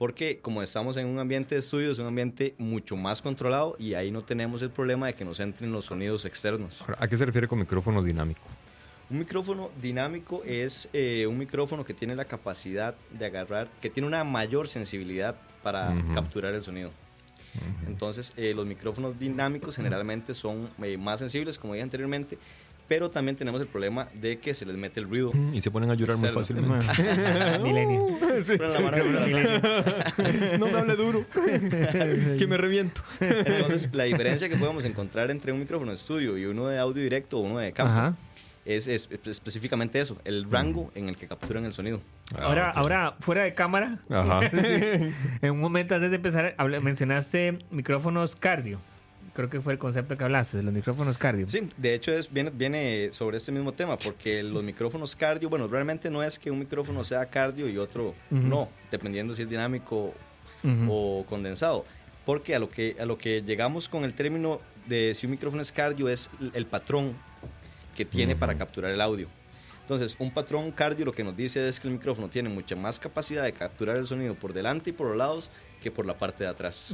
Porque 0.02 0.40
como 0.40 0.64
estamos 0.64 0.98
en 0.98 1.06
un 1.06 1.20
ambiente 1.20 1.54
de 1.54 1.60
estudio, 1.60 1.92
es 1.92 2.00
un 2.00 2.08
ambiente 2.08 2.56
mucho 2.58 2.98
más 2.98 3.22
controlado 3.22 3.76
y 3.78 3.94
ahí 3.94 4.10
no 4.10 4.24
tenemos 4.24 4.64
el 4.64 4.72
problema 4.72 5.06
de 5.06 5.14
que 5.14 5.24
nos 5.24 5.40
entren 5.40 5.72
los 5.72 5.86
sonidos 5.86 6.26
externos. 6.26 6.82
Ahora, 6.82 6.98
¿A 7.00 7.08
qué 7.08 7.16
se 7.16 7.24
refiere 7.24 7.48
con 7.48 7.60
micrófono 7.60 8.02
dinámico? 8.02 8.42
Un 9.12 9.20
micrófono 9.20 9.70
dinámico 9.80 10.42
es 10.44 10.90
eh, 10.94 11.28
un 11.28 11.38
micrófono 11.38 11.86
que 11.86 11.94
tiene 11.94 12.16
la 12.16 12.26
capacidad 12.26 12.96
de 13.12 13.28
agarrar, 13.28 13.70
que 13.80 13.92
tiene 13.92 14.08
una 14.08 14.24
mayor 14.24 14.68
sensibilidad 14.68 15.36
para 15.62 15.94
capturar 16.16 16.56
el 16.56 16.64
sonido. 16.64 16.90
Entonces, 17.86 18.34
eh, 18.38 18.54
los 18.56 18.66
micrófonos 18.66 19.20
dinámicos 19.20 19.76
generalmente 19.76 20.34
son 20.34 20.72
eh, 20.82 20.98
más 20.98 21.20
sensibles, 21.20 21.60
como 21.60 21.74
dije 21.74 21.84
anteriormente, 21.84 22.40
pero 22.92 23.10
también 23.10 23.38
tenemos 23.38 23.62
el 23.62 23.68
problema 23.68 24.10
de 24.14 24.38
que 24.40 24.54
se 24.54 24.66
les 24.66 24.76
mete 24.76 25.00
el 25.00 25.08
ruido. 25.08 25.32
Y 25.54 25.62
se 25.62 25.72
ponen 25.72 25.90
a 25.92 25.94
llorar 25.94 26.18
muy 26.18 26.28
fácilmente. 26.28 26.86
Milenio. 27.64 28.18
Sí, 28.44 28.54
Pero 28.58 28.74
la 28.74 28.80
mano- 28.82 29.04
no 30.60 30.66
me 30.68 30.78
hable 30.80 30.96
duro, 30.98 31.26
que 32.38 32.46
me 32.50 32.58
reviento. 32.58 33.02
Entonces, 33.22 33.90
la 33.94 34.04
diferencia 34.04 34.50
que 34.50 34.58
podemos 34.58 34.84
encontrar 34.84 35.32
entre 35.32 35.54
un 35.54 35.60
micrófono 35.60 35.92
de 35.92 35.96
estudio 35.96 36.38
y 36.38 36.44
uno 36.46 36.68
de 36.68 36.78
audio 36.80 37.02
directo 37.02 37.38
o 37.38 37.42
uno 37.42 37.60
de 37.60 37.72
campo 37.72 37.94
Ajá. 37.94 38.16
es, 38.66 38.88
es 38.88 39.10
específicamente 39.26 40.02
eso, 40.02 40.18
el 40.26 40.50
rango 40.52 40.92
en 40.96 41.08
el 41.08 41.16
que 41.16 41.28
capturan 41.30 41.64
el 41.64 41.72
sonido. 41.72 42.02
Ahora, 42.38 42.68
Ah, 42.68 42.72
ok. 42.72 42.78
ahora, 42.78 43.16
fuera 43.22 43.44
de 43.44 43.54
cámara, 43.54 44.00
Ajá. 44.10 44.42
en 45.42 45.52
un 45.52 45.60
momento 45.62 45.96
antes 45.96 46.10
de 46.10 46.16
empezar, 46.18 46.56
mencionaste 46.82 47.60
micrófonos 47.72 48.36
cardio. 48.36 48.80
Creo 49.34 49.50
que 49.50 49.62
fue 49.62 49.74
el 49.74 49.80
concepto 49.80 50.18
que 50.18 50.24
hablaste, 50.26 50.62
los 50.62 50.74
micrófonos 50.74 51.18
cardio. 51.18 51.48
Sí, 51.48 51.70
de 51.78 51.94
hecho 51.94 52.12
es, 52.12 52.32
viene, 52.32 52.50
viene 52.54 53.10
sobre 53.14 53.38
este 53.38 53.52
mismo 53.54 53.72
tema, 53.72 53.98
porque 53.98 54.44
los 54.44 54.62
micrófonos 54.62 55.16
cardio, 55.16 55.50
bueno, 55.50 55.68
realmente 55.68 56.10
no 56.10 56.22
es 56.22 56.38
que 56.38 56.52
un 56.52 56.60
micrófono 56.60 57.04
sea 57.06 57.26
cardio 57.28 57.70
y 57.70 57.78
otro 57.78 58.14
no, 58.30 58.68
dependiendo 58.92 59.34
si 59.34 59.44
es 59.44 59.50
dinámico 59.50 60.14
Ujú. 60.64 60.88
o 60.90 61.26
condensado. 61.28 61.86
Porque 62.26 62.54
a 62.56 62.60
lo, 62.60 62.70
que, 62.70 62.96
a 63.00 63.06
lo 63.06 63.18
que 63.18 63.42
llegamos 63.42 63.88
con 63.90 64.04
el 64.04 64.14
término 64.14 64.60
de 64.88 65.14
si 65.16 65.26
un 65.28 65.32
micrófono 65.32 65.62
es 65.62 65.72
cardio 65.72 66.10
es 66.10 66.30
el- 66.54 66.66
patrón 66.66 67.14
que 67.96 68.06
tiene 68.06 68.36
para 68.36 68.56
capturar 68.58 68.92
el 68.92 69.02
audio. 69.02 69.28
Entonces, 69.82 70.16
un 70.20 70.32
patrón 70.32 70.72
cardio 70.72 71.04
lo 71.06 71.12
que 71.14 71.24
nos 71.24 71.36
dice 71.36 71.68
es 71.68 71.80
que 71.80 71.88
el 71.88 71.94
micrófono 71.94 72.30
tiene 72.30 72.50
mucha 72.50 72.76
más 72.76 73.00
capacidad 73.00 73.44
de 73.44 73.54
capturar 73.54 73.98
el 73.98 74.08
sonido 74.08 74.36
por 74.36 74.54
delante 74.54 74.92
y 74.92 74.94
por 74.94 75.08
los 75.08 75.18
lados 75.18 75.50
que 75.82 75.90
por 75.90 76.06
la 76.06 76.18
parte 76.18 76.44
de 76.44 76.50
atrás. 76.50 76.94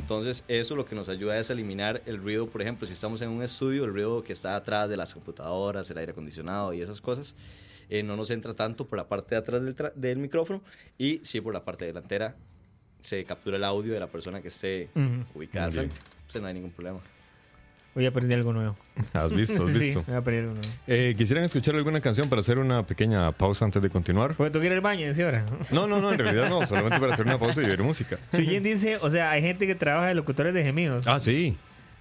Entonces, 0.00 0.44
eso 0.48 0.74
lo 0.76 0.84
que 0.86 0.94
nos 0.94 1.08
ayuda 1.08 1.38
es 1.38 1.50
a 1.50 1.52
eliminar 1.52 2.02
el 2.06 2.18
ruido, 2.18 2.46
por 2.48 2.62
ejemplo, 2.62 2.86
si 2.86 2.92
estamos 2.94 3.20
en 3.22 3.28
un 3.30 3.42
estudio, 3.42 3.84
el 3.84 3.92
ruido 3.92 4.22
que 4.22 4.32
está 4.32 4.56
atrás 4.56 4.88
de 4.88 4.96
las 4.96 5.12
computadoras, 5.14 5.90
el 5.90 5.98
aire 5.98 6.12
acondicionado 6.12 6.72
y 6.72 6.80
esas 6.80 7.00
cosas, 7.00 7.34
eh, 7.88 8.02
no 8.02 8.16
nos 8.16 8.30
entra 8.30 8.54
tanto 8.54 8.86
por 8.86 8.96
la 8.98 9.06
parte 9.08 9.34
de 9.34 9.38
atrás 9.40 9.62
del, 9.62 9.76
tra- 9.76 9.92
del 9.94 10.18
micrófono 10.18 10.62
y 10.98 11.20
sí 11.24 11.40
por 11.40 11.52
la 11.52 11.64
parte 11.64 11.84
delantera 11.84 12.34
se 13.02 13.24
captura 13.24 13.56
el 13.56 13.64
audio 13.64 13.92
de 13.94 14.00
la 14.00 14.06
persona 14.08 14.40
que 14.42 14.48
esté 14.48 14.88
ubicada 15.34 15.66
al 15.66 15.72
Muy 15.72 15.80
bien. 15.80 15.90
frente. 15.90 15.96
Entonces, 16.20 16.42
no 16.42 16.48
hay 16.48 16.54
ningún 16.54 16.70
problema. 16.70 17.00
Voy 17.94 18.06
a 18.06 18.10
aprender 18.10 18.38
algo 18.38 18.52
nuevo. 18.52 18.76
¿Has 19.12 19.32
visto? 19.32 19.64
¿Has 19.64 19.72
Sí, 19.72 19.78
visto? 19.78 20.04
voy 20.06 20.14
a 20.14 20.18
aprender 20.18 20.44
algo 20.44 20.54
nuevo. 20.54 20.68
Eh, 20.86 21.14
¿Quisieran 21.18 21.44
escuchar 21.44 21.74
alguna 21.74 22.00
canción 22.00 22.28
para 22.28 22.40
hacer 22.40 22.60
una 22.60 22.86
pequeña 22.86 23.32
pausa 23.32 23.64
antes 23.64 23.82
de 23.82 23.90
continuar? 23.90 24.34
Porque 24.36 24.52
tú 24.52 24.60
quieres 24.60 24.76
ir 24.76 24.78
al 24.78 24.80
baño, 24.80 25.12
¿sí 25.12 25.22
ahora? 25.22 25.44
No, 25.72 25.86
no, 25.88 26.00
no, 26.00 26.12
en 26.12 26.18
realidad 26.18 26.48
no, 26.48 26.64
solamente 26.68 27.00
para 27.00 27.14
hacer 27.14 27.26
una 27.26 27.38
pausa 27.38 27.62
y 27.62 27.64
oír 27.66 27.82
música. 27.82 28.18
Suyin 28.32 28.62
dice, 28.62 28.98
o 29.02 29.10
sea, 29.10 29.30
hay 29.32 29.42
gente 29.42 29.66
que 29.66 29.74
trabaja 29.74 30.06
de 30.08 30.14
locutores 30.14 30.54
de 30.54 30.62
gemidos. 30.62 31.06
Ah, 31.08 31.18
sí. 31.18 31.56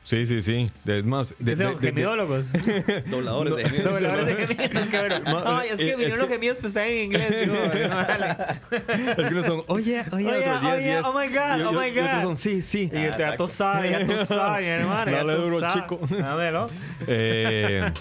Sí, 0.10 0.26
sí, 0.26 0.42
sí. 0.42 0.72
De- 0.86 0.98
Es 1.00 1.06
más, 1.06 1.36
de, 1.38 1.56
de- 1.56 1.66
de- 1.68 1.78
gemidólogos. 1.80 2.52
Dobladores 3.12 3.56
de 3.58 3.66
gemidos. 3.66 3.94
Dobladores 3.94 4.26
de 4.26 4.36
gemidos. 4.58 5.22
Ma- 5.26 5.60
Ay, 5.60 5.68
es 5.70 5.74
es- 5.80 5.86
que 5.86 5.96
vinieron 5.96 6.18
los 6.18 6.28
gemidos, 6.30 6.58
pues 6.60 6.72
están 6.76 6.88
en 6.90 6.98
inglés. 7.04 7.42
Digo, 7.42 7.56
es 9.18 9.28
que 9.28 9.36
no 9.36 9.44
son, 9.44 9.64
oye, 9.68 10.04
oye, 10.12 10.28
Oye, 10.32 10.40
otros 10.40 10.62
10, 10.62 10.74
oye, 10.74 10.84
10. 10.84 11.02
oh 11.06 11.14
my 11.14 11.28
God, 11.28 11.60
Y- 11.60 11.62
oh 11.62 11.72
my 11.74 11.88
y 11.88 12.00
otros 12.00 12.16
God. 12.16 12.22
son, 12.24 12.38
sí, 12.38 12.62
sí. 12.64 12.90
Y 12.92 13.02
ya 13.20 13.38
tú 13.38 13.48
sabes, 13.48 13.92
ya 13.92 14.06
tú 14.08 14.14
sabes, 14.26 14.68
hermano. 14.82 15.12
Dale 15.12 15.34
duro, 15.36 15.60
chico. 15.72 16.00
Dámelo. 16.10 16.70
Eh, 17.06 17.92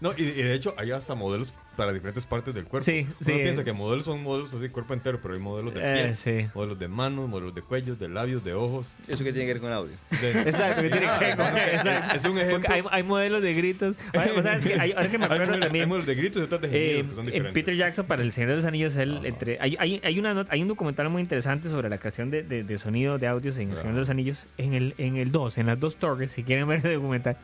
no, 0.00 0.12
y, 0.18 0.22
y 0.24 0.42
de 0.42 0.52
hecho 0.54 0.74
hay 0.76 0.90
hasta 0.92 1.14
modelos 1.14 1.54
para 1.78 1.92
diferentes 1.92 2.26
partes 2.26 2.52
del 2.52 2.64
cuerpo. 2.66 2.84
Sí, 2.84 3.06
sí. 3.20 3.32
Uno 3.32 3.42
piensa 3.42 3.62
que 3.64 3.72
modelos 3.72 4.04
son 4.04 4.22
modelos 4.22 4.52
así 4.52 4.68
cuerpo 4.68 4.94
entero, 4.94 5.20
pero 5.22 5.34
hay 5.34 5.40
modelos 5.40 5.72
de 5.72 5.80
Eh, 5.80 6.02
pies, 6.02 6.18
sí. 6.18 6.46
modelos 6.54 6.78
de 6.78 6.88
manos, 6.88 7.28
modelos 7.28 7.54
de 7.54 7.62
cuellos, 7.62 7.98
de 8.00 8.08
labios, 8.08 8.42
de 8.44 8.52
ojos. 8.52 8.92
¿Eso 9.06 9.22
qué 9.24 9.32
tiene 9.32 9.46
que 9.46 9.54
ver 9.54 9.62
con 9.62 9.72
audio? 9.72 9.96
de- 10.20 10.30
Exacto, 10.50 10.82
que 10.82 10.90
tiene 10.90 11.06
que 11.06 11.24
ver 11.24 11.36
con 11.36 11.46
exacto. 11.46 12.16
Es 12.16 12.24
un 12.24 12.38
ejemplo. 12.38 12.68
hay, 12.74 12.82
hay 12.90 13.02
modelos 13.04 13.42
de 13.42 13.54
gritos. 13.54 13.96
Ahora, 14.12 14.30
o 14.36 14.42
sea, 14.42 14.56
es 14.56 14.66
que 14.66 14.74
hay- 14.74 14.92
ahora 14.92 15.08
que 15.08 15.18
me 15.18 15.24
Hay, 15.24 15.30
acuerdo 15.30 15.46
modelos- 15.46 15.54
hay 15.54 15.60
también. 15.68 15.88
modelos 15.88 16.06
de 16.06 16.14
gritos 16.16 16.42
y 16.42 16.44
otros 16.44 16.60
de 16.60 16.68
Eh, 16.68 16.70
gemidos 16.96 17.06
que 17.08 17.14
son 17.14 17.20
en 17.20 17.26
diferentes. 17.32 17.52
Peter 17.54 17.76
Jackson 17.76 18.06
para 18.06 18.22
El 18.22 18.32
Señor 18.32 18.50
de 18.50 18.56
los 18.56 18.64
Anillos, 18.64 18.96
él, 18.96 19.20
entre, 19.24 19.58
hay, 19.60 19.76
hay, 19.78 20.00
hay, 20.02 20.18
una 20.18 20.34
not- 20.34 20.48
hay 20.50 20.60
un 20.62 20.68
documental 20.68 21.08
muy 21.08 21.22
interesante 21.22 21.68
sobre 21.68 21.88
la 21.88 21.98
creación 21.98 22.30
de, 22.30 22.42
de, 22.42 22.64
de 22.64 22.76
sonido, 22.76 23.18
de 23.18 23.28
audios 23.28 23.56
en 23.58 23.70
El 23.70 23.76
Señor 23.76 23.92
de 23.94 24.00
los 24.00 24.10
Anillos, 24.10 24.46
en 24.58 24.74
el, 24.74 24.94
en 24.98 25.16
el 25.16 25.30
2, 25.30 25.58
en 25.58 25.66
las 25.66 25.78
dos 25.78 25.94
torres, 25.96 26.32
si 26.32 26.42
quieren 26.42 26.66
ver 26.66 26.84
el 26.84 26.94
documental. 26.96 27.36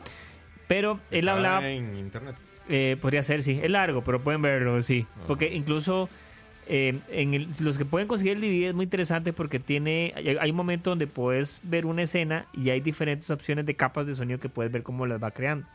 Pero 0.67 0.99
él 1.11 1.21
Está 1.21 1.33
hablaba, 1.35 1.69
en 1.69 1.95
internet. 1.97 2.35
Eh, 2.69 2.97
podría 3.01 3.23
ser, 3.23 3.43
sí, 3.43 3.61
es 3.63 3.71
largo, 3.71 4.03
pero 4.03 4.23
pueden 4.23 4.43
verlo, 4.43 4.81
sí. 4.83 5.07
Ajá. 5.17 5.27
Porque 5.27 5.55
incluso 5.55 6.09
eh, 6.67 6.99
en 7.11 7.35
el- 7.35 7.49
los 7.61 7.77
que 7.77 7.85
pueden 7.85 8.09
conseguir 8.09 8.37
el 8.37 8.41
DVD 8.41 8.69
es 8.69 8.75
muy 8.75 8.85
interesante 8.85 9.35
porque 9.35 9.61
tiene, 9.61 10.15
hay, 10.17 10.29
hay 10.41 10.51
un 10.51 10.57
momento 10.57 10.91
donde 10.91 11.07
puedes 11.07 11.61
ver 11.63 11.85
una 11.85 12.03
escena 12.03 12.47
y 12.55 12.71
hay 12.71 12.81
diferentes 12.81 13.29
opciones 13.31 13.67
de 13.67 13.75
capas 13.77 14.07
de 14.07 14.15
sonido 14.15 14.41
que 14.41 14.49
puedes 14.49 14.73
ver 14.73 14.83
cómo 14.83 15.05
las 15.05 15.23
va 15.23 15.31
creando. 15.31 15.67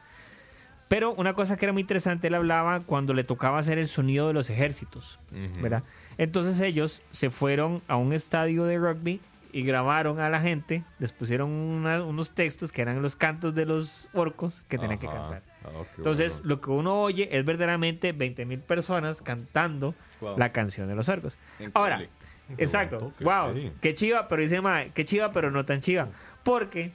Pero 0.87 1.13
una 1.13 1.33
cosa 1.35 1.55
que 1.57 1.65
era 1.65 1.73
muy 1.73 1.81
interesante, 1.83 2.25
él 2.27 2.33
hablaba 2.33 2.79
cuando 2.79 3.13
le 3.13 3.23
tocaba 3.23 3.59
hacer 3.59 3.77
el 3.77 3.85
sonido 3.85 4.27
de 4.29 4.33
los 4.33 4.49
ejércitos. 4.49 5.19
¿verdad? 5.61 5.83
Entonces 6.17 6.59
ellos 6.61 7.03
se 7.11 7.29
fueron 7.29 7.83
a 7.87 7.95
un 7.95 8.11
estadio 8.11 8.63
de 8.65 8.79
rugby 8.79 9.21
y 9.53 9.61
grabaron 9.61 10.19
a 10.19 10.29
la 10.31 10.41
gente, 10.41 10.83
les 10.97 11.13
pusieron 11.13 11.51
una- 11.51 12.03
unos 12.03 12.31
textos 12.31 12.71
que 12.71 12.81
eran 12.81 13.01
los 13.03 13.15
cantos 13.15 13.53
de 13.53 13.65
los 13.67 14.09
orcos 14.13 14.63
que 14.67 14.77
tenían 14.79 14.97
que 14.99 15.05
cantar. 15.07 15.43
Ah, 15.65 15.83
Entonces, 15.97 16.33
bueno. 16.39 16.47
lo 16.49 16.61
que 16.61 16.69
uno 16.71 17.01
oye 17.01 17.29
es 17.37 17.43
verdaderamente 17.45 18.11
20 18.13 18.45
mil 18.45 18.59
personas 18.59 19.21
cantando 19.21 19.93
Wow. 20.21 20.37
la 20.37 20.51
canción 20.51 20.87
de 20.87 20.95
los. 20.95 21.07
Increíble. 21.09 21.71
Ahora, 21.73 21.97
Qué 21.99 22.63
exacto, 22.63 23.13
wow, 23.21 23.53
sí. 23.53 23.71
qué 23.79 23.93
chiva, 23.93 24.27
pero 24.27 24.41
dice 24.41 24.59
mae, 24.59 24.91
qué 24.93 25.05
chiva, 25.05 25.31
pero 25.31 25.51
no 25.51 25.65
tan 25.65 25.81
chiva. 25.81 26.07
Porque 26.43 26.91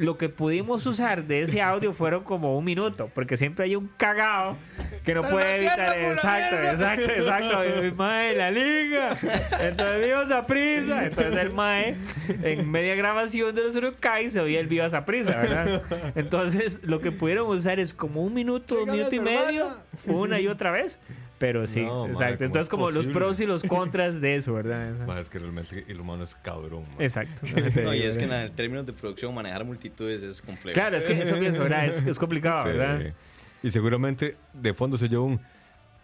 lo 0.00 0.16
que 0.16 0.30
pudimos 0.30 0.86
usar 0.86 1.24
de 1.24 1.42
ese 1.42 1.60
audio 1.60 1.92
fueron 1.92 2.24
como 2.24 2.56
un 2.56 2.64
minuto, 2.64 3.10
porque 3.14 3.36
siempre 3.36 3.66
hay 3.66 3.76
un 3.76 3.86
cagado 3.98 4.56
que 5.04 5.14
no 5.14 5.22
puede 5.22 5.56
evitar. 5.56 5.94
Exacto, 5.98 6.56
exacto, 6.56 7.10
exacto. 7.10 7.86
Y, 7.86 7.92
Mae, 7.92 8.34
la 8.34 8.50
liga. 8.50 9.14
Entonces 9.60 10.06
vimos 10.06 10.30
a 10.30 10.46
prisa. 10.46 11.04
Entonces 11.04 11.36
el 11.36 11.52
Mae, 11.52 11.96
en 12.42 12.70
media 12.70 12.94
grabación 12.94 13.54
de 13.54 13.62
los 13.62 13.76
Urukai, 13.76 14.30
se 14.30 14.40
oía 14.40 14.58
el 14.60 14.68
viva 14.68 14.86
a 14.86 15.04
prisa, 15.04 15.32
¿verdad? 15.32 15.82
Entonces 16.14 16.80
lo 16.82 17.00
que 17.00 17.12
pudieron 17.12 17.46
usar 17.48 17.78
es 17.78 17.92
como 17.92 18.22
un 18.22 18.32
minuto, 18.32 18.82
un 18.82 18.90
minuto 18.90 19.14
y 19.14 19.20
medio, 19.20 19.68
una 20.06 20.40
y 20.40 20.48
otra 20.48 20.70
vez. 20.70 20.98
Pero 21.40 21.66
sí, 21.66 21.80
No, 21.80 22.06
exacto. 22.06 22.36
¿cómo 22.36 22.44
Entonces 22.44 22.62
es 22.66 22.68
como 22.68 22.90
los 22.90 23.06
pros 23.06 23.40
y 23.40 23.46
los 23.46 23.62
contras 23.62 24.20
de 24.20 24.36
eso, 24.36 24.52
¿verdad? 24.52 24.90
Es 25.18 25.30
que 25.30 25.38
realmente 25.38 25.86
el 25.88 25.98
humano 25.98 26.22
es 26.22 26.34
cabrón. 26.34 26.84
ma. 26.90 27.02
Exacto. 27.02 27.46
No, 27.82 27.94
y 27.94 28.02
es 28.02 28.18
que 28.18 28.24
en 28.24 28.54
términos 28.54 28.84
de 28.84 28.92
producción 28.92 29.34
manejar 29.34 29.64
multitudes 29.64 30.22
es 30.22 30.42
complejo. 30.42 30.74
Claro, 30.74 30.98
es 30.98 31.06
que 31.06 31.14
eso 31.14 31.36
pienso, 31.38 31.60
¿verdad? 31.60 31.86
Es, 31.86 32.02
es 32.02 32.18
complicado, 32.18 32.62
Sí. 32.62 32.68
¿verdad? 32.68 33.14
Y 33.62 33.70
seguramente 33.70 34.36
de 34.52 34.74
fondo 34.74 34.98
se 34.98 35.06
oyó 35.06 35.22
un 35.22 35.40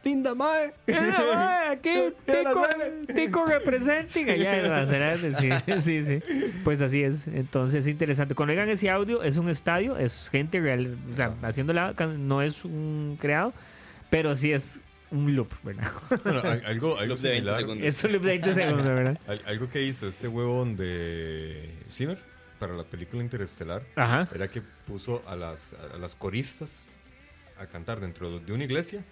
linda 0.02 0.34
mae. 0.34 0.72
Aquí 1.70 1.94
Tico, 2.24 2.66
Tico 3.14 3.44
representing 3.44 4.30
allá 4.30 4.86
sí, 5.66 5.80
sí, 5.80 6.02
sí. 6.02 6.22
Pues 6.64 6.80
así 6.80 7.02
es. 7.02 7.28
Entonces 7.28 7.84
es 7.84 7.88
interesante. 7.88 8.34
Cuando 8.34 8.52
oigan 8.52 8.70
ese 8.70 8.88
audio, 8.88 9.22
es 9.22 9.36
un 9.36 9.50
estadio, 9.50 9.98
es 9.98 10.30
gente 10.30 10.60
real, 10.60 10.96
o 11.12 11.16
sea, 11.16 11.34
haciendo 11.42 11.74
la 11.74 11.92
no 11.92 12.40
es 12.40 12.64
un 12.64 13.18
creado, 13.20 13.52
pero 14.08 14.34
sí 14.34 14.52
es 14.52 14.80
un 15.10 15.34
loop, 15.36 15.48
¿verdad? 15.62 15.86
Bueno, 16.24 16.40
al- 16.40 16.64
algo, 16.66 16.98
algo 16.98 17.14
Loop 17.14 17.18
de 17.20 17.28
20 17.30 17.36
similar. 17.36 17.56
segundos. 17.56 17.86
Es 17.86 18.04
un 18.04 18.12
loop 18.12 18.22
de 18.22 18.28
20 18.28 18.54
segundos, 18.54 18.86
¿verdad? 18.86 19.20
al- 19.28 19.42
Algo 19.46 19.68
que 19.68 19.82
hizo 19.82 20.06
este 20.08 20.28
huevón 20.28 20.76
de 20.76 21.70
Zimmer 21.90 22.18
para 22.58 22.74
la 22.74 22.84
película 22.84 23.22
Interestelar 23.22 23.82
Ajá. 23.96 24.26
era 24.34 24.48
que 24.48 24.62
puso 24.86 25.22
a 25.26 25.36
las, 25.36 25.74
a 25.94 25.98
las 25.98 26.16
coristas 26.16 26.82
a 27.58 27.66
cantar 27.66 28.00
dentro 28.00 28.38
de 28.40 28.52
una 28.52 28.64
iglesia 28.64 29.04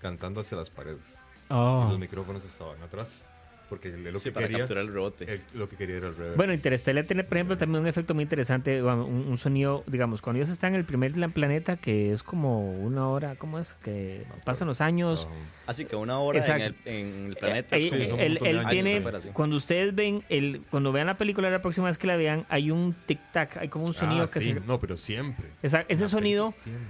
cantando 0.00 0.40
hacia 0.40 0.56
las 0.56 0.70
paredes. 0.70 1.00
Oh. 1.48 1.86
los 1.88 1.98
micrófonos 1.98 2.44
estaban 2.44 2.80
atrás. 2.82 3.26
Porque 3.70 3.88
él 3.88 4.04
lo 4.04 4.18
Sí, 4.18 4.24
que 4.24 4.32
para 4.32 4.46
quería 4.48 4.58
capturar 4.58 4.84
el 4.84 4.92
rebote. 4.92 5.40
lo 5.54 5.68
que 5.68 5.76
quería 5.76 5.96
era 5.98 6.08
el 6.08 6.16
reverb. 6.16 6.36
Bueno, 6.36 6.52
Interstellar 6.52 7.04
tiene, 7.04 7.24
por 7.24 7.36
ejemplo, 7.38 7.56
también 7.56 7.80
un 7.82 7.88
efecto 7.88 8.12
muy 8.14 8.24
interesante, 8.24 8.82
un, 8.82 8.90
un 8.98 9.38
sonido, 9.38 9.84
digamos, 9.86 10.20
cuando 10.20 10.38
ellos 10.40 10.50
están 10.50 10.74
en 10.74 10.80
el 10.80 10.84
primer 10.84 11.16
la- 11.16 11.28
planeta, 11.28 11.76
que 11.76 12.12
es 12.12 12.22
como 12.22 12.72
una 12.72 13.08
hora, 13.08 13.36
¿cómo 13.36 13.58
es? 13.58 13.74
Que 13.74 14.24
pasan 14.44 14.66
los 14.68 14.80
años. 14.80 15.28
Así 15.66 15.84
que 15.84 15.94
una 15.96 16.18
hora 16.18 16.40
en 16.44 16.60
el, 16.60 16.74
en 16.84 17.26
el 17.28 17.36
planeta. 17.36 17.76
Eh, 17.78 17.88
eh, 17.92 18.12
un 18.12 18.20
él, 18.20 18.60
tiene, 18.68 18.96
afuera, 18.98 19.20
sí. 19.20 19.28
cuando 19.32 19.54
ustedes 19.56 19.94
ven, 19.94 20.24
el, 20.28 20.62
cuando 20.70 20.90
vean 20.90 21.06
la 21.06 21.16
película 21.16 21.48
la 21.48 21.62
próxima 21.62 21.86
vez 21.86 21.96
que 21.96 22.08
la 22.08 22.16
vean, 22.16 22.44
hay 22.48 22.72
un 22.72 22.94
tic-tac, 23.06 23.56
hay 23.58 23.68
como 23.68 23.84
un 23.84 23.94
sonido 23.94 24.24
Ah, 24.24 24.28
que 24.32 24.40
sí, 24.40 24.52
se... 24.54 24.60
No, 24.60 24.80
pero 24.80 24.96
siempre. 24.96 25.46
Esa- 25.62 25.84
ese 25.88 26.08
sonido, 26.08 26.50
siempre. 26.50 26.84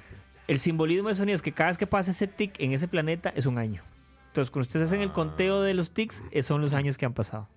el 0.49 0.59
simbolismo 0.59 1.11
de 1.11 1.14
sonido 1.14 1.35
es 1.37 1.43
que 1.43 1.53
cada 1.53 1.69
vez 1.69 1.77
que 1.77 1.87
pasa 1.87 2.11
ese 2.11 2.27
tic 2.27 2.59
en 2.59 2.73
ese 2.73 2.88
planeta 2.88 3.33
es 3.37 3.45
un 3.45 3.59
año. 3.59 3.83
Entonces, 4.31 4.51
cuando 4.51 4.66
ustedes 4.66 4.88
hacen 4.88 5.01
el 5.03 5.12
conteo 5.12 5.61
de 5.62 5.75
los 5.75 5.93
tics, 5.93 6.23
eh, 6.31 6.43
son 6.43 6.61
los 6.61 6.73
años 6.75 6.97
que 6.99 7.05
han 7.07 7.14
pasado. 7.14 7.49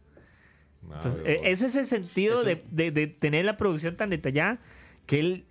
Entonces, 0.92 1.22
eh, 1.26 1.40
ese 1.46 1.68
es 1.68 1.76
el 1.76 1.86
sentido 1.86 2.36
Eso- 2.36 2.44
de, 2.46 2.64
de- 2.72 2.92
de 2.92 3.08
tener 3.08 3.46
la 3.46 3.56
producción 3.58 3.96
tan 3.96 4.10
detallada 4.10 4.60
que 5.06 5.20
él, 5.20 5.46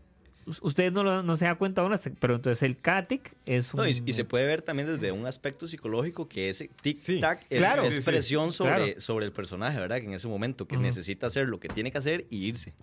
us- 0.46 0.60
ustedes 0.62 0.92
no, 0.92 1.04
lo- 1.04 1.22
no 1.22 1.36
se 1.36 1.46
dan 1.46 1.56
cuenta 1.56 1.80
aún, 1.82 1.94
pero 2.20 2.34
entonces 2.34 2.62
el 2.64 2.76
cada 2.76 3.06
tic 3.06 3.32
es 3.46 3.72
un... 3.72 3.78
No, 3.80 3.88
y, 3.88 4.02
y 4.04 4.12
se 4.12 4.24
puede 4.24 4.46
ver 4.46 4.60
también 4.62 4.88
desde 4.88 5.10
un 5.12 5.26
aspecto 5.26 5.66
psicológico 5.66 6.28
que 6.28 6.50
ese 6.50 6.68
tic-tac 6.82 7.38
Sí, 7.42 7.54
es, 7.54 7.58
claro. 7.58 7.82
es 7.84 7.94
Sí, 7.94 8.02
sí. 8.02 8.10
presión 8.10 8.52
sobre, 8.52 8.74
Claro. 8.74 9.00
sobre 9.00 9.24
el 9.26 9.32
personaje, 9.32 9.78
¿verdad? 9.78 9.98
Que 10.00 10.06
en 10.06 10.12
ese 10.14 10.28
momento 10.28 10.66
que 10.66 10.76
necesita 10.76 11.28
hacer 11.28 11.48
lo 11.48 11.58
que 11.60 11.68
tiene 11.68 11.90
que 11.92 11.98
hacer 11.98 12.26
y 12.28 12.44
irse. 12.46 12.74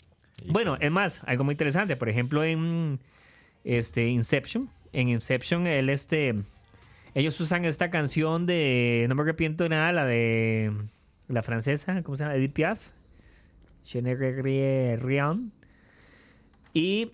Bueno, 0.47 0.77
es 0.79 0.89
más, 0.91 1.21
algo 1.25 1.43
muy 1.43 1.51
interesante. 1.53 1.97
Por 1.97 2.07
ejemplo, 2.09 2.43
en 2.43 2.99
este 3.65 4.07
Inception, 4.07 4.69
en 4.93 5.09
Inception, 5.09 5.67
el 5.67 5.89
este, 5.89 6.33
ellos 7.13 7.39
usan 7.39 7.65
esta 7.65 7.89
canción 7.89 8.45
de, 8.45 9.05
no 9.09 9.15
me 9.15 9.21
arrepiento 9.23 9.63
de 9.63 9.69
nada, 9.69 9.91
la 9.91 10.05
de 10.05 10.71
la 11.27 11.41
francesa, 11.41 12.01
¿cómo 12.03 12.17
se 12.17 12.23
llama? 12.23 12.35
Edith 12.35 12.53
Piaf. 12.53 12.91
Je 13.83 14.01
ne 14.01 14.15
rien. 14.15 15.51
Y 16.73 17.11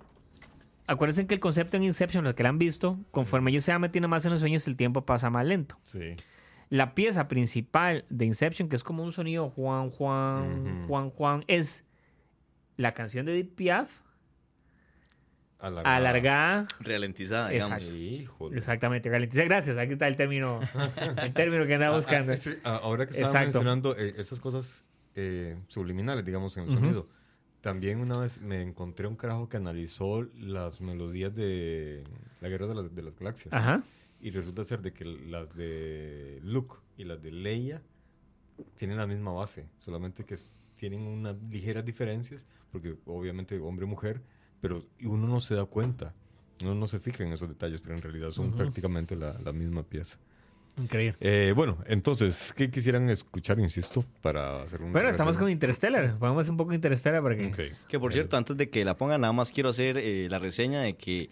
acuérdense 0.87 1.27
que 1.27 1.33
el 1.33 1.39
concepto 1.39 1.77
en 1.77 1.83
Inception, 1.83 2.23
los 2.23 2.33
que 2.33 2.43
la 2.43 2.49
han 2.49 2.57
visto, 2.57 2.99
conforme 3.11 3.51
ellos 3.51 3.63
se 3.63 3.71
van 3.71 3.81
metiendo 3.81 4.07
más 4.07 4.25
en 4.25 4.31
los 4.31 4.41
sueños, 4.41 4.67
el 4.67 4.75
tiempo 4.75 5.05
pasa 5.05 5.29
más 5.29 5.45
lento. 5.45 5.77
Sí. 5.83 6.15
La 6.69 6.95
pieza 6.95 7.27
principal 7.27 8.05
de 8.09 8.25
Inception, 8.25 8.69
que 8.69 8.75
es 8.75 8.83
como 8.83 9.03
un 9.03 9.11
sonido 9.11 9.49
Juan, 9.51 9.89
Juan. 9.89 10.87
Juan, 10.87 11.09
Juan, 11.11 11.45
es 11.47 11.85
la 12.77 12.93
canción 12.93 13.25
de 13.25 13.33
Edith 13.33 13.55
Piaf, 13.55 13.99
Alargada. 15.67 15.95
alargada. 15.95 16.67
Ralentizada, 16.81 17.49
digamos. 17.49 17.83
Exacto. 17.83 18.53
Exactamente, 18.55 19.09
ralentizada. 19.09 19.45
Gracias, 19.47 19.77
aquí 19.77 19.93
está 19.93 20.07
el 20.07 20.15
término, 20.15 20.59
el 21.23 21.33
término 21.33 21.65
que 21.65 21.73
andaba 21.75 21.95
buscando. 21.95 22.31
Ah, 22.33 22.37
sí, 22.37 22.51
ah, 22.63 22.79
ahora 22.83 23.05
que 23.05 23.11
estaba 23.11 23.29
Exacto. 23.29 23.45
mencionando 23.59 23.95
eh, 23.97 24.13
esas 24.17 24.39
cosas 24.39 24.85
eh, 25.15 25.57
subliminales, 25.67 26.23
digamos, 26.25 26.55
en 26.57 26.63
el 26.63 26.69
Ujú. 26.69 26.79
sonido. 26.79 27.09
También 27.61 27.99
una 27.99 28.17
vez 28.17 28.41
me 28.41 28.61
encontré 28.61 29.07
un 29.07 29.15
carajo 29.15 29.49
que 29.49 29.57
analizó 29.57 30.23
las 30.37 30.81
melodías 30.81 31.33
de 31.33 32.03
la 32.41 32.49
Guerra 32.49 32.67
de 32.67 32.75
las, 32.75 32.93
de 32.93 33.01
las 33.01 33.15
Galaxias. 33.17 33.53
Ajá. 33.53 33.81
Y 34.21 34.29
resulta 34.31 34.63
ser 34.63 34.81
de 34.81 34.93
que 34.93 35.03
las 35.05 35.55
de 35.55 36.39
Luke 36.43 36.75
y 36.97 37.05
las 37.05 37.21
de 37.23 37.31
Leia 37.31 37.81
tienen 38.75 38.97
la 38.97 39.07
misma 39.07 39.31
base, 39.33 39.65
solamente 39.79 40.23
que 40.25 40.35
tienen 40.75 41.01
unas 41.01 41.35
ligeras 41.49 41.83
diferencias, 41.85 42.45
porque 42.71 42.95
obviamente 43.05 43.57
hombre-mujer, 43.59 44.21
pero 44.61 44.85
uno 45.03 45.27
no 45.27 45.41
se 45.41 45.55
da 45.55 45.65
cuenta, 45.65 46.13
uno 46.61 46.75
no 46.75 46.87
se 46.87 46.99
fija 46.99 47.23
en 47.23 47.33
esos 47.33 47.49
detalles, 47.49 47.81
pero 47.81 47.95
en 47.95 48.01
realidad 48.01 48.31
son 48.31 48.51
prácticamente 48.53 49.15
la, 49.15 49.33
la 49.43 49.51
misma 49.51 49.83
pieza. 49.83 50.17
Increíble. 50.77 51.17
Eh, 51.21 51.53
bueno, 51.55 51.77
entonces, 51.87 52.53
¿qué 52.53 52.69
quisieran 52.69 53.09
escuchar, 53.09 53.59
insisto, 53.59 54.03
para 54.21 54.63
hacer 54.63 54.81
un... 54.81 54.91
Bueno, 54.91 55.07
estamos 55.07 55.37
con 55.37 55.49
Interstellar. 55.49 56.19
Vamos 56.19 56.49
un 56.49 56.57
poco 56.57 56.73
Interstellar 56.73 57.23
para 57.23 57.37
que... 57.37 57.47
Ok. 57.47 57.87
Que 57.87 57.97
por 57.97 58.11
cierto, 58.11 58.35
antes 58.35 58.57
de 58.57 58.69
que 58.69 58.83
la 58.83 58.97
pongan, 58.97 59.21
nada 59.21 59.31
más 59.31 59.51
quiero 59.51 59.69
hacer 59.69 59.97
eh, 59.97 60.27
la 60.29 60.37
reseña 60.37 60.81
de 60.81 60.97
que 60.97 61.29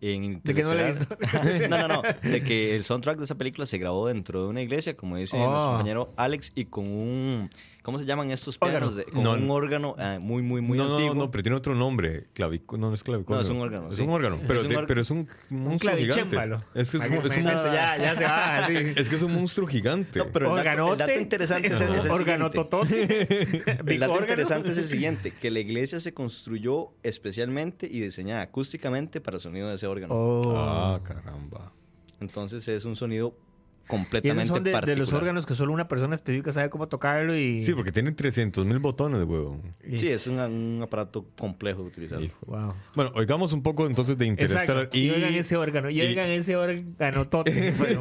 en 0.00 0.40
De 0.44 0.54
que 0.54 0.62
no 0.62 0.70
no, 1.68 1.78
no, 1.78 1.88
no. 1.88 2.02
De 2.22 2.42
que 2.42 2.76
el 2.76 2.84
soundtrack 2.84 3.18
de 3.18 3.24
esa 3.24 3.34
película 3.36 3.66
se 3.66 3.78
grabó 3.78 4.08
dentro 4.08 4.42
de 4.42 4.48
una 4.48 4.62
iglesia, 4.62 4.96
como 4.96 5.16
dice 5.16 5.36
Oh. 5.36 5.50
nuestro 5.50 5.68
compañero 5.70 6.08
Alex, 6.16 6.52
y 6.54 6.66
con 6.66 6.86
un. 6.86 7.50
¿Cómo 7.82 8.00
se 8.00 8.04
llaman 8.04 8.32
estos 8.32 8.58
pianos? 8.58 8.96
De- 8.96 9.04
con 9.04 9.22
No, 9.22 9.34
un 9.34 9.46
no. 9.46 9.54
órgano 9.54 9.94
ah, 9.96 10.18
muy, 10.20 10.42
muy, 10.42 10.60
muy 10.60 10.76
no, 10.76 10.88
no, 10.88 10.94
antiguo. 10.96 11.14
no, 11.14 11.20
no, 11.26 11.30
pero 11.30 11.44
tiene 11.44 11.56
otro 11.56 11.72
nombre. 11.76 12.24
Clavico, 12.32 12.76
no, 12.76 12.88
no 12.88 12.94
es 12.96 13.04
clavicordio. 13.04 13.36
No, 13.36 13.42
es 13.42 13.48
un 13.48 13.60
órgano, 13.60 13.88
Es 13.90 13.94
sí. 13.96 14.02
un 14.02 14.10
órgano, 14.10 14.40
pero, 14.44 14.58
Es 14.60 14.66
un 14.66 14.72
de- 14.72 14.82
pero 14.88 15.00
es 15.02 15.10
un 15.12 15.28
Un 15.52 15.62
monstruo 15.64 15.96
gigante. 15.96 16.36
Es 16.74 16.90
que 16.90 16.96
es, 16.96 17.04
un- 17.04 17.12
es 17.14 17.14
un, 17.14 17.22
Imagínate, 17.22 17.72
ya, 17.72 17.96
ya 17.96 18.16
se 18.16 18.24
va 18.24 18.58
así. 18.64 18.74
es 18.96 19.08
que 19.08 19.14
es 19.14 19.22
un 19.22 19.34
monstruo 19.34 19.68
gigante. 19.68 20.18
No, 20.18 20.26
pero 20.32 20.58
el 20.58 20.64
dato, 20.64 20.68
el 20.68 20.76
dato 20.76 20.84
Organote. 20.90 21.20
interesante 21.22 21.68
es, 21.68 21.74
es 21.74 21.80
el 22.04 22.10
Órgano 22.10 22.50
siguiente. 22.50 23.76
El 23.86 24.00
dato 24.00 24.18
interesante 24.20 24.70
es 24.70 24.78
el 24.78 24.84
siguiente, 24.86 25.30
que 25.30 25.50
la 25.52 25.60
iglesia 25.60 26.00
se 26.00 26.12
construyó 26.12 26.88
especialmente 27.04 27.86
y 27.88 28.00
diseñada 28.00 28.42
acústicamente 28.42 29.20
para 29.20 29.36
el 29.36 29.40
sonido 29.40 29.68
de 29.68 29.78
ese 29.86 29.92
órgano. 29.92 30.14
Oh. 30.14 30.52
Ah, 30.56 31.00
caramba. 31.02 31.72
Entonces 32.20 32.66
es 32.68 32.84
un 32.84 32.96
sonido 32.96 33.28
Y 33.28 33.36
esos 33.36 33.88
completamente 33.88 34.46
son 34.46 34.62
de, 34.64 34.96
los 34.96 35.12
órganos 35.12 35.46
que 35.46 35.54
solo 35.54 35.72
una 35.72 35.86
persona 35.86 36.14
específica 36.16 36.50
sabe 36.50 36.70
cómo 36.70 36.88
tocarlo 36.88 37.36
y... 37.36 37.60
Sí, 37.60 37.72
porque 37.74 37.92
tiene 37.92 38.10
300 38.10 38.66
mil 38.66 38.78
botones, 38.80 39.22
huevo. 39.24 39.60
y- 39.86 39.98
Sí, 39.98 40.08
es 40.08 40.26
un, 40.26 40.40
un 40.40 40.82
aparato 40.82 41.26
complejo 41.38 41.82
de 41.82 41.88
utilizar. 41.88 42.20
Hijo. 42.20 42.36
Wow. 42.46 42.74
Bueno, 42.96 43.12
oigamos 43.14 43.52
un 43.52 43.62
poco 43.62 43.86
entonces 43.86 44.18
de 44.18 44.26
Interstellar 44.26 44.76
Exacto. 44.78 44.98
Y, 44.98 45.10
oigan 45.10 45.34
ese 45.34 45.56
órgano. 45.56 45.88
Y, 45.90 45.98
y- 45.98 46.06
oigan 46.06 46.28
ese 46.30 46.56
órgano 46.56 47.28
tote. 47.28 47.72
Bueno. 47.78 48.00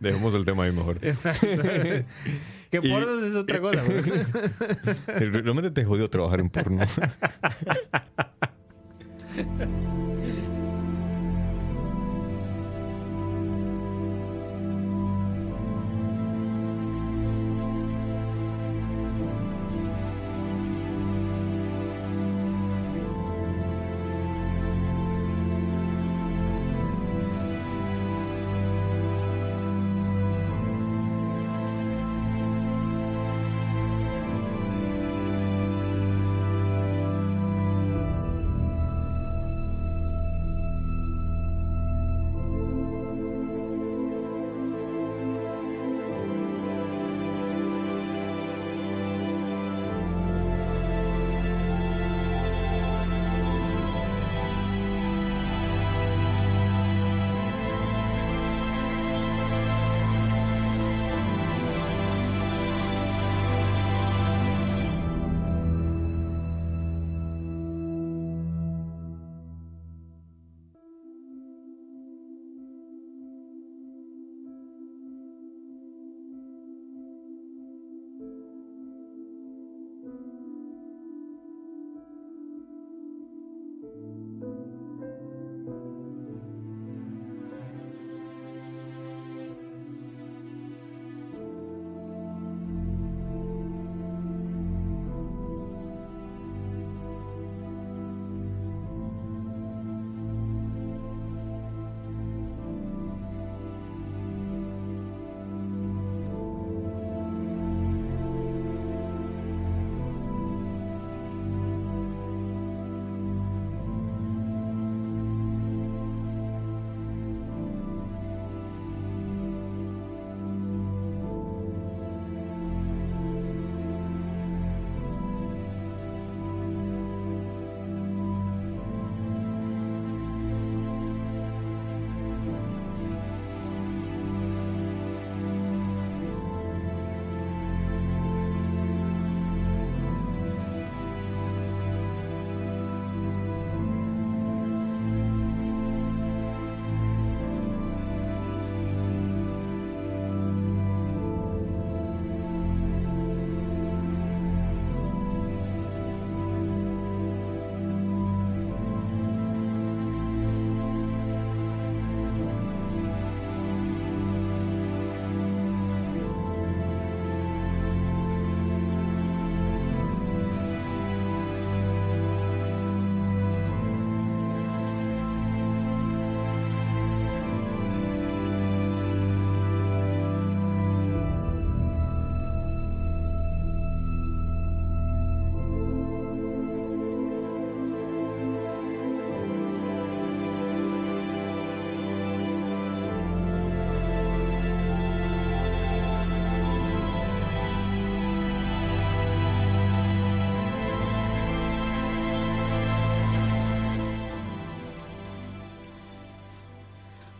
Dejemos 0.00 0.34
el 0.34 0.44
tema 0.44 0.64
ahí 0.64 0.72
mejor. 0.72 0.98
Exacto. 1.02 1.46
Que 1.46 2.80
Y- 2.82 2.90
pornos 2.90 3.22
es 3.22 3.34
otra 3.36 3.60
cosa. 3.60 3.82
güey. 3.84 4.02
Realmente 5.42 5.70
te 5.70 5.84
jodió 5.84 6.08
trabajar 6.10 6.40
en 6.40 6.48
porno. 6.50 6.82
真 9.34 9.46
的 9.56 9.66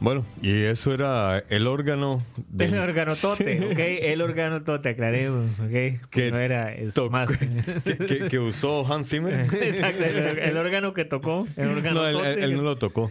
Bueno, 0.02 0.24
y 0.42 0.62
eso 0.64 0.92
era 0.92 1.44
el 1.48 1.66
órgano 1.68 2.20
del- 2.48 2.74
El 2.74 2.80
organotote, 2.80 3.60
¿ok? 3.72 3.78
El 3.78 4.20
organotote, 4.20 4.88
aclaremos, 4.90 5.60
¿ok? 5.60 5.70
Que 6.10 6.30
no 6.32 6.38
era, 6.40 6.74
tocó- 6.94 7.10
más. 7.10 7.30
que, 7.38 8.06
que- 8.06 8.26
que 8.28 8.38
usó 8.38 8.84
Hans 8.92 9.08
Zimmer. 9.08 9.40
Exacto, 9.62 10.04
el, 10.04 10.38
el 10.40 10.56
órgano 10.56 10.92
que 10.92 11.04
tocó. 11.04 11.46
El 11.56 11.66
No, 11.66 11.70
él, 11.72 11.76
organotote. 11.78 12.32
él- 12.32 12.42
él 12.42 12.56
no 12.56 12.62
lo 12.62 12.76
tocó. 12.76 13.10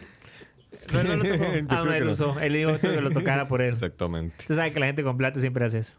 No, 0.91 0.99
él 0.99 1.07
no 1.07 1.15
lo 1.15 1.23
tocó. 1.23 1.43
Yo 1.53 1.65
Ah, 1.69 1.83
no, 1.85 1.93
él 1.93 2.05
no. 2.05 2.11
usó. 2.11 2.39
Él 2.41 2.53
dijo 2.53 2.77
que 2.77 2.99
lo 2.99 3.11
tocara 3.11 3.47
por 3.47 3.61
él. 3.61 3.73
Exactamente. 3.73 4.35
Usted 4.39 4.55
sabe 4.55 4.73
que 4.73 4.79
la 4.81 4.87
gente 4.87 5.03
con 5.03 5.15
plata 5.17 5.39
siempre 5.39 5.63
hace 5.63 5.79
eso. 5.79 5.93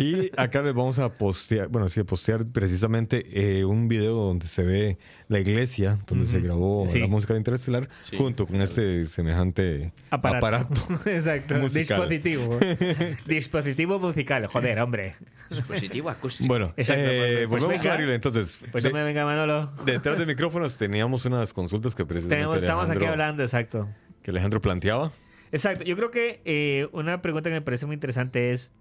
Y 0.00 0.30
acá 0.36 0.62
les 0.62 0.74
vamos 0.74 0.98
a 0.98 1.10
postear, 1.16 1.68
bueno, 1.68 1.88
sí, 1.88 2.00
a 2.00 2.04
postear 2.04 2.44
precisamente 2.46 3.22
eh, 3.60 3.64
un 3.64 3.86
video 3.86 4.14
donde 4.14 4.46
se 4.46 4.64
ve 4.64 4.98
la 5.30 5.38
iglesia 5.38 5.96
donde 6.08 6.26
se 6.26 6.40
grabó 6.40 6.86
Sí. 6.88 6.98
la 6.98 7.06
música 7.06 7.32
de 7.34 7.38
Interestelar 7.38 7.88
Sí. 8.02 8.16
junto 8.18 8.46
con 8.46 8.60
este 8.60 9.04
semejante 9.04 9.92
Aparato. 10.10 10.46
aparato. 10.46 10.74
Exacto. 11.08 11.54
Musical. 11.54 12.08
Dispositivo. 12.08 12.58
Dispositivo 13.26 13.98
musical. 13.98 14.46
Joder, 14.48 14.80
hombre. 14.80 15.14
Dispositivo 15.48 16.10
acústico. 16.10 16.48
Bueno, 16.48 16.72
Exacto, 16.76 17.02
eh, 17.04 17.08
pues, 17.08 17.48
pues 17.48 17.48
volvemos 17.62 17.78
venga. 17.82 17.92
a 17.92 17.94
Ariel. 17.94 18.10
Entonces, 18.10 18.58
Pues 18.72 18.84
de- 18.84 18.90
no 18.90 18.96
me 18.96 19.04
venga 19.04 19.24
Manolo. 19.24 19.70
detrás 19.86 20.18
de 20.18 20.26
micrófonos 20.26 20.76
teníamos 20.76 21.24
unas 21.24 21.52
consultas 21.52 21.94
que 21.94 22.04
precisamente 22.04 22.36
Tenemos, 22.36 22.56
estamos 22.56 22.90
aquí 22.90 23.04
hablando, 23.04 23.42
exacto. 23.42 23.88
que 24.22 24.32
Alejandro 24.32 24.60
planteaba. 24.60 25.12
Exacto. 25.52 25.84
Yo 25.84 25.96
creo 25.96 26.10
que 26.10 26.42
eh, 26.44 26.88
una 26.92 27.22
pregunta 27.22 27.50
que 27.50 27.54
me 27.54 27.62
parece 27.62 27.86
muy 27.86 27.94
interesante 27.94 28.50
es. 28.52 28.72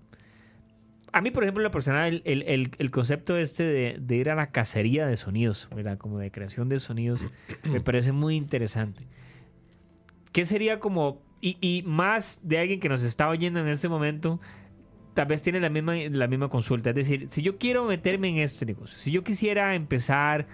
A 1.14 1.22
mí, 1.22 1.32
por 1.32 1.44
ejemplo, 1.44 1.62
en 1.62 1.66
lo 1.66 1.72
personal, 1.72 2.08
el, 2.08 2.22
el- 2.26 2.44
el- 2.44 2.72
el 2.78 2.92
concepto 2.92 3.38
este 3.38 3.64
de, 3.64 3.98
de 4.00 4.16
ir 4.16 4.30
a 4.30 4.36
la 4.36 4.52
cacería 4.52 5.08
de 5.08 5.16
sonidos, 5.18 5.68
¿verdad? 5.76 5.98
Como 5.98 6.20
de 6.20 6.32
creación 6.32 6.70
de 6.70 6.80
sonidos, 6.80 7.26
me 7.72 7.82
parece 7.82 8.12
muy 8.12 8.36
interesante. 8.36 9.08
¿Qué 10.32 10.46
sería 10.46 10.80
como. 10.80 11.22
Y, 11.42 11.58
y 11.62 11.84
más 11.84 12.40
de 12.44 12.60
alguien 12.60 12.80
que 12.80 12.90
nos 12.90 13.02
está 13.02 13.30
oyendo 13.30 13.60
en 13.62 13.68
este 13.70 13.88
momento, 13.88 14.40
tal 15.14 15.26
vez 15.28 15.42
tiene 15.42 15.60
la 15.62 15.70
misma, 15.70 15.96
la 15.96 16.28
misma 16.28 16.50
consulta. 16.50 16.90
Es 16.90 16.96
decir, 16.98 17.28
si 17.30 17.42
yo 17.42 17.58
quiero 17.58 17.86
meterme 17.86 18.30
en 18.30 18.38
este 18.40 18.66
negocio, 18.66 19.00
si 19.00 19.10
yo 19.12 19.24
quisiera 19.24 19.74
empezar 19.74 20.48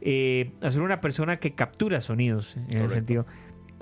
eh, 0.00 0.50
a 0.60 0.68
ser 0.70 0.82
una 0.82 1.00
persona 1.00 1.38
que 1.38 1.54
captura 1.54 2.00
sonidos, 2.00 2.56
en 2.56 2.62
ese 2.62 2.72
Correcto. 2.74 2.92
sentido, 2.92 3.26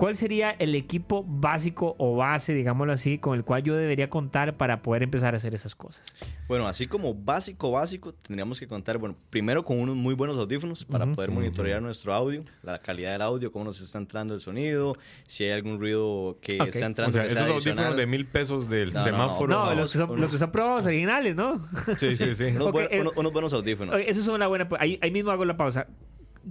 ¿cuál 0.01 0.15
sería 0.15 0.49
el 0.57 0.73
equipo 0.73 1.23
básico 1.27 1.95
o 1.99 2.15
base, 2.15 2.55
digámoslo 2.55 2.91
así, 2.91 3.19
con 3.19 3.37
el 3.37 3.43
cual 3.45 3.61
yo 3.61 3.75
debería 3.75 4.09
contar 4.09 4.57
para 4.57 4.81
poder 4.81 5.03
empezar 5.03 5.35
a 5.35 5.37
hacer 5.37 5.53
esas 5.53 5.75
cosas? 5.75 6.01
Bueno, 6.47 6.67
así 6.67 6.87
como 6.87 7.13
básico, 7.13 7.69
básico, 7.69 8.11
tendríamos 8.11 8.59
que 8.59 8.67
contar, 8.67 8.97
bueno, 8.97 9.15
primero 9.29 9.63
con 9.63 9.79
unos 9.79 9.95
muy 9.95 10.15
buenos 10.15 10.39
audífonos 10.39 10.85
para 10.85 11.05
poder 11.05 11.29
monitorear 11.29 11.83
nuestro 11.83 12.15
audio, 12.15 12.41
la 12.63 12.79
calidad 12.81 13.11
del 13.11 13.21
audio, 13.21 13.51
cómo 13.51 13.65
nos 13.65 13.79
está 13.79 13.99
entrando 13.99 14.33
el 14.33 14.41
sonido, 14.41 14.95
si 15.27 15.43
hay 15.43 15.51
algún 15.51 15.79
ruido 15.79 16.39
que 16.41 16.59
Ok. 16.59 16.67
está 16.69 16.85
O 16.85 16.87
entrando 16.87 17.11
sea, 17.13 17.21
que 17.21 17.27
esos 17.27 17.45
sea 17.45 17.53
audífonos 17.73 17.95
de 17.95 18.07
mil 18.07 18.25
pesos 18.25 18.69
del 18.71 18.91
No, 18.91 18.93
no, 18.93 18.99
no. 18.99 19.05
semáforo. 19.05 19.53
No, 19.53 19.59
vamos, 19.59 19.75
los 19.77 19.91
que, 19.91 19.97
son, 19.99 20.09
unos- 20.09 20.21
los 20.21 20.31
que 20.31 20.37
son 20.39 20.51
probados 20.51 20.87
originales, 20.87 21.35
¿no? 21.35 21.59
Sí, 21.99 22.15
sí, 22.15 22.33
sí. 22.33 22.45
Unos, 22.45 22.73
eh, 22.89 23.03
buenos 23.31 23.53
audífonos. 23.53 23.93
Ok, 23.93 24.01
Eso 24.07 24.19
es 24.19 24.27
una 24.27 24.47
buena. 24.47 24.67
Ahí, 24.79 24.97
ahí 25.03 25.11
mismo 25.11 25.29
hago 25.29 25.45
la 25.45 25.55
pausa. 25.57 25.85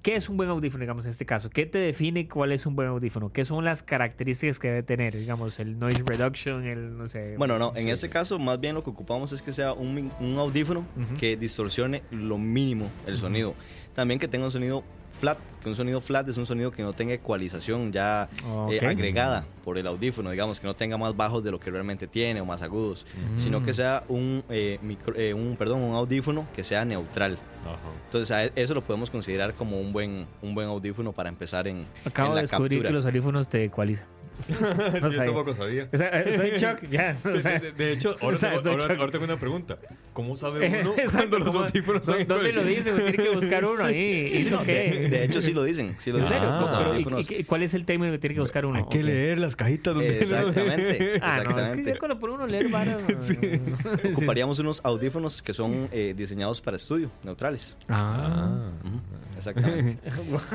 ¿Qué 0.02 0.14
es 0.14 0.28
un 0.28 0.36
buen 0.36 0.48
audífono, 0.48 0.82
digamos, 0.82 1.04
en 1.04 1.10
este 1.10 1.26
caso? 1.26 1.50
¿Qué 1.50 1.66
te 1.66 1.78
define 1.78 2.28
cuál 2.28 2.52
es 2.52 2.64
un 2.64 2.76
buen 2.76 2.88
audífono? 2.88 3.32
¿Qué 3.32 3.44
son 3.44 3.64
las 3.64 3.82
características 3.82 4.60
que 4.60 4.68
debe 4.68 4.82
tener? 4.84 5.16
Digamos, 5.16 5.58
el 5.58 5.78
noise 5.80 6.04
reduction, 6.06 6.64
el, 6.64 6.96
no 6.96 7.06
sé... 7.08 7.34
Bueno, 7.36 7.58
no, 7.58 7.72
en 7.74 7.88
ese 7.88 8.08
caso 8.08 8.38
más 8.38 8.60
bien 8.60 8.76
lo 8.76 8.84
que 8.84 8.90
ocupamos 8.90 9.32
es 9.32 9.42
que 9.42 9.52
sea 9.52 9.72
un, 9.72 10.10
un 10.20 10.38
audífono 10.38 10.86
que 11.18 11.36
distorsione 11.36 12.02
lo 12.12 12.38
mínimo 12.38 12.88
el 13.06 13.18
sonido. 13.18 13.54
También 13.94 14.20
que 14.20 14.28
tenga 14.28 14.44
un 14.44 14.52
sonido 14.52 14.84
flat, 15.20 15.38
que 15.62 15.68
un 15.68 15.74
sonido 15.74 16.00
flat 16.00 16.28
es 16.28 16.36
un 16.38 16.46
sonido 16.46 16.70
que 16.70 16.82
no 16.82 16.92
tenga 16.92 17.12
ecualización 17.14 17.92
ya 17.92 18.28
eh, 18.70 18.78
Ok. 18.78 18.82
agregada 18.82 19.44
por 19.64 19.78
el 19.78 19.86
audífono, 19.86 20.30
digamos, 20.30 20.58
que 20.58 20.66
no 20.66 20.74
tenga 20.74 20.96
más 20.96 21.16
bajos 21.16 21.44
de 21.44 21.50
lo 21.50 21.60
que 21.60 21.70
realmente 21.70 22.06
tiene 22.06 22.40
o 22.40 22.44
más 22.46 22.62
agudos, 22.62 23.06
sino 23.36 23.62
que 23.62 23.72
sea 23.72 24.02
un, 24.08 24.42
eh, 24.48 24.78
micro- 24.82 25.14
eh, 25.16 25.34
un, 25.34 25.56
perdón, 25.56 25.82
un 25.82 25.94
audífono 25.94 26.46
que 26.56 26.64
sea 26.64 26.84
neutral. 26.84 27.38
Ajá. 27.64 27.78
Entonces 28.06 28.52
e- 28.56 28.60
eso 28.62 28.72
lo 28.74 28.82
podemos 28.82 29.10
considerar 29.10 29.54
como 29.54 29.78
un 29.78 29.92
buen, 29.92 30.26
un 30.40 30.54
buen 30.54 30.66
audífono 30.68 31.12
para 31.12 31.28
empezar 31.28 31.68
en, 31.68 31.86
Acabo 32.06 32.28
en 32.28 32.32
de 32.32 32.36
la 32.36 32.40
descubrir 32.42 32.78
captura. 32.78 32.88
que 32.88 32.94
los 32.94 33.06
audífonos 33.06 33.48
te 33.48 33.64
ecualizan. 33.64 34.06
No 34.40 34.46
Sí, 34.46 34.54
yo 34.54 35.00
sabía. 35.12 35.24
tampoco 35.26 35.54
sabía. 35.54 35.88
O 35.92 35.96
sea, 35.98 36.08
estoy 36.22 36.48
en 36.50 36.56
shock, 36.56 36.88
ya. 36.90 37.14
o 37.26 37.28
De, 37.28 37.40
sea, 37.42 37.58
de- 37.58 37.72
de 37.72 37.92
hecho, 37.92 38.16
ahora, 38.22 38.36
o 38.36 38.40
sea, 38.40 38.50
tengo, 38.56 38.70
ahora- 38.70 38.96
ahora 38.98 39.12
tengo 39.12 39.24
una 39.26 39.36
pregunta. 39.36 39.78
¿Cómo 40.14 40.34
sabe 40.34 40.66
uno 40.80 40.92
Exacto, 40.96 41.28
cuando 41.28 41.38
los 41.40 41.48
¿cómo- 41.48 41.64
audífonos 41.66 42.06
¿dó- 42.06 42.12
están 42.16 42.26
¿Dónde 42.38 42.52
lo 42.54 42.64
dice? 42.64 42.92
Tiene 42.94 43.12
que 43.12 43.28
buscar 43.34 43.62
uno 43.66 43.84
ahí. 43.84 44.32
¿Hizo 44.38 44.56
No, 44.56 44.64
qué? 44.64 45.09
De, 45.10 45.24
hecho 45.24 45.42
sí 45.42 45.52
lo 45.52 45.62
dicen, 45.64 45.96
sí 45.98 46.10
lo 46.10 46.16
¿En 46.18 46.22
dicen. 46.24 46.38
serio? 46.38 46.50
Ah. 46.52 46.60
Los 46.60 46.70
Pero, 46.70 46.82
¿y- 46.82 46.90
audífonos. 46.94 47.30
y, 47.30 47.34
y 47.36 47.44
cuál 47.44 47.62
es 47.62 47.74
el 47.74 47.84
término 47.84 48.12
que 48.12 48.18
tiene 48.18 48.34
que 48.34 48.40
buscar 48.40 48.64
uno? 48.66 48.76
Hay 48.78 48.84
que 48.84 48.98
Ok. 49.00 49.04
leer 49.04 49.38
las 49.40 49.56
cajitas 49.56 49.94
donde 49.94 50.20
Exactamente, 50.22 51.18
Ah, 51.22 51.36
no, 51.36 51.42
es 51.42 51.46
que 51.48 51.60
exactamente. 51.60 51.92
ya 51.92 51.98
cuando 51.98 52.18
por 52.18 52.30
uno 52.30 52.46
leer 52.46 52.68
varas... 52.68 53.02
Sí. 53.20 53.36
Ocuparíamos 54.14 54.58
unos 54.60 54.80
audífonos 54.84 55.42
que 55.42 55.52
son 55.54 55.88
eh, 55.92 56.14
diseñados 56.16 56.60
para 56.60 56.76
estudio, 56.76 57.10
neutrales. 57.22 57.76
Ah. 57.88 58.70
Ujú, 58.84 59.00
Exactamente. 59.36 59.98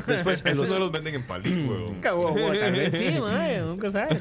Después, 0.07 0.43
Esos 0.45 0.57
los- 0.57 0.69
no 0.69 0.79
los 0.79 0.91
venden 0.91 1.15
en 1.15 1.23
palí, 1.23 1.51
weón. 1.67 1.95
Cagó, 2.01 2.33
tal 2.35 2.71
vez 2.71 2.93
sí, 2.97 3.19
madre, 3.19 3.61
nunca 3.61 3.89
sabe. 3.89 4.15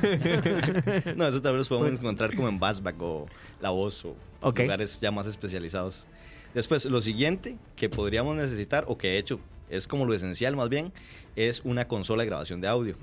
no, 1.16 1.26
eso 1.26 1.41
tal 1.43 1.53
vez 1.53 1.59
los 1.61 1.68
podemos 1.68 1.99
encontrar 2.01 2.35
como 2.35 2.49
en 2.49 2.59
Bassback 2.59 2.97
o 3.01 3.26
La 3.61 3.70
Voz 3.70 4.05
o 4.05 4.16
Ok. 4.41 4.61
lugares 4.61 5.01
ya 5.01 5.11
más 5.11 5.26
especializados. 5.26 6.07
Después, 6.55 6.85
lo 6.87 7.01
siguiente 7.03 7.57
que 7.76 7.89
podríamos 7.89 8.37
necesitar, 8.37 8.85
o 8.87 8.97
que 8.97 9.09
de 9.09 9.18
hecho 9.18 9.41
es 9.69 9.87
como 9.87 10.05
lo 10.05 10.15
esencial 10.15 10.57
más 10.57 10.69
bien, 10.69 10.93
es 11.37 11.62
una 11.65 11.87
consola 11.87 12.23
de 12.23 12.29
grabación 12.29 12.61
de 12.61 12.69
audio. 12.69 12.97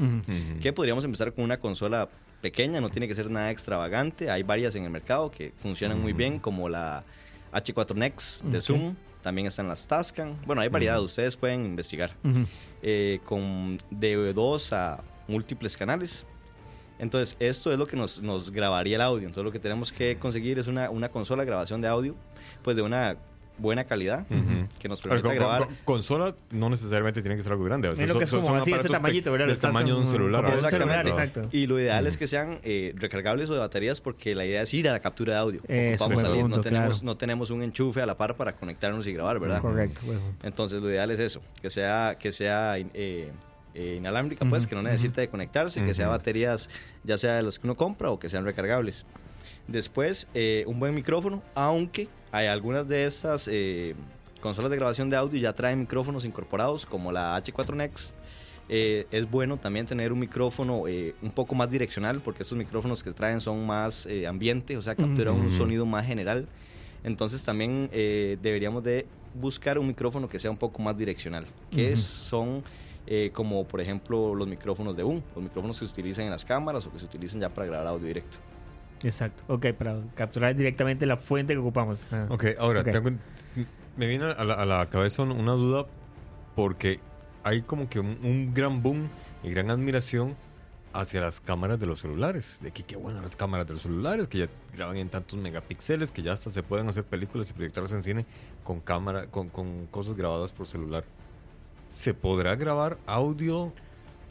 Que 0.61 0.73
podríamos 0.73 1.03
empezar 1.03 1.33
con 1.33 1.43
una 1.43 1.59
consola 1.59 2.09
pequeña, 2.41 2.81
no 2.81 2.89
tiene 2.89 3.07
que 3.07 3.15
ser 3.15 3.29
nada 3.29 3.51
extravagante. 3.51 4.29
Hay 4.29 4.43
varias 4.43 4.75
en 4.75 4.83
el 4.83 4.89
mercado 4.89 5.31
que 5.31 5.53
funcionan 5.57 6.01
muy 6.01 6.13
bien, 6.13 6.39
como 6.39 6.69
la 6.69 7.03
H4 7.53 7.95
Nex 7.95 8.43
de. 8.45 8.61
Zoom. 8.61 8.95
También 9.21 9.45
están 9.45 9.67
las 9.67 9.87
Tascam. 9.87 10.35
Bueno, 10.47 10.63
hay 10.63 10.69
variedad, 10.69 10.99
ustedes 10.99 11.37
pueden 11.37 11.63
investigar. 11.65 12.11
Eh, 12.81 13.19
con 13.25 13.77
de 13.91 14.33
dos 14.33 14.73
a 14.73 15.03
múltiples 15.27 15.77
canales. 15.77 16.25
Entonces, 16.97 17.35
esto 17.39 17.71
es 17.71 17.77
lo 17.79 17.87
que 17.87 17.97
nos, 17.97 18.21
nos 18.21 18.51
grabaría 18.51 18.95
el 18.95 19.01
audio. 19.01 19.27
Entonces, 19.27 19.43
lo 19.43 19.51
que 19.51 19.59
tenemos 19.59 19.91
que 19.91 20.17
conseguir 20.17 20.59
es 20.59 20.67
una, 20.67 20.89
una 20.89 21.09
consola 21.09 21.43
de 21.43 21.47
grabación 21.47 21.81
de 21.81 21.87
audio, 21.87 22.15
pues 22.63 22.75
de 22.75 22.81
una 22.83 23.17
buena 23.61 23.83
calidad, 23.85 24.25
que 24.79 24.89
nos 24.89 25.01
con- 25.01 25.19
grabar. 25.21 25.67
con- 25.67 25.75
consola 25.85 26.35
no 26.51 26.69
necesariamente 26.69 27.21
tiene 27.21 27.37
que 27.37 27.43
ser 27.43 27.51
algo 27.53 27.63
grande. 27.63 27.87
a 27.87 27.91
veces 27.91 28.03
Es 28.03 28.07
lo 28.09 28.13
son- 28.15 28.19
que 28.19 28.23
es 28.25 28.31
como 28.31 28.47
son 28.49 28.57
así, 28.57 28.71
ese 28.73 28.89
tamañito, 28.89 29.31
¿verdad? 29.31 29.47
Del 29.47 29.59
tamaño 29.59 29.95
de 29.95 30.01
un 30.01 30.07
celular. 30.07 30.43
como 30.43 30.55
un 30.55 30.59
celular, 30.69 31.07
exacto. 31.07 31.41
Y 31.51 31.67
lo 31.67 31.79
ideal 31.79 32.07
es 32.07 32.17
que 32.17 32.27
sean 32.27 32.59
eh, 32.63 32.93
recargables 32.97 33.49
o 33.49 33.53
de 33.53 33.59
baterías 33.59 34.01
porque 34.01 34.35
la 34.35 34.45
idea 34.45 34.61
es 34.63 34.73
ir 34.73 34.89
a 34.89 34.91
la 34.91 34.99
captura 34.99 35.33
de 35.35 35.39
audio. 35.39 35.61
Eso, 35.67 36.07
salir, 36.07 36.41
punto, 36.41 36.57
no, 36.57 36.61
tenemos, 36.61 36.89
claro. 36.99 37.05
no 37.05 37.17
tenemos 37.17 37.49
un 37.51 37.63
enchufe 37.63 38.01
a 38.01 38.05
la 38.05 38.17
par 38.17 38.35
para 38.35 38.53
conectarnos 38.55 39.05
y 39.07 39.13
grabar, 39.13 39.39
¿verdad? 39.39 39.61
Correcto, 39.61 40.01
bueno. 40.05 40.21
Entonces 40.43 40.81
lo 40.81 40.89
ideal 40.89 41.11
es 41.11 41.19
eso, 41.19 41.41
que 41.61 41.69
sea, 41.69 42.17
que 42.19 42.31
sea 42.31 42.77
eh, 42.77 43.31
eh, 43.73 43.95
inalámbrica, 43.97 44.43
pues, 44.49 44.67
que 44.67 44.75
no 44.75 44.81
necesite 44.81 45.21
de 45.21 45.29
conectarse, 45.29 45.83
que 45.85 45.93
sea 45.93 46.07
baterías 46.07 46.69
ya 47.03 47.17
sea 47.17 47.35
de 47.35 47.43
los 47.43 47.57
que 47.59 47.67
uno 47.67 47.75
compra 47.75 48.09
o 48.09 48.19
que 48.19 48.27
sean 48.29 48.43
recargables. 48.45 49.05
Después, 49.67 50.27
eh, 50.33 50.63
un 50.67 50.79
buen 50.79 50.93
micrófono, 50.93 51.41
aunque 51.55 52.07
hay 52.31 52.47
algunas 52.47 52.87
de 52.87 53.05
estas 53.05 53.47
eh, 53.51 53.95
consolas 54.41 54.71
de 54.71 54.77
grabación 54.77 55.09
de 55.09 55.15
audio 55.15 55.39
ya 55.39 55.53
traen 55.53 55.79
micrófonos 55.79 56.25
incorporados, 56.25 56.85
como 56.85 57.11
la 57.11 57.37
H4 57.41 57.75
Next. 57.75 58.15
Eh, 58.69 59.05
es 59.11 59.29
bueno 59.29 59.57
también 59.57 59.85
tener 59.85 60.13
un 60.13 60.19
micrófono 60.19 60.83
un 60.83 61.31
poco 61.33 61.55
más 61.55 61.69
direccional, 61.69 62.21
porque 62.21 62.43
estos 62.43 62.57
micrófonos 62.57 63.03
que 63.03 63.11
traen 63.11 63.41
son 63.41 63.65
más 63.65 64.07
ambiente, 64.27 64.77
o 64.77 64.81
sea, 64.81 64.95
capturan 64.95 65.35
un 65.35 65.51
sonido 65.51 65.85
más 65.85 66.05
general. 66.05 66.47
Entonces 67.03 67.43
también 67.43 67.89
deberíamos 67.91 68.83
de 68.83 69.05
buscar 69.33 69.77
un 69.77 69.87
micrófono 69.87 70.29
que 70.29 70.39
sea 70.39 70.51
un 70.51 70.57
poco 70.57 70.81
más 70.81 70.97
direccional, 70.97 71.45
que 71.69 71.95
son 71.97 72.63
eh, 73.07 73.31
como 73.33 73.65
por 73.65 73.81
ejemplo 73.81 74.35
los 74.35 74.47
micrófonos 74.47 74.95
de 74.95 75.03
boom, 75.03 75.23
los 75.35 75.43
micrófonos 75.43 75.79
que 75.79 75.85
se 75.85 75.91
utilizan 75.91 76.25
en 76.25 76.31
las 76.31 76.45
cámaras 76.45 76.85
o 76.85 76.91
que 76.91 76.99
se 76.99 77.05
utilizan 77.05 77.41
ya 77.41 77.49
para 77.49 77.67
grabar 77.67 77.87
audio 77.87 78.07
directo. 78.07 78.37
Exacto. 79.03 79.43
Ok, 79.47 79.67
para 79.77 79.99
capturar 80.15 80.55
directamente 80.55 81.05
la 81.05 81.15
fuente 81.17 81.53
que 81.53 81.59
ocupamos. 81.59 82.07
Ah. 82.11 82.25
Ok, 82.29 82.45
ahora, 82.59 82.81
Ok. 82.81 82.91
tengo- 82.91 83.11
me 83.97 84.07
viene 84.07 84.25
a 84.31 84.43
la, 84.43 84.53
a 84.55 84.65
la 84.65 84.89
cabeza 84.89 85.23
un- 85.23 85.31
una 85.31 85.51
duda 85.53 85.85
porque 86.55 86.99
hay 87.43 87.61
como 87.61 87.89
que 87.89 87.99
un, 87.99 88.17
un 88.23 88.53
gran 88.53 88.81
boom 88.83 89.09
y 89.43 89.49
gran 89.51 89.69
admiración 89.71 90.35
hacia 90.93 91.21
las 91.21 91.39
cámaras 91.39 91.79
de 91.79 91.85
los 91.87 92.01
celulares. 92.01 92.59
De 92.61 92.71
que 92.71 92.83
qué 92.83 92.95
buenas 92.97 93.21
las 93.23 93.35
cámaras 93.35 93.65
de 93.67 93.73
los 93.73 93.81
celulares, 93.83 94.27
que 94.27 94.39
ya 94.39 94.47
graban 94.73 94.97
en 94.97 95.09
tantos 95.09 95.39
megapíxeles, 95.39 96.11
que 96.11 96.21
ya 96.21 96.33
hasta 96.33 96.49
se 96.49 96.63
pueden 96.63 96.87
hacer 96.89 97.03
películas 97.05 97.49
y 97.49 97.53
proyectarlas 97.53 97.91
en 97.93 98.03
cine 98.03 98.25
con 98.63 98.79
cámara, 98.81 99.27
con, 99.27 99.49
con 99.49 99.87
cosas 99.87 100.15
grabadas 100.15 100.51
por 100.51 100.67
celular. 100.67 101.03
¿Se 101.89 102.13
podrá 102.13 102.55
grabar 102.55 102.97
audio 103.05 103.73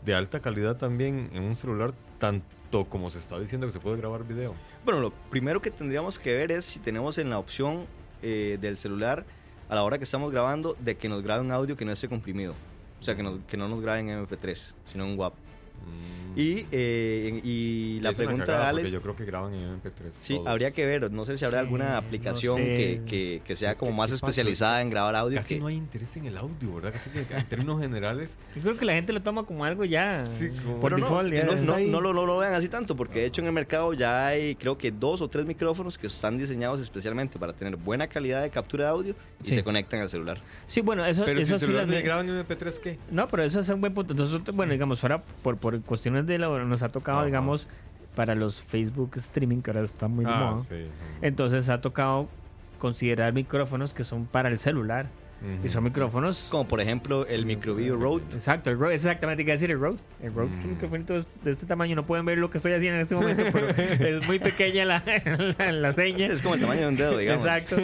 de 0.05 0.15
alta 0.15 0.41
calidad 0.41 0.77
también 0.77 1.29
en 1.33 1.43
un 1.43 1.57
celular 1.57 1.93
tanto 2.19 2.47
como 2.89 3.11
se 3.11 3.19
está 3.19 3.39
diciendo 3.39 3.67
que 3.67 3.73
se 3.73 3.81
puede 3.81 3.97
grabar 3.97 4.25
video? 4.25 4.55
Bueno, 4.85 5.01
lo 5.01 5.11
primero 5.11 5.61
que 5.61 5.71
tendríamos 5.71 6.19
que 6.19 6.35
ver 6.35 6.53
es 6.53 6.65
si 6.65 6.79
tenemos 6.79 7.19
en 7.19 7.29
la 7.29 7.39
opción 7.39 7.87
eh, 8.23 8.59
del 8.61 8.77
celular 8.77 9.25
a 9.69 9.75
la 9.75 9.83
hora 9.83 9.99
que 9.99 10.05
estamos 10.05 10.31
grabando 10.31 10.77
de 10.79 10.97
que 10.97 11.09
nos 11.09 11.23
grabe 11.23 11.43
un 11.43 11.51
audio 11.51 11.77
que 11.77 11.85
no 11.85 11.93
esté 11.93 12.09
comprimido. 12.09 12.55
O 13.01 13.03
sea, 13.03 13.17
que 13.17 13.23
no, 13.23 13.45
que 13.47 13.57
no 13.57 13.69
nos 13.69 13.81
grabe 13.81 14.01
en 14.01 14.09
MP3, 14.09 14.75
sino 14.85 15.05
en 15.05 15.19
WAP. 15.19 15.35
Y, 16.37 16.65
eh, 16.71 17.41
y 17.43 17.99
la 18.03 18.11
Es 18.11 18.17
pregunta 18.17 18.47
cagada, 18.47 18.65
de 18.67 18.71
Alex... 18.71 18.91
Yo 18.93 19.03
creo 19.03 19.17
que 19.17 19.25
graban 19.25 19.53
en 19.53 19.81
MP3. 19.83 20.11
Sí, 20.13 20.35
todos. 20.37 20.47
habría 20.47 20.71
que 20.71 20.87
ver. 20.87 21.11
No 21.11 21.25
sé 21.25 21.37
si 21.37 21.45
habrá 21.45 21.59
Sí, 21.59 21.65
alguna 21.65 21.91
no 21.91 21.97
aplicación 21.97 22.57
sé. 22.57 22.65
que, 22.65 23.03
que- 23.05 23.43
que 23.45 23.57
sea 23.57 23.75
como 23.75 23.91
¿Qué- 23.91 23.97
más 23.97 24.11
qué 24.11 24.15
pasa? 24.15 24.27
especializada 24.31 24.81
en 24.81 24.91
grabar 24.91 25.17
audio. 25.17 25.37
Casi 25.39 25.55
que- 25.55 25.61
no 25.61 25.67
hay 25.67 25.75
interés 25.75 26.17
en 26.19 26.27
el 26.27 26.37
audio, 26.37 26.73
¿verdad? 26.77 26.93
Casi 26.93 27.11
que 27.11 27.27
en 27.35 27.45
términos 27.47 27.81
generales. 27.81 28.39
Yo 28.55 28.63
creo 28.63 28.77
que 28.79 28.85
la 28.85 28.93
gente 28.93 29.13
lo 29.13 29.21
toma 29.23 29.43
como 29.43 29.65
algo 29.65 29.85
ya 29.85 30.25
Sí, 30.25 30.51
como- 30.51 30.79
por 30.81 30.93
Pero 30.93 30.99
no, 30.99 31.07
default. 31.09 31.35
ya 31.35 31.45
no, 31.45 31.55
no- 31.57 31.79
no 31.81 32.01
lo, 32.01 32.15
no 32.15 32.25
lo 32.27 32.39
vean 32.39 32.55
así 32.55 32.69
tanto, 32.69 32.95
porque 32.97 33.19
de 33.21 33.27
hecho 33.27 33.41
en 33.41 33.49
el 33.49 33.53
mercado 33.53 33.93
ya 33.93 34.29
hay 34.29 34.55
creo 34.55 34.79
que 34.79 34.93
dos 34.93 35.23
o 35.23 35.29
tres 35.29 35.45
micrófonos 35.47 35.99
que 35.99 36.07
están 36.07 36.39
diseñados 36.39 36.81
especialmente 36.81 37.41
para 37.41 37.55
tener 37.55 37.75
buena 37.75 38.07
calidad 38.07 38.41
de 38.43 38.51
captura 38.51 38.85
de 38.85 38.91
audio 38.93 39.15
y 39.41 39.45
Sí. 39.47 39.55
se 39.55 39.65
conectan 39.65 40.01
al 40.01 40.09
celular. 40.09 40.41
Sí, 40.67 40.81
bueno, 40.81 41.05
eso, 41.05 41.25
Pero 41.25 41.39
si 41.39 41.43
eso 41.43 41.55
el 41.55 41.61
sí 41.61 41.67
celular 41.67 41.87
las 41.87 41.91
te 41.91 41.97
ve- 41.97 42.03
graban 42.07 42.29
en 42.29 42.37
MP3, 42.47 42.79
¿qué? 42.79 42.99
No, 43.11 43.27
pero 43.27 43.43
eso 43.43 43.59
es 43.59 43.69
un 43.69 43.81
buen 43.81 43.93
punto. 43.95 44.13
Entonces, 44.13 44.41
bueno, 44.55 44.73
digamos, 44.73 45.03
ahora 45.03 45.21
por, 45.43 45.57
por 45.57 45.70
cuestiones 45.81 46.27
de 46.27 46.39
la 46.39 46.49
nos 46.65 46.83
ha 46.83 46.89
tocado, 46.91 47.19
Ajá. 47.19 47.27
digamos, 47.27 47.69
para 48.15 48.35
los 48.35 48.63
Facebook 48.63 49.13
streaming, 49.17 49.63
que 49.63 49.71
ahora 49.71 49.83
está 49.83 50.09
muy 50.09 50.25
de 50.25 50.31
Ah, 50.33 50.39
moda. 50.53 50.59
sí. 50.59 50.87
Entonces 51.23 51.69
ha 51.69 51.81
tocado 51.81 52.29
considerar 52.79 53.33
micrófonos 53.33 53.93
que 53.95 54.05
son 54.05 54.27
para 54.27 54.49
el 54.49 54.59
celular. 54.59 55.07
Ujú. 55.41 55.67
Y 55.67 55.69
son 55.71 55.85
micrófonos. 55.85 56.49
Como 56.51 56.69
por 56.69 56.81
ejemplo 56.81 57.27
el 57.27 57.47
Microview 57.47 57.97
Rode. 57.97 58.23
Exacto, 58.33 58.71
el 58.71 58.79
Rode, 58.79 58.95
exactamente, 58.95 59.45
¿qué 59.45 59.53
decir 59.53 59.71
el 59.71 59.81
Rode? 59.81 59.99
El 60.23 60.35
Rode 60.35 60.55
es 60.55 60.61
un 60.65 60.67
Mm. 60.67 60.75
microfonito 60.75 61.15
de 61.15 61.51
este 61.51 61.65
tamaño, 61.67 61.97
no 61.97 62.05
pueden 62.05 62.27
ver 62.27 62.39
lo 62.39 62.51
que 62.51 62.59
estoy 62.59 62.73
haciendo 62.73 62.97
en 62.97 63.01
este 63.01 63.15
momento, 63.15 63.43
pero 63.53 63.69
es 64.19 64.27
muy 64.27 64.39
pequeña 64.39 64.85
la, 64.85 65.03
la, 65.59 65.73
la 65.73 65.93
seña. 65.93 66.27
Es 66.27 66.43
como 66.43 66.57
el 66.57 66.61
tamaño 66.61 66.81
de 66.83 66.87
un 66.89 66.97
dedo, 66.97 67.17
digamos. 67.19 67.45
Exacto. 67.45 67.77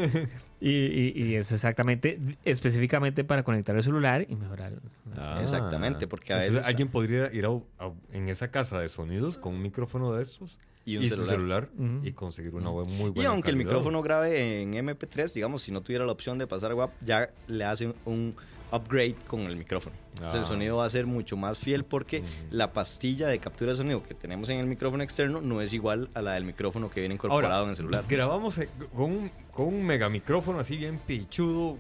Y, 0.60 0.70
y- 0.70 1.12
y 1.14 1.34
es 1.34 1.52
exactamente, 1.52 2.18
específicamente 2.44 3.24
para 3.24 3.42
conectar 3.42 3.76
el 3.76 3.82
celular 3.82 4.26
y 4.28 4.36
mejorar. 4.36 4.72
Ah. 5.16 5.38
Exactamente, 5.42 6.06
porque 6.06 6.32
a 6.32 6.36
Entonces, 6.36 6.54
veces- 6.56 6.68
alguien 6.68 6.88
podría 6.88 7.32
ir 7.32 7.46
a, 7.46 7.50
a- 7.84 7.92
en 8.12 8.28
esa 8.28 8.50
casa 8.50 8.80
de 8.80 8.88
sonidos 8.88 9.38
con 9.38 9.54
un 9.54 9.62
micrófono 9.62 10.12
de 10.14 10.22
estos 10.22 10.58
Y 10.86 10.96
un 10.98 11.10
su 11.10 11.26
celular. 11.26 11.68
y 12.04 12.12
conseguir 12.12 12.54
una 12.54 12.70
bu- 12.70 12.86
muy 12.88 13.10
buena 13.10 13.22
Y 13.22 13.26
aunque 13.26 13.50
el 13.50 13.56
micrófono 13.56 14.02
grabe 14.02 14.62
en 14.62 14.72
MP3, 14.74 15.32
digamos, 15.34 15.62
si 15.62 15.72
no 15.72 15.80
tuviera 15.82 16.06
la 16.06 16.12
opción 16.12 16.38
de 16.38 16.46
pasar 16.46 16.70
a 16.70 16.74
WAP, 16.76 16.92
ya 17.04 17.28
le 17.48 17.64
hacen 17.64 17.92
un 18.04 18.34
upgrade 18.72 19.14
con 19.26 19.40
el 19.42 19.56
micrófono. 19.56 19.94
Entonces 20.14 20.34
el 20.34 20.40
Ah. 20.40 20.44
sonido 20.44 20.76
va 20.76 20.86
a 20.86 20.90
ser 20.90 21.06
mucho 21.06 21.36
más 21.36 21.58
fiel 21.58 21.84
porque 21.84 22.22
la 22.50 22.72
pastilla 22.72 23.28
de 23.28 23.38
captura 23.38 23.72
de 23.72 23.78
sonido 23.78 24.02
que 24.02 24.14
tenemos 24.14 24.48
en 24.48 24.58
el 24.58 24.66
micrófono 24.66 25.02
externo 25.04 25.40
no 25.40 25.60
es 25.60 25.72
igual 25.72 26.08
a 26.14 26.22
la 26.22 26.34
del 26.34 26.44
micrófono 26.44 26.88
que 26.90 27.00
viene 27.00 27.14
incorporado 27.14 27.52
Ahora, 27.52 27.64
en 27.64 27.70
el 27.70 27.76
celular. 27.76 28.04
Grabamos 28.08 28.58
eh, 28.58 28.68
con 28.94 29.10
un, 29.12 29.30
con 29.52 29.66
un 29.68 29.84
mega 29.84 30.08
micrófono 30.08 30.58
así 30.60 30.76
bien 30.76 30.98
pichudo, 30.98 31.78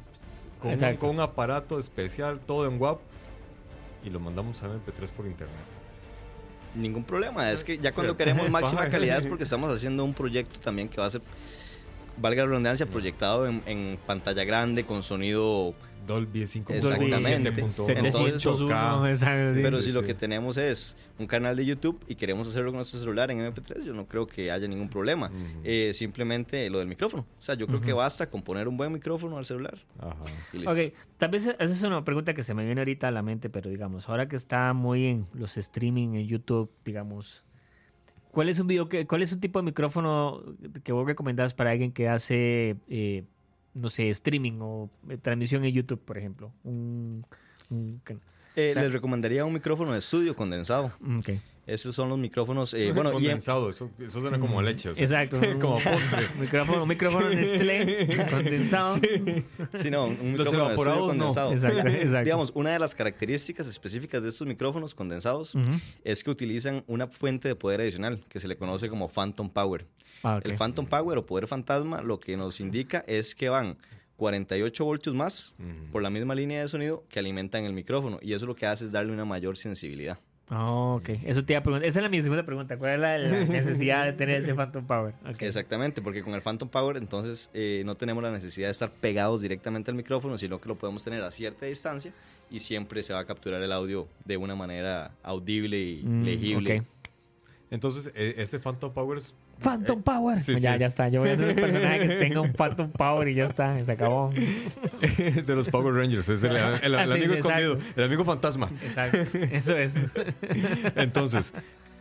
con 0.60 0.72
un, 0.72 0.96
con 0.96 1.10
un 1.10 1.20
aparato 1.20 1.78
especial, 1.78 2.40
todo 2.40 2.66
en 2.68 2.80
WAP, 2.80 2.98
y 4.04 4.10
lo 4.10 4.20
mandamos 4.20 4.62
a 4.62 4.66
MP3 4.68 5.10
por 5.10 5.26
internet. 5.26 5.56
Ningún 6.76 7.04
problema, 7.04 7.50
es 7.50 7.64
que 7.64 7.78
ya 7.78 7.92
cuando 7.92 8.16
queremos 8.16 8.48
máxima 8.50 8.88
calidad 8.88 9.18
es 9.18 9.26
porque 9.26 9.44
estamos 9.44 9.74
haciendo 9.74 10.04
un 10.04 10.14
proyecto 10.14 10.60
también 10.60 10.88
que 10.88 11.00
va 11.00 11.06
a 11.06 11.10
ser, 11.10 11.22
valga 12.18 12.42
la 12.42 12.48
redundancia, 12.48 12.86
proyectado 12.86 13.46
en, 13.46 13.62
en 13.66 13.98
pantalla 14.06 14.44
grande 14.44 14.84
con 14.84 15.02
sonido 15.02 15.74
Dolby 16.06 16.42
5.1, 16.44 16.74
Exactamente. 16.76 17.64
7.1, 17.64 17.68
701, 17.68 18.68
8K. 18.68 19.08
exacto, 19.08 19.54
sí. 19.54 19.60
Pero 19.62 19.82
si 19.82 19.92
lo 19.92 20.02
que 20.02 20.14
tenemos 20.14 20.56
es 20.56 20.96
un 21.18 21.26
canal 21.26 21.56
de 21.56 21.66
YouTube 21.66 22.00
y 22.06 22.14
queremos 22.14 22.46
hacerlo 22.46 22.70
con 22.70 22.76
nuestro 22.76 23.00
celular 23.00 23.30
en 23.30 23.40
MP3, 23.40 23.82
yo 23.82 23.92
no 23.92 24.06
creo 24.06 24.26
que 24.26 24.50
haya 24.50 24.68
ningún 24.68 24.88
problema. 24.88 25.26
Ujú. 25.26 25.60
Eh, 25.64 25.92
simplemente 25.92 26.70
lo 26.70 26.78
del 26.78 26.88
micrófono. 26.88 27.26
O 27.38 27.42
sea, 27.42 27.54
yo 27.56 27.66
creo 27.66 27.80
que 27.80 27.92
basta 27.92 28.30
con 28.30 28.42
poner 28.42 28.68
un 28.68 28.76
buen 28.76 28.92
micrófono 28.92 29.36
al 29.36 29.44
celular. 29.44 29.76
Ajá. 29.98 30.14
Ok, 30.66 30.94
tal 31.16 31.30
vez 31.30 31.46
esa 31.46 31.64
es 31.64 31.82
una 31.82 32.04
pregunta 32.04 32.34
que 32.34 32.42
se 32.42 32.54
me 32.54 32.64
viene 32.64 32.80
ahorita 32.80 33.08
a 33.08 33.10
la 33.10 33.22
mente, 33.22 33.50
pero 33.50 33.68
digamos, 33.68 34.08
ahora 34.08 34.28
que 34.28 34.36
está 34.36 34.72
muy 34.72 35.06
en 35.06 35.26
los 35.34 35.56
streaming 35.56 36.14
en 36.14 36.26
YouTube, 36.26 36.70
digamos, 36.84 37.44
¿cuál 38.36 38.50
es 38.50 38.60
un 38.60 38.66
video 38.66 38.86
que, 38.86 39.06
cuál 39.06 39.22
es 39.22 39.32
un 39.32 39.40
tipo 39.40 39.58
de 39.58 39.62
micrófono 39.64 40.42
que 40.84 40.92
vos 40.92 41.06
recomendás 41.06 41.54
para 41.54 41.70
alguien 41.70 41.90
que 41.90 42.06
hace, 42.06 42.76
eh, 42.86 43.24
no 43.72 43.88
sé, 43.88 44.10
streaming 44.10 44.58
o 44.60 44.90
eh, 45.08 45.16
transmisión 45.16 45.64
en 45.64 45.72
YouTube, 45.72 46.00
por 46.04 46.18
ejemplo? 46.18 46.52
Un, 46.62 47.24
un- 47.70 48.02
que- 48.04 48.18
Eh, 48.56 48.70
o 48.70 48.72
sea- 48.74 48.82
les 48.82 48.92
recomendaría 48.92 49.44
un 49.44 49.52
micrófono 49.52 49.92
de 49.92 49.98
estudio 50.00 50.34
condensado. 50.34 50.90
ok. 51.18 51.30
Esos 51.66 51.96
son 51.96 52.08
los 52.08 52.16
micrófonos. 52.16 52.74
eh, 52.74 52.92
bueno, 52.94 53.10
y 53.10 53.14
en- 53.16 53.22
condensado, 53.22 53.68
eso, 53.68 53.90
eso 53.98 54.20
suena 54.20 54.38
como 54.38 54.62
leche. 54.62 54.88
o 54.90 54.94
sea, 54.94 55.02
Exacto. 55.24 55.40
como 55.60 55.74
postre. 55.80 56.28
Un 56.36 56.40
micrófono, 56.42 56.82
un 56.84 56.88
micrófono 56.88 57.28
Nestlé 57.34 58.06
condensado. 58.30 59.00
sí, 59.74 59.90
no, 59.90 60.04
un 60.06 60.30
micrófono 60.32 60.68
de 60.68 60.74
estudio 60.76 60.94
no. 60.94 61.06
condensado. 61.08 61.52
Exacto, 61.52 61.88
exacto. 61.88 62.24
Digamos, 62.24 62.52
una 62.54 62.70
de 62.70 62.78
las 62.78 62.94
características 62.94 63.66
específicas 63.66 64.22
de 64.22 64.28
estos 64.28 64.46
micrófonos 64.46 64.94
condensados 64.94 65.54
es 66.04 66.22
que 66.22 66.30
utilizan 66.30 66.84
una 66.86 67.08
fuente 67.08 67.48
de 67.48 67.56
poder 67.56 67.80
adicional 67.80 68.20
que 68.28 68.38
se 68.38 68.46
le 68.46 68.56
conoce 68.56 68.88
como 68.88 69.08
Phantom 69.08 69.50
Power. 69.50 69.86
Ah. 70.22 70.40
El 70.44 70.54
Phantom 70.56 70.86
Power 70.86 71.18
o 71.18 71.26
poder 71.26 71.48
fantasma 71.48 72.00
lo 72.00 72.20
que 72.20 72.36
nos 72.36 72.60
indica 72.60 73.04
es 73.08 73.34
que 73.34 73.48
van 73.48 73.76
48 74.16 74.84
voltios 74.84 75.14
más 75.14 75.54
por 75.92 76.02
la 76.02 76.10
misma 76.10 76.34
línea 76.34 76.62
de 76.62 76.68
sonido 76.68 77.04
que 77.08 77.18
alimentan 77.18 77.64
el 77.64 77.72
micrófono 77.72 78.18
y 78.22 78.32
eso 78.32 78.46
lo 78.46 78.54
que 78.56 78.66
hace 78.66 78.84
es 78.84 78.92
darle 78.92 79.12
una 79.12 79.24
mayor 79.24 79.56
sensibilidad. 79.56 80.18
Ah, 80.48 80.70
ok. 80.70 81.08
Eso 81.24 81.44
te 81.44 81.54
iba 81.54 81.58
a 81.60 81.62
preguntar. 81.64 81.88
Esa 81.88 81.98
es 81.98 82.02
la 82.04 82.08
mi 82.08 82.22
segunda 82.22 82.44
pregunta. 82.44 82.78
¿Cuál 82.78 82.92
es 82.92 83.00
la, 83.00 83.18
la 83.18 83.44
necesidad 83.46 84.04
de 84.04 84.12
tener 84.12 84.40
ese 84.42 84.54
Phantom 84.54 84.86
Power? 84.86 85.12
Exactamente, 85.40 86.00
porque 86.00 86.22
con 86.22 86.34
el 86.34 86.40
Phantom 86.42 86.68
Power 86.68 86.96
entonces 86.98 87.50
eh, 87.52 87.82
no 87.84 87.96
tenemos 87.96 88.22
la 88.22 88.30
necesidad 88.30 88.68
de 88.68 88.72
estar 88.72 88.88
pegados 89.00 89.40
directamente 89.42 89.90
al 89.90 89.96
micrófono, 89.96 90.38
sino 90.38 90.60
que 90.60 90.68
lo 90.68 90.76
podemos 90.76 91.02
tener 91.02 91.20
a 91.22 91.32
cierta 91.32 91.66
distancia 91.66 92.12
y 92.48 92.60
siempre 92.60 93.02
se 93.02 93.12
va 93.12 93.18
a 93.18 93.24
capturar 93.26 93.60
el 93.60 93.72
audio 93.72 94.06
de 94.24 94.36
una 94.36 94.54
manera 94.54 95.10
audible 95.24 95.80
y 95.80 96.02
Mm, 96.04 96.22
legible. 96.24 96.78
ok. 96.78 96.86
Entonces, 97.72 98.12
e- 98.14 98.34
ese 98.38 98.60
Phantom 98.60 98.92
Power 98.92 99.18
es 99.18 99.34
Phantom 99.58 100.02
Power. 100.02 100.40
sí, 100.40 100.52
ya, 100.52 100.58
sí, 100.58 100.62
ya 100.64 100.74
es- 100.76 100.82
está. 100.82 101.08
Yo 101.08 101.20
voy 101.20 101.30
a 101.30 101.36
ser 101.36 101.48
un 101.50 101.54
personaje 101.56 102.08
que 102.08 102.14
tenga 102.16 102.40
un 102.40 102.52
Phantom 102.52 102.90
Power 102.90 103.28
y 103.28 103.34
ya 103.34 103.44
está. 103.44 103.82
Se 103.84 103.92
acabó. 103.92 104.30
de 105.46 105.54
los 105.54 105.68
Power 105.68 105.94
Rangers, 105.94 106.28
es 106.28 106.44
el, 106.44 106.56
el- 106.56 106.62
el 106.82 106.94
Ah, 106.94 107.06
sí, 107.06 107.12
amigo 107.12 107.32
sí, 107.32 107.38
escondido, 107.40 107.74
exacto. 107.74 108.00
el 108.00 108.06
amigo 108.06 108.24
fantasma. 108.24 108.70
Exacto. 108.82 109.18
Eso 109.50 109.76
es. 109.76 109.96
Entonces, 110.96 111.52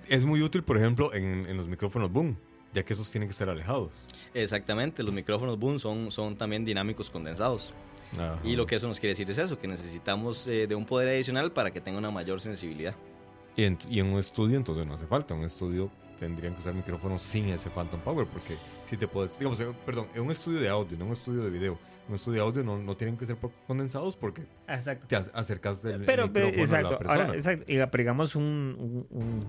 es 0.07 0.25
muy 0.25 0.41
útil, 0.41 0.63
por 0.63 0.77
ejemplo, 0.77 1.13
en, 1.13 1.45
en 1.47 1.57
los 1.57 1.67
micrófonos 1.67 2.11
boom, 2.11 2.37
ya 2.73 2.83
que 2.83 2.93
esos 2.93 3.09
tienen 3.09 3.27
que 3.29 3.33
ser 3.33 3.49
alejados. 3.49 3.91
Exactamente, 4.33 5.01
los 5.03 5.13
micrófonos 5.13 5.57
boom 5.57 5.79
son, 5.79 6.11
son 6.11 6.35
también 6.35 6.65
dinámicos 6.65 7.09
condensados. 7.09 7.73
Ajá. 8.13 8.37
Y 8.43 8.55
lo 8.55 8.65
que 8.65 8.75
eso 8.75 8.87
nos 8.87 8.99
quiere 8.99 9.11
decir 9.13 9.29
es 9.29 9.37
eso, 9.37 9.57
que 9.59 9.67
necesitamos 9.67 10.47
eh, 10.47 10.67
de 10.67 10.75
un 10.75 10.85
poder 10.85 11.09
adicional 11.09 11.51
para 11.51 11.71
que 11.71 11.81
tenga 11.81 11.97
una 11.97 12.11
mayor 12.11 12.39
sensibilidad. 12.41 12.95
Y 13.55 13.63
en, 13.63 13.77
y 13.89 13.99
en 13.99 14.07
un 14.07 14.19
estudio, 14.19 14.57
entonces 14.57 14.85
no 14.85 14.93
hace 14.93 15.07
falta. 15.07 15.33
Un 15.33 15.43
estudio 15.45 15.89
tendrían 16.19 16.53
que 16.53 16.61
usar 16.61 16.73
micrófonos 16.73 17.21
sin 17.21 17.45
ese 17.49 17.69
Phantom 17.69 17.99
Power, 18.01 18.25
porque 18.27 18.55
si 18.83 18.97
te 18.97 19.07
puedes, 19.07 19.37
digamos, 19.37 19.59
eh, 19.59 19.67
perdón, 19.85 20.07
en 20.15 20.21
un 20.23 20.31
estudio 20.31 20.59
de 20.59 20.69
audio, 20.69 20.97
no 20.97 21.03
en 21.03 21.07
un 21.09 21.13
estudio 21.13 21.43
de 21.43 21.49
video. 21.49 21.77
En 22.05 22.09
un 22.11 22.15
estudio 22.15 22.41
de 22.41 22.47
audio 22.47 22.63
no, 22.63 22.77
no 22.77 22.95
tienen 22.95 23.17
que 23.17 23.25
ser 23.25 23.35
condensados 23.67 24.15
porque 24.15 24.43
Exacto. 24.67 25.07
te 25.07 25.17
ac- 25.17 25.31
acercas 25.33 25.81
del 25.81 26.01
el 26.01 26.05
Pero, 26.05 26.27
micrófono 26.27 26.51
pero, 26.51 26.61
exacto. 26.63 26.87
a 26.87 26.91
la 26.91 26.97
persona. 26.99 27.21
Ahora, 27.23 27.35
exacto. 27.35 27.65
Y, 27.71 27.97
digamos 27.97 28.35
un, 28.35 28.43
un, 29.11 29.21
un- 29.21 29.45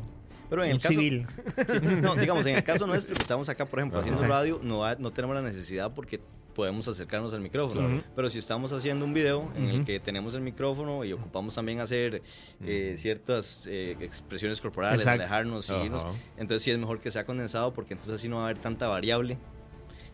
Pero 0.49 0.63
en 0.65 0.69
un 0.71 0.75
el 0.77 0.81
caso, 0.83 0.89
civil. 0.95 1.27
Sí, 1.27 1.87
no, 2.01 2.15
digamos, 2.17 2.47
en 2.47 2.57
el 2.57 2.65
caso 2.65 2.87
nuestro 2.87 3.15
que 3.15 3.23
estamos 3.23 3.49
acá, 3.51 3.67
por 3.67 3.79
ejemplo, 3.81 3.99
haciendo 3.99 4.19
Exacto. 4.21 4.35
radio, 4.35 4.61
no, 4.63 4.95
no 4.97 5.11
tenemos 5.13 5.37
la 5.37 5.43
necesidad 5.43 5.93
porque 5.93 6.21
podemos 6.57 6.89
acercarnos 6.89 7.35
al 7.35 7.41
micrófono. 7.43 7.87
Claro. 7.87 8.03
Pero 8.17 8.31
si 8.31 8.39
estamos 8.39 8.73
haciendo 8.73 9.05
un 9.05 9.13
video 9.13 9.53
en 9.57 9.67
el 9.67 9.77
Ujú. 9.77 9.85
que 9.87 10.01
tenemos 10.01 10.35
el 10.35 10.41
micrófono 10.41 11.05
y 11.05 11.13
ocupamos 11.13 11.55
también 11.55 11.81
hacer 11.81 12.23
eh, 12.65 12.95
ciertas 12.97 13.67
eh, 13.69 13.95
expresiones 14.01 14.61
corporales, 14.63 15.01
Exacto. 15.03 15.23
alejarnos, 15.23 15.67
seguirnos, 15.67 16.05
Ajá. 16.07 16.15
entonces 16.39 16.63
sí 16.63 16.71
es 16.71 16.79
mejor 16.79 16.99
que 17.01 17.11
sea 17.11 17.27
condensado 17.27 17.73
porque 17.75 17.93
entonces 17.93 18.15
así 18.15 18.29
no 18.29 18.37
va 18.37 18.43
a 18.43 18.45
haber 18.47 18.59
tanta 18.59 18.89
variable 18.89 19.37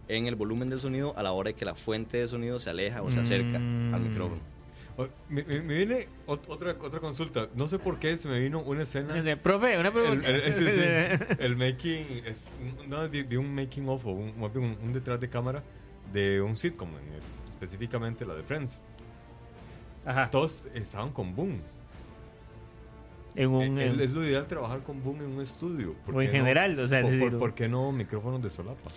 en 0.08 0.26
el 0.26 0.34
volumen 0.34 0.68
del 0.68 0.80
sonido 0.80 1.16
a 1.16 1.22
la 1.22 1.30
hora 1.32 1.48
de 1.50 1.54
que 1.54 1.64
la 1.64 1.76
fuente 1.76 2.18
de 2.18 2.26
sonido 2.28 2.58
se 2.58 2.68
aleja 2.70 3.02
o 3.02 3.10
se 3.12 3.20
acerca 3.20 3.58
Mm. 3.60 3.94
al 3.94 4.00
micrófono. 4.00 4.40
Me, 5.30 5.42
me- 5.44 5.62
me 5.62 5.74
viene 5.74 6.06
ot- 6.26 6.42
otra, 6.48 6.76
otra 6.78 7.00
consulta. 7.00 7.48
No 7.54 7.66
sé 7.66 7.78
por 7.78 7.98
qué 7.98 8.14
se 8.18 8.28
me 8.28 8.38
vino 8.40 8.60
una 8.60 8.82
escena. 8.82 9.14
Dice, 9.14 9.38
Profe, 9.38 9.78
una 9.78 9.88
El, 9.88 9.94
pregunta. 9.94 10.28
el- 10.28 10.52
sí, 10.52 10.64
sí, 10.70 10.80
el 11.38 11.56
making. 11.56 12.22
es- 12.26 12.44
vez 12.90 13.10
vi, 13.10 13.22
vi 13.22 13.36
un 13.36 13.54
making 13.54 13.88
of 13.88 14.04
o 14.04 14.10
un, 14.10 14.34
un, 14.38 14.76
un 14.82 14.92
detrás 14.92 15.18
de 15.18 15.30
cámara 15.30 15.62
de 16.12 16.40
un 16.42 16.56
sitcom, 16.56 16.88
en 16.90 17.14
es- 17.14 17.28
específicamente 17.48 18.24
la 18.26 18.34
de 18.34 18.42
Friends. 18.42 18.80
Ajá. 20.04 20.30
Todos 20.30 20.66
estaban 20.74 21.10
con 21.10 21.34
Boom. 21.34 21.60
En 23.34 23.48
un, 23.50 23.78
es, 23.78 23.94
en- 23.94 24.00
es 24.00 24.10
lo 24.10 24.24
ideal 24.24 24.46
trabajar 24.46 24.80
con 24.82 25.02
Boom 25.02 25.22
en 25.22 25.32
un 25.34 25.40
estudio. 25.40 25.94
¿Por 26.04 26.16
o 26.16 26.20
en 26.20 26.26
qué 26.30 26.38
no? 26.38 26.44
general, 26.44 26.78
o 26.78 26.86
sea, 26.86 26.98
es 26.98 27.04
¿Por, 27.04 27.12
decir, 27.12 27.30
por- 27.30 27.38
por 27.38 27.54
qué 27.54 27.68
no 27.68 27.90
micrófonos 27.92 28.42
de 28.42 28.50
solapa? 28.50 28.90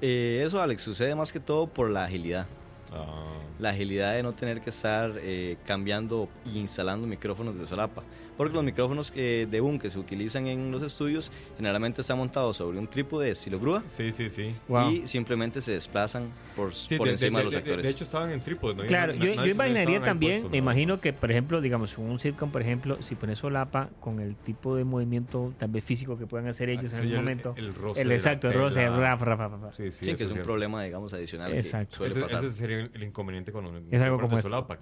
Eh, 0.00 0.42
eso, 0.46 0.60
Alex, 0.60 0.82
sucede 0.82 1.14
más 1.14 1.32
que 1.32 1.40
todo 1.40 1.66
por 1.66 1.90
la 1.90 2.04
agilidad. 2.04 2.46
Ah, 2.92 3.32
la 3.58 3.70
agilidad 3.70 4.14
de 4.14 4.22
no 4.22 4.32
tener 4.32 4.60
que 4.60 4.70
estar 4.70 5.12
eh, 5.16 5.56
cambiando 5.66 6.28
e 6.46 6.58
instalando 6.58 7.06
micrófonos 7.06 7.58
de 7.58 7.66
solapa. 7.66 8.02
Porque 8.36 8.54
los 8.54 8.64
micrófonos 8.64 9.12
eh, 9.14 9.46
de 9.50 9.60
boom 9.60 9.78
que 9.78 9.90
se 9.90 9.98
utilizan 9.98 10.46
en 10.46 10.72
los 10.72 10.82
estudios 10.82 11.30
generalmente 11.56 12.00
están 12.00 12.18
montados 12.18 12.56
sobre 12.56 12.78
un 12.78 12.88
trípode 12.88 13.26
de 13.26 13.32
estilo 13.32 13.60
grúa 13.60 13.82
Sí, 13.86 14.10
sí, 14.12 14.28
sí. 14.28 14.54
Wow. 14.68 14.90
y 14.90 15.06
simplemente 15.06 15.60
se 15.60 15.72
desplazan 15.72 16.30
por, 16.56 16.74
Sí, 16.74 16.96
por 16.96 17.08
encima 17.08 17.38
de, 17.38 17.44
los 17.44 17.52
de- 17.54 17.60
sectores. 17.60 17.84
De 17.84 17.90
hecho, 17.90 18.04
estaban 18.04 18.30
en 18.30 18.40
trípode. 18.40 18.74
¿no? 18.74 18.84
Claro, 18.86 19.14
yo, 19.14 19.34
yo 19.34 19.46
imaginaría 19.46 20.02
también, 20.02 20.42
me 20.44 20.48
no. 20.50 20.56
imagino 20.56 21.00
que, 21.00 21.12
por 21.12 21.30
ejemplo, 21.30 21.60
digamos, 21.60 21.96
un 21.98 22.18
Circon, 22.18 22.50
por 22.50 22.62
ejemplo, 22.62 22.98
si 23.02 23.14
pones 23.14 23.38
solapa 23.38 23.90
con 24.00 24.18
el 24.20 24.34
tipo 24.36 24.74
de 24.76 24.84
movimiento 24.84 25.52
tal 25.58 25.70
vez 25.70 25.84
físico 25.84 26.18
que 26.18 26.26
puedan 26.26 26.48
hacer 26.48 26.68
ellos 26.70 26.92
Ah, 26.92 26.96
en 26.96 27.02
algún 27.02 27.12
el- 27.12 27.18
momento. 27.20 27.54
el 27.56 27.74
roce 27.74 28.00
El 28.00 28.10
exacto, 28.12 28.48
el 28.48 28.54
roce, 28.54 28.84
el 28.84 28.96
raf, 28.96 29.22
raf, 29.22 29.38
raf, 29.38 29.62
raf. 29.62 29.74
Sí, 29.76 29.90
sí, 29.90 30.04
sí, 30.06 30.06
que 30.06 30.12
es 30.14 30.20
un 30.22 30.28
cierto. 30.28 30.42
problema, 30.42 30.82
digamos, 30.82 31.12
adicional 31.12 31.54
Exacto. 31.54 31.90
que 31.90 31.96
suele 31.96 32.12
Ese, 32.12 32.20
pasar. 32.22 32.44
ese 32.44 32.50
sería 32.56 32.78
el, 32.92 33.02
inconveniente 33.02 33.52
con 33.52 33.64
los 33.64 33.82
Es 33.92 34.02
algo 34.02 34.18
como 34.18 34.40
solapa. 34.42 34.78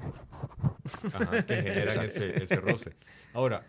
Ajá, 1.15 1.43
que 1.47 1.63
generan 1.63 2.01
ese, 2.05 2.43
ese 2.43 2.57
roce. 2.57 2.93
Ahora, 3.33 3.65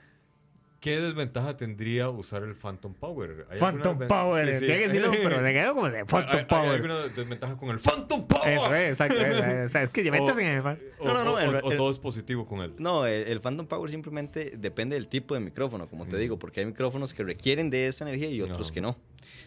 ¿qué 0.80 1.00
desventaja 1.00 1.56
tendría 1.56 2.10
usar 2.10 2.44
el 2.44 2.56
Phantom 2.56 2.94
Power? 2.94 3.46
¿Hay 3.50 3.60
Phantom 3.60 3.98
Power, 4.08 4.48
Sí, 4.48 4.54
sí. 4.60 4.66
tiene 4.66 4.82
que 4.82 4.88
decirlo, 4.88 5.12
pero 5.24 5.42
de 5.42 5.54
quedo 5.54 5.74
como 5.74 5.90
de 5.90 6.00
¿Hay, 6.00 6.04
Phantom 6.06 6.38
hay 6.38 6.46
Power. 6.46 6.72
alguna 6.76 6.96
desventaja 7.08 7.58
con 7.58 7.70
el 7.70 7.80
Phantom 7.80 8.28
Power? 8.28 8.50
Eso 8.50 8.76
es, 8.76 8.90
exacto. 9.00 9.16
es, 9.26 9.66
o 9.66 9.68
sea, 9.72 9.82
es 9.84 9.90
que 9.90 10.04
ya 10.04 10.12
metes 10.12 10.36
O- 10.36 10.40
en 10.40 10.48
el. 10.48 10.60
O, 10.60 11.06
No, 11.06 11.14
no, 11.14 11.24
no, 11.24 11.58
o- 11.68 11.72
todo 11.76 11.92
es 11.92 12.00
positivo 12.00 12.46
con 12.46 12.60
él. 12.62 12.74
No, 12.78 13.06
el, 13.06 13.28
el 13.28 13.40
Phantom 13.42 13.68
Power 13.68 13.90
simplemente 13.90 14.52
depende 14.58 14.96
del 14.96 15.08
tipo 15.08 15.34
de 15.34 15.40
micrófono, 15.40 15.88
como 15.88 16.06
te 16.06 16.18
digo, 16.18 16.38
porque 16.38 16.60
hay 16.62 16.66
micrófonos 16.66 17.14
que 17.14 17.24
requieren 17.24 17.70
de 17.70 17.88
esta 17.88 18.04
energía 18.06 18.30
y 18.30 18.42
otros 18.42 18.68
No. 18.70 18.74
que 18.74 18.82
no. 18.82 18.98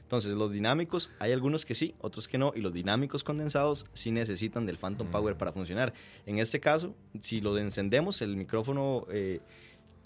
Entonces, 0.00 0.32
los 0.34 0.52
dinámicos, 0.52 1.10
hay 1.18 1.32
algunos 1.32 1.64
que 1.64 1.74
sí, 1.74 1.96
otros 2.00 2.28
que 2.28 2.38
no, 2.38 2.52
y 2.54 2.60
los 2.60 2.72
dinámicos 2.72 3.24
condensados 3.24 3.86
sí 3.92 4.12
necesitan 4.12 4.64
del 4.64 4.76
Phantom 4.78 5.08
Power 5.08 5.36
para 5.36 5.52
funcionar. 5.52 5.92
En 6.26 6.38
este 6.38 6.60
caso, 6.60 6.94
si 7.20 7.40
lo 7.40 7.58
encendemos, 7.58 8.22
el 8.22 8.36
micrófono 8.36 9.04
eh, 9.10 9.40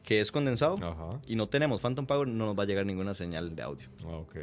que 0.04 0.20
es 0.20 0.32
condensado, 0.32 0.76
Ajá. 0.82 1.20
y 1.26 1.36
no 1.36 1.48
tenemos 1.48 1.80
Phantom 1.80 2.06
Power, 2.06 2.26
no 2.28 2.46
nos 2.46 2.58
va 2.58 2.62
a 2.64 2.66
llegar 2.66 2.86
ninguna 2.86 3.14
señal 3.14 3.54
de 3.54 3.62
audio. 3.62 3.86
Ah, 4.04 4.16
ok. 4.16 4.34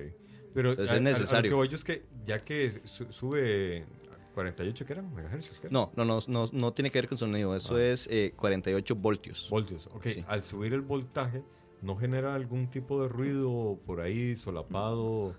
Pero 0.54 0.72
Entonces 0.72 0.80
a- 0.80 0.84
es 0.84 0.92
a- 0.92 0.94
a 0.94 0.98
lo 0.98 1.02
necesario. 1.04 1.52
que 1.52 1.56
voy 1.56 1.68
yo 1.68 1.76
es 1.76 1.84
que 1.84 2.04
ya 2.26 2.40
que 2.44 2.82
su- 2.86 3.12
sube 3.12 3.86
a 4.12 4.34
48, 4.34 4.86
¿qué 4.86 4.94
eran? 4.94 5.14
¿Megahercios? 5.14 5.60
¿qué? 5.60 5.68
No, 5.70 5.92
no, 5.96 6.06
no, 6.06 6.20
no, 6.28 6.50
no 6.52 6.74
tiene 6.74 6.90
que 6.92 7.00
ver 7.00 7.08
con 7.10 7.18
sonido, 7.18 7.56
eso 7.56 7.76
Ah. 7.76 7.84
es 7.84 8.08
eh, 8.12 8.34
48 8.36 8.96
voltios. 8.96 9.48
Voltios. 9.50 9.88
Ok, 9.94 10.08
Sí. 10.08 10.26
al 10.28 10.42
subir 10.44 10.74
el 10.74 10.82
voltaje, 10.82 11.44
¿no 11.82 11.96
genera 11.96 12.34
algún 12.36 12.70
tipo 12.70 13.02
de 13.02 13.08
ruido 13.10 13.80
por 13.86 14.00
ahí 14.02 14.36
solapado? 14.36 15.36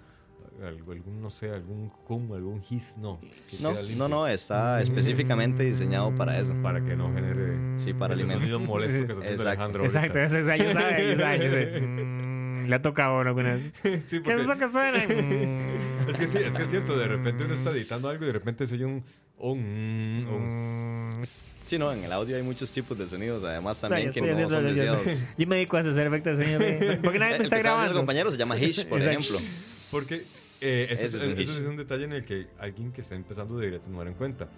Algo, 0.65 0.91
algún, 0.91 1.23
no 1.23 1.31
sé, 1.31 1.51
algún 1.53 1.93
hum, 2.09 2.33
algún 2.33 2.61
hiss, 2.69 2.97
no. 2.99 3.21
No, 3.61 3.73
no, 3.97 4.09
no, 4.09 4.27
está 4.27 4.83
específicamente 4.83 5.63
diseñado 5.63 6.13
para 6.17 6.41
eso. 6.41 6.53
Para 6.63 6.85
que 6.85 6.97
no 6.97 7.13
genere 7.15 7.79
Sí, 7.79 7.93
para 7.95 8.15
ese 8.15 8.27
sonido 8.27 8.59
molesto 8.59 9.07
que 9.07 9.13
está 9.13 9.21
haciendo 9.23 9.43
Exacto. 9.45 9.49
Alejandro. 9.49 9.85
Exacto, 9.85 10.19
saben, 10.73 10.97
ellos 11.01 11.21
saben. 11.21 12.65
Mm, 12.65 12.69
Le 12.69 12.75
ha 12.75 12.83
tocado 12.83 13.21
uno 13.21 13.41
eso. 13.41 13.71
Sí, 14.09 14.21
¿Qué 14.21 14.35
es 14.35 14.41
eso 14.41 14.57
que 14.59 14.69
suena? 14.69 14.99
Mm. 15.09 16.11
Es 16.11 16.17
que 16.17 16.27
sí, 16.27 16.39
es 16.39 16.55
que 16.55 16.63
es 16.63 16.71
cierto, 16.71 16.97
de 16.99 17.07
repente 17.07 17.45
uno 17.45 17.53
está 17.55 17.71
editando 17.71 18.09
algo 18.09 18.25
y 18.25 18.27
de 18.29 18.33
repente 18.33 18.67
se 18.67 18.75
oye 18.75 18.87
un... 18.87 19.05
un, 19.37 20.27
un- 20.27 21.21
Sí, 21.27 21.79
no, 21.79 21.93
en 21.93 22.03
el 22.03 22.11
audio 22.13 22.35
hay 22.37 22.43
muchos 22.43 22.73
tipos 22.73 22.97
de 22.97 23.05
sonidos, 23.07 23.45
además 23.45 23.79
también 23.81 24.07
Yo 24.07 24.13
que 24.15 24.21
no 24.23 24.33
haciendo 24.33 24.55
son 24.55 24.63
yo- 24.65 24.69
deseados. 24.71 25.25
Yo 25.37 25.47
me 25.47 25.57
dedico 25.57 25.77
a 25.77 25.81
hacer 25.81 26.07
efectos 26.07 26.39
de 26.39 26.45
sonido. 26.59 27.03
Porque 27.03 27.19
nadie 27.19 27.33
me 27.39 27.45
está 27.45 27.57
haciendo 27.57 27.57
el 27.57 27.63
grabando. 27.77 27.95
compañero 27.99 28.31
se 28.31 28.39
llama 28.39 28.57
Hish, 28.59 28.87
por 28.87 28.99
Exacto. 29.01 29.21
ejemplo. 29.21 29.39
Porque 29.91 30.15
eh, 30.17 30.19
ese, 30.91 30.93
Ese 30.93 31.07
es, 31.07 31.15
es 31.15 31.25
un 31.25 31.33
ese 31.33 31.43
issue. 31.43 31.61
es 31.61 31.67
un 31.67 31.77
detalle 31.77 32.05
en 32.05 32.13
el 32.13 32.25
que 32.25 32.49
alguien 32.59 32.93
que 32.93 33.01
está 33.01 33.15
empezando 33.15 33.57
debería 33.59 33.81
tomar 33.81 34.07
en 34.09 34.15
cuenta. 34.15 34.49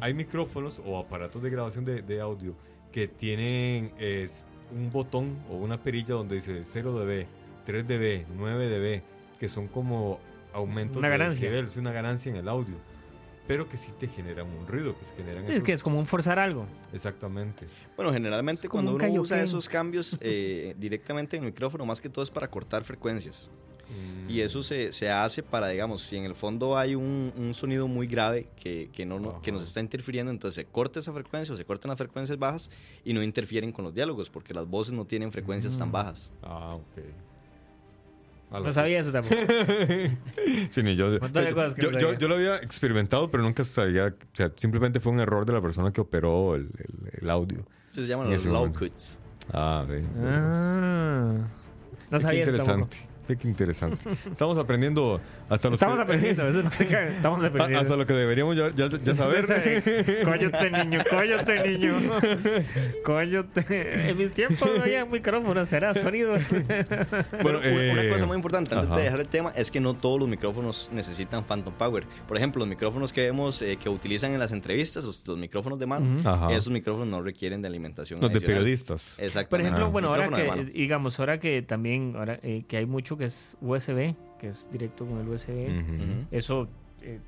Hay 0.00 0.14
micrófonos 0.14 0.80
o 0.86 0.98
aparatos 0.98 1.42
de 1.42 1.50
grabación 1.50 1.84
de, 1.84 2.00
de 2.02 2.20
audio 2.20 2.54
que 2.92 3.08
tienen 3.08 3.92
es, 3.98 4.46
un 4.74 4.90
botón 4.90 5.38
o 5.50 5.56
una 5.56 5.82
perilla 5.82 6.14
donde 6.14 6.36
dice 6.36 6.60
0 6.64 6.92
dB, 6.98 7.26
3 7.66 7.86
dB, 7.86 8.24
9 8.36 8.68
dB, 8.70 9.02
que 9.38 9.48
son 9.50 9.68
como 9.68 10.18
aumentos 10.54 10.96
Una 10.96 11.08
de 11.10 11.18
ganancia. 11.18 11.40
decibel, 11.50 11.66
es 11.66 11.76
una 11.76 11.92
ganancia 11.92 12.30
en 12.30 12.36
el 12.36 12.48
audio. 12.48 12.74
Pero 13.46 13.68
que 13.68 13.76
sí 13.76 13.92
te 13.96 14.08
generan 14.08 14.46
un 14.48 14.66
ruido, 14.66 14.98
que 14.98 15.04
se 15.04 15.14
generan 15.14 15.44
Es 15.44 15.50
esos- 15.56 15.62
que 15.62 15.72
es 15.74 15.82
como 15.82 15.98
un 16.00 16.06
forzar 16.06 16.38
algo. 16.38 16.66
Exactamente. 16.92 17.66
Bueno, 17.96 18.12
generalmente 18.12 18.68
cuando 18.68 18.92
un 18.96 19.00
uno 19.04 19.20
usa 19.20 19.40
esos 19.42 19.68
cambios 19.68 20.18
eh, 20.22 20.74
directamente 20.78 21.36
en 21.36 21.44
el 21.44 21.50
micrófono, 21.50 21.84
más 21.86 22.00
que 22.00 22.08
todo 22.08 22.24
es 22.24 22.30
para 22.30 22.48
cortar 22.48 22.82
frecuencias. 22.82 23.50
Mm. 23.88 24.30
Y 24.30 24.40
eso 24.40 24.62
se, 24.62 24.90
se 24.92 25.10
hace 25.10 25.42
para, 25.42 25.68
digamos, 25.68 26.02
si 26.02 26.16
en 26.16 26.24
el 26.24 26.34
fondo 26.34 26.76
hay 26.76 26.94
un, 26.94 27.32
un 27.36 27.54
sonido 27.54 27.86
muy 27.88 28.06
grave 28.06 28.48
que, 28.62 28.90
que, 28.92 29.06
no, 29.06 29.20
no- 29.20 29.40
que 29.40 29.52
nos 29.52 29.62
está 29.62 29.80
interfiriendo, 29.80 30.30
entonces 30.32 30.56
se 30.56 30.70
corta 30.70 31.00
esa 31.00 31.12
frecuencia 31.12 31.54
o 31.54 31.56
se 31.56 31.64
cortan 31.64 31.88
las 31.90 31.98
frecuencias 31.98 32.38
bajas 32.38 32.70
y 33.04 33.12
no 33.12 33.22
interfieren 33.22 33.70
con 33.72 33.84
los 33.84 33.94
diálogos, 33.94 34.28
porque 34.30 34.52
las 34.52 34.66
voces 34.66 34.92
no 34.94 35.04
tienen 35.04 35.30
frecuencias 35.30 35.76
Mm. 35.76 35.78
tan 35.78 35.92
bajas. 35.92 36.32
Ah, 36.42 36.74
ok. 36.74 37.04
No 38.64 38.72
sabía 38.72 39.00
eso 39.00 39.10
tampoco. 39.12 39.34
Sí, 40.70 40.82
ni 40.82 40.94
yo, 40.94 41.18
yo, 41.18 41.90
no 41.90 41.98
yo- 41.98 42.12
yo 42.14 42.28
lo 42.28 42.36
había 42.36 42.56
experimentado, 42.56 43.28
pero 43.30 43.42
nunca 43.42 43.64
sabía. 43.64 44.06
O 44.06 44.36
sea, 44.36 44.52
simplemente 44.56 45.00
fue 45.00 45.12
un 45.12 45.20
error 45.20 45.44
de 45.46 45.52
la 45.52 45.60
persona 45.60 45.92
que 45.92 46.00
operó 46.00 46.54
el, 46.54 46.70
el- 46.78 47.10
el 47.22 47.30
audio. 47.30 47.66
Se 47.92 48.06
llaman 48.06 48.26
En 48.28 48.32
los 48.34 48.46
low 48.46 48.70
cuts. 48.72 49.18
Ah, 49.52 49.84
ve. 49.88 50.04
Ah. 50.20 51.34
No 52.10 52.18
Qué 52.18 52.22
sabía 52.22 52.44
eso 52.44 52.56
tampoco. 52.56 52.72
interesante. 52.84 52.96
Ve 52.98 53.15
Qué 53.26 53.48
interesante. 53.48 53.98
Estamos 54.30 54.56
aprendiendo 54.58 55.20
hasta 55.48 55.68
los 55.68 55.76
Estamos 55.76 55.96
que- 55.96 56.02
aprendiendo. 56.02 56.46
Eso 56.48 56.58
es 56.60 56.64
básicamente- 56.70 57.16
Estamos 57.16 57.42
a- 57.42 57.46
aprendiendo. 57.48 57.80
hasta 57.80 57.96
lo 57.96 58.06
que 58.06 58.14
deberíamos 58.14 58.56
ya, 58.56 58.68
ya, 58.74 58.88
ya 58.88 59.14
saber. 59.16 59.44
Cóllate, 60.24 60.70
niño, 60.70 61.00
cóllate, 61.10 61.68
niño. 61.68 61.92
Cóllate. 63.04 64.10
En 64.10 64.16
mis 64.18 64.32
tiempos 64.32 64.68
no 64.76 64.82
había 64.82 65.04
micrófonos, 65.04 65.72
era 65.72 65.92
sonido. 65.94 66.34
Bueno, 67.42 67.58
una- 67.58 68.02
eh, 68.02 68.08
cosa 68.12 68.26
muy 68.26 68.36
importante 68.36 68.74
antes 68.74 68.88
ajá. 68.88 68.96
de 68.96 69.02
dejar 69.04 69.20
el 69.20 69.28
tema 69.28 69.52
es 69.56 69.70
que 69.70 69.80
no 69.80 69.94
todos 69.94 70.20
los 70.20 70.28
micrófonos 70.28 70.90
necesitan 70.92 71.44
Phantom 71.44 71.74
Power. 71.74 72.04
Por 72.26 72.36
ejemplo, 72.36 72.60
los 72.60 72.68
micrófonos 72.68 73.12
que 73.12 73.22
vemos 73.22 73.62
eh, 73.62 73.76
que 73.82 73.88
utilizan 73.88 74.32
en 74.32 74.38
las 74.38 74.52
entrevistas, 74.52 75.04
los, 75.04 75.26
los 75.26 75.38
micrófonos 75.38 75.78
de 75.78 75.86
mano, 75.86 76.06
Ajá. 76.24 76.52
esos 76.52 76.70
micrófonos 76.70 77.08
no 77.08 77.22
requieren 77.22 77.62
de 77.62 77.68
alimentación. 77.68 78.20
Los 78.20 78.32
de 78.32 78.40
periodistas. 78.40 79.18
Exacto. 79.18 79.50
Por 79.50 79.60
ejemplo, 79.60 79.84
Ajá. 79.84 79.90
bueno, 79.92 80.08
ahora 80.08 80.28
que, 80.28 80.64
digamos, 80.74 81.18
ahora 81.20 81.38
que 81.40 81.62
también, 81.62 82.14
ahora 82.16 82.38
eh, 82.42 82.64
que 82.68 82.76
hay 82.76 82.86
mucho 82.86 83.15
que 83.16 83.24
es 83.26 83.56
USB, 83.60 84.14
que 84.40 84.48
es 84.48 84.68
directo 84.70 85.06
con 85.06 85.18
el 85.20 85.28
USB, 85.28 86.26
eso, 86.30 86.68
eh, 87.02 87.18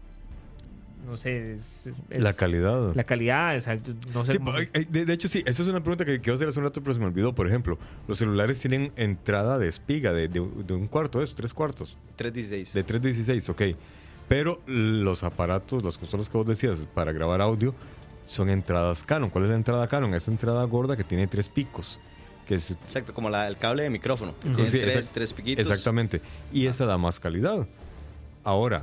no 1.06 1.16
sé, 1.16 1.54
es, 1.54 1.88
es- 2.10 2.22
La 2.22 2.32
calidad. 2.32 2.94
La 2.94 3.04
calidad, 3.04 3.54
exacto. 3.54 3.92
No 4.12 4.24
sé 4.24 4.32
Sí, 4.32 4.38
cómo- 4.38 4.52
de, 4.52 5.04
de 5.06 5.12
hecho, 5.12 5.28
sí, 5.28 5.42
esa 5.46 5.62
es 5.62 5.68
una 5.68 5.80
pregunta 5.80 6.04
que 6.04 6.20
quiero 6.20 6.34
hacer 6.34 6.48
hace 6.48 6.58
un 6.58 6.64
rato, 6.66 6.82
pero 6.82 6.92
se 6.94 7.00
me 7.00 7.06
olvidó. 7.06 7.34
Por 7.34 7.46
ejemplo, 7.46 7.78
los 8.06 8.18
celulares 8.18 8.60
tienen 8.60 8.92
entrada 8.96 9.58
de 9.58 9.68
espiga 9.68 10.12
de, 10.12 10.28
de- 10.28 10.40
de 10.66 10.74
un 10.74 10.86
cuarto, 10.88 11.22
¿es? 11.22 11.34
Tres 11.34 11.54
cuartos. 11.54 11.98
316. 12.16 12.74
De 12.74 12.82
316, 12.82 13.48
ok. 13.48 13.62
Pero 14.28 14.60
los 14.66 15.22
aparatos, 15.24 15.82
las 15.84 15.96
consolas 15.96 16.28
que 16.28 16.36
vos 16.36 16.46
decías 16.46 16.86
para 16.94 17.12
grabar 17.12 17.40
audio, 17.40 17.74
son 18.24 18.50
entradas 18.50 19.02
Canon. 19.04 19.30
¿Cuál 19.30 19.44
es 19.44 19.50
la 19.50 19.56
entrada 19.56 19.86
Canon? 19.88 20.12
Esa 20.12 20.30
entrada 20.30 20.62
gorda 20.64 20.96
que 20.98 21.04
tiene 21.04 21.26
tres 21.28 21.48
picos. 21.48 21.98
Que 22.48 22.54
es, 22.56 22.70
Exacto, 22.72 23.12
como 23.14 23.28
la- 23.30 23.46
el 23.46 23.56
cable 23.58 23.84
de 23.84 23.90
micrófono. 23.90 24.34
que 24.40 24.46
Ujú. 24.48 24.56
Tiene 24.56 24.70
Sí, 24.70 24.78
tres, 24.80 24.96
exact- 24.96 25.12
tres 25.12 25.32
piquitos. 25.34 25.66
exactamente. 25.70 26.20
Y 26.52 26.66
esa 26.66 26.86
da 26.86 26.96
más 26.98 27.20
calidad. 27.20 27.68
Ahora, 28.42 28.82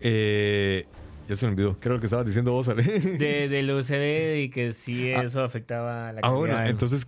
eh, 0.00 0.86
ya 1.28 1.36
se 1.36 1.46
me 1.46 1.52
olvidó. 1.52 1.76
¿Qué 1.76 1.88
era 1.88 1.94
lo 1.94 2.00
que 2.00 2.06
estabas 2.06 2.26
diciendo 2.26 2.52
vos, 2.52 2.68
Ale? 2.68 2.82
de, 2.82 3.48
del 3.48 3.70
USB 3.70 4.42
y 4.44 4.48
que 4.48 4.72
sí 4.72 5.08
eso 5.10 5.44
afectaba 5.44 6.12
la 6.12 6.20
calidad. 6.20 6.22
Ahora, 6.36 6.58
Ah, 6.60 6.68
entonces, 6.68 7.06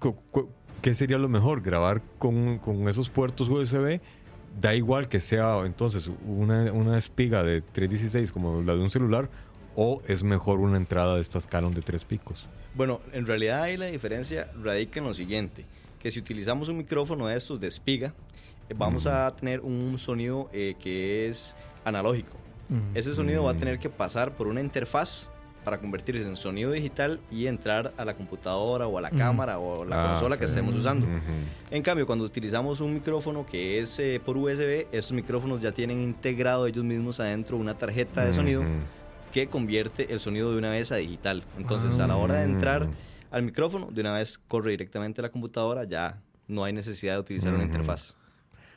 ¿qué 0.82 0.94
sería 0.94 1.18
lo 1.18 1.28
mejor? 1.28 1.62
¿Grabar 1.62 2.02
con, 2.18 2.58
con 2.58 2.86
esos 2.88 3.08
puertos 3.08 3.48
USB? 3.48 4.00
Da 4.60 4.74
igual 4.74 5.08
que 5.08 5.18
sea 5.20 5.60
entonces 5.64 6.10
una, 6.26 6.70
una 6.72 6.96
espiga 6.98 7.42
de 7.42 7.60
316 7.60 8.30
como 8.30 8.62
la 8.62 8.74
de 8.74 8.80
un 8.82 8.90
celular 8.90 9.28
o 9.74 10.00
es 10.06 10.22
mejor 10.22 10.60
una 10.60 10.76
entrada 10.76 11.16
de 11.16 11.20
estas 11.22 11.46
Canon 11.48 11.74
de 11.74 11.82
tres 11.82 12.04
picos. 12.04 12.48
Bueno, 12.76 13.00
en 13.12 13.26
realidad 13.26 13.62
ahí 13.62 13.76
la 13.76 13.86
diferencia 13.86 14.48
radica 14.62 15.00
en 15.00 15.06
lo 15.06 15.14
siguiente, 15.14 15.64
que 16.04 16.10
si 16.10 16.20
utilizamos 16.20 16.68
un 16.68 16.76
micrófono 16.76 17.26
de 17.28 17.34
estos 17.36 17.58
de 17.58 17.66
espiga, 17.66 18.12
eh, 18.68 18.74
vamos 18.76 19.06
a 19.06 19.34
tener 19.34 19.60
un 19.60 19.96
sonido 19.96 20.50
eh, 20.52 20.74
que 20.78 21.28
es 21.30 21.56
analógico. 21.82 22.36
Ujú. 22.68 22.78
Ese 22.94 23.14
sonido 23.14 23.44
va 23.44 23.52
a 23.52 23.54
tener 23.54 23.78
que 23.78 23.88
pasar 23.88 24.36
por 24.36 24.46
una 24.46 24.60
interfaz 24.60 25.30
para 25.64 25.78
convertirse 25.78 26.26
en 26.28 26.36
sonido 26.36 26.72
digital 26.72 27.20
y 27.32 27.46
entrar 27.46 27.94
a 27.96 28.04
la 28.04 28.12
computadora 28.12 28.86
o 28.86 28.98
a 28.98 29.00
la 29.00 29.08
cámara 29.10 29.58
o 29.58 29.82
la 29.86 30.04
Ah, 30.04 30.08
consola 30.10 30.36
que 30.36 30.44
sí. 30.46 30.50
estemos 30.50 30.76
usando. 30.76 31.06
En 31.70 31.82
cambio, 31.82 32.06
cuando 32.06 32.26
utilizamos 32.26 32.82
un 32.82 32.92
micrófono 32.92 33.46
que 33.46 33.78
es 33.78 33.98
eh, 33.98 34.20
por 34.22 34.36
USB, 34.36 34.86
estos 34.92 35.12
micrófonos 35.12 35.62
ya 35.62 35.72
tienen 35.72 36.02
integrado 36.02 36.66
ellos 36.66 36.84
mismos 36.84 37.18
adentro 37.18 37.56
una 37.56 37.78
tarjeta 37.78 38.26
de 38.26 38.34
sonido 38.34 38.62
que 39.32 39.46
convierte 39.46 40.12
el 40.12 40.20
sonido 40.20 40.52
de 40.52 40.58
una 40.58 40.68
vez 40.68 40.92
a 40.92 40.96
digital. 40.96 41.42
Entonces, 41.56 41.98
a 41.98 42.06
la 42.06 42.16
hora 42.16 42.34
de 42.34 42.44
entrar 42.44 42.86
al 43.34 43.42
micrófono, 43.42 43.88
de 43.90 44.00
una 44.00 44.14
vez 44.14 44.38
corre 44.48 44.70
directamente 44.70 45.20
a 45.20 45.22
la 45.22 45.28
computadora, 45.28 45.84
ya 45.84 46.22
no 46.46 46.64
hay 46.64 46.72
necesidad 46.72 47.14
de 47.14 47.20
utilizar 47.20 47.52
una 47.54 47.64
interfaz. 47.64 48.14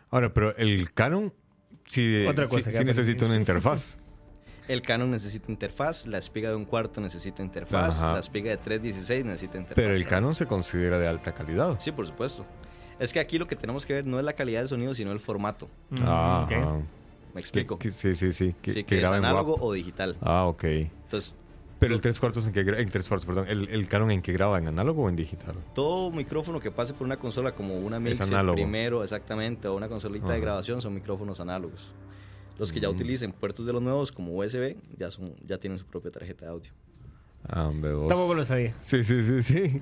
Ahora, 0.10 0.34
pero 0.34 0.56
el 0.58 0.94
Canon 0.94 1.34
sí, 1.86 2.26
Otra 2.26 2.48
sí- 2.48 2.56
cosa 2.58 2.72
sí 2.72 2.78
que 2.78 2.86
necesita 2.86 3.26
una 3.26 3.36
interfaz. 3.36 4.00
El 4.68 4.82
Canon 4.82 5.10
necesita 5.10 5.50
interfaz, 5.50 6.08
la 6.08 6.18
espiga 6.18 6.50
de 6.50 6.58
un 6.58 6.66
cuarto 6.66 7.00
necesita 7.00 7.42
interfaz, 7.42 8.00
Ajá. 8.04 8.12
la 8.14 8.20
espiga 8.20 8.50
de 8.52 8.58
316 8.58 9.24
necesita 9.24 9.58
interfaz. 9.58 9.76
Pero 9.76 9.94
el 9.96 10.06
Canon 10.06 10.36
se 10.36 10.46
considera 10.46 11.00
de 11.00 11.08
alta 11.08 11.34
calidad. 11.34 11.80
Sí, 11.80 11.94
por 11.94 12.06
supuesto. 12.06 12.46
Es 13.00 13.14
que 13.14 13.22
aquí 13.22 13.38
lo 13.38 13.48
que 13.48 13.56
tenemos 13.56 13.86
que 13.86 13.94
ver 13.94 14.06
no 14.06 14.20
es 14.20 14.26
la 14.26 14.34
calidad 14.34 14.60
del 14.60 14.68
sonido, 14.68 14.94
sino 14.94 15.14
el 15.14 15.22
formato. 15.22 15.70
Ah, 16.02 16.42
ok. 16.46 16.52
ajá. 16.52 16.82
¿Me 17.34 17.40
explico? 17.40 17.80
que- 17.80 17.92
sí, 17.92 18.14
sí, 18.14 18.34
sí. 18.34 18.56
Que, 18.62 18.72
sí, 18.72 18.84
que 18.84 18.98
que 18.98 19.04
es 19.04 19.10
análogo 19.10 19.56
o 19.58 19.72
digital. 19.72 20.18
Ah, 20.20 20.44
ok. 20.48 20.64
Entonces, 20.66 21.34
Pero 21.80 21.94
el 21.94 22.02
tres 22.02 22.20
cuartos 22.20 22.46
en 22.48 22.54
que 22.54 22.62
en 22.62 22.90
tres 22.90 23.08
cuartos, 23.08 23.26
perdón, 23.26 23.46
el, 23.48 23.70
el 23.70 23.88
Canon 23.88 24.10
en 24.12 24.22
que 24.22 24.34
graba, 24.34 24.58
en 24.58 24.68
análogo 24.68 25.04
o 25.04 25.10
en 25.10 25.16
digital. 25.16 25.56
todo 25.76 26.10
micrófono 26.12 26.60
que 26.60 26.72
pase 26.72 26.94
por 26.94 27.06
una 27.06 27.18
consola 27.18 27.54
como 27.54 27.78
una 27.78 28.00
mixer 28.00 28.28
primero, 28.54 29.04
exactamente, 29.04 29.68
o 29.68 29.76
una 29.76 29.88
consolita 29.88 30.30
de 30.34 30.40
grabación 30.40 30.82
son 30.82 30.94
micrófonos 30.96 31.40
análogos. 31.40 31.92
Los 32.58 32.72
que 32.74 32.80
ya 32.80 32.90
Mm. 32.90 32.96
utilicen 32.96 33.32
puertos 33.32 33.66
de 33.68 33.74
los 33.74 33.84
nuevos 33.84 34.12
como 34.12 34.34
USB 34.36 34.76
ya 34.98 35.12
son 35.12 35.34
ya 35.46 35.60
tienen 35.60 35.78
su 35.78 35.86
propia 35.86 36.10
tarjeta 36.12 36.46
de 36.46 36.52
audio. 36.52 36.72
Ah. 37.50 37.72
Tampoco 37.82 38.34
lo 38.34 38.44
sabía. 38.44 38.74
Sí, 38.80 39.04
sí, 39.04 39.24
sí, 39.24 39.44
sí. 39.44 39.82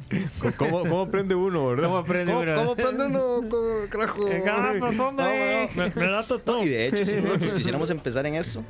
¿Cómo, 0.57 0.79
cómo 0.81 1.01
aprende 1.01 1.33
uno, 1.33 1.67
verdad? 1.69 1.85
¿Cómo 1.85 1.97
aprende 1.97 2.35
uno? 2.35 2.53
¿Cómo 2.53 2.71
aprende 2.73 3.05
uno, 3.05 3.41
carajo? 3.89 4.27
Eh. 4.27 4.43
No, 4.45 5.11
no, 5.11 5.11
me, 5.13 5.69
me 5.95 6.07
da 6.11 6.23
todo. 6.27 6.63
Y 6.63 6.67
de 6.69 6.87
hecho, 6.87 7.05
si 7.05 7.15
nosotros 7.21 7.53
quisiéramos 7.53 7.89
empezar 7.89 8.25
en 8.25 8.35
esto, 8.35 8.61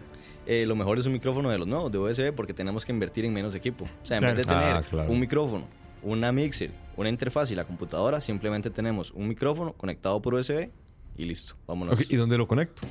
eh, 0.45 0.65
lo 0.65 0.75
mejor 0.75 0.97
es 0.99 1.05
un 1.05 1.13
micrófono 1.13 1.49
de 1.49 1.57
los 1.57 1.67
nuevos, 1.67 1.91
de 1.91 1.97
USB, 1.97 2.33
porque 2.33 2.53
tenemos 2.53 2.85
que 2.85 2.91
invertir 2.91 3.25
en 3.25 3.33
menos 3.33 3.55
equipo. 3.55 3.85
O 4.03 4.05
sea, 4.05 4.17
en 4.17 4.21
Claro. 4.21 4.37
vez 4.37 4.45
de 4.47 4.53
tener 4.53 4.75
Ah, 4.75 4.83
claro. 4.89 5.11
un 5.11 5.19
micrófono, 5.19 5.65
una 6.03 6.31
mixer, 6.31 6.71
una 6.97 7.09
interfaz 7.09 7.51
y 7.51 7.55
la 7.55 7.65
computadora, 7.65 8.21
simplemente 8.21 8.69
tenemos 8.69 9.11
un 9.11 9.27
micrófono 9.27 9.73
conectado 9.73 10.21
por 10.21 10.33
USB 10.35 10.69
y 11.17 11.25
listo. 11.25 11.55
Vámonos. 11.67 12.09
¿Y 12.11 12.15
dónde 12.15 12.37
lo 12.37 12.47
conecto? 12.47 12.81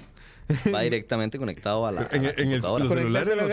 Va 0.74 0.80
directamente 0.82 1.38
conectado 1.38 1.86
a 1.86 1.92
la, 1.92 2.02
a 2.02 2.08
En, 2.12 2.22
la 2.24 2.30
en 2.36 2.52
el, 2.52 2.60
los 2.60 2.88
celulares 2.88 3.34
lo. 3.36 3.48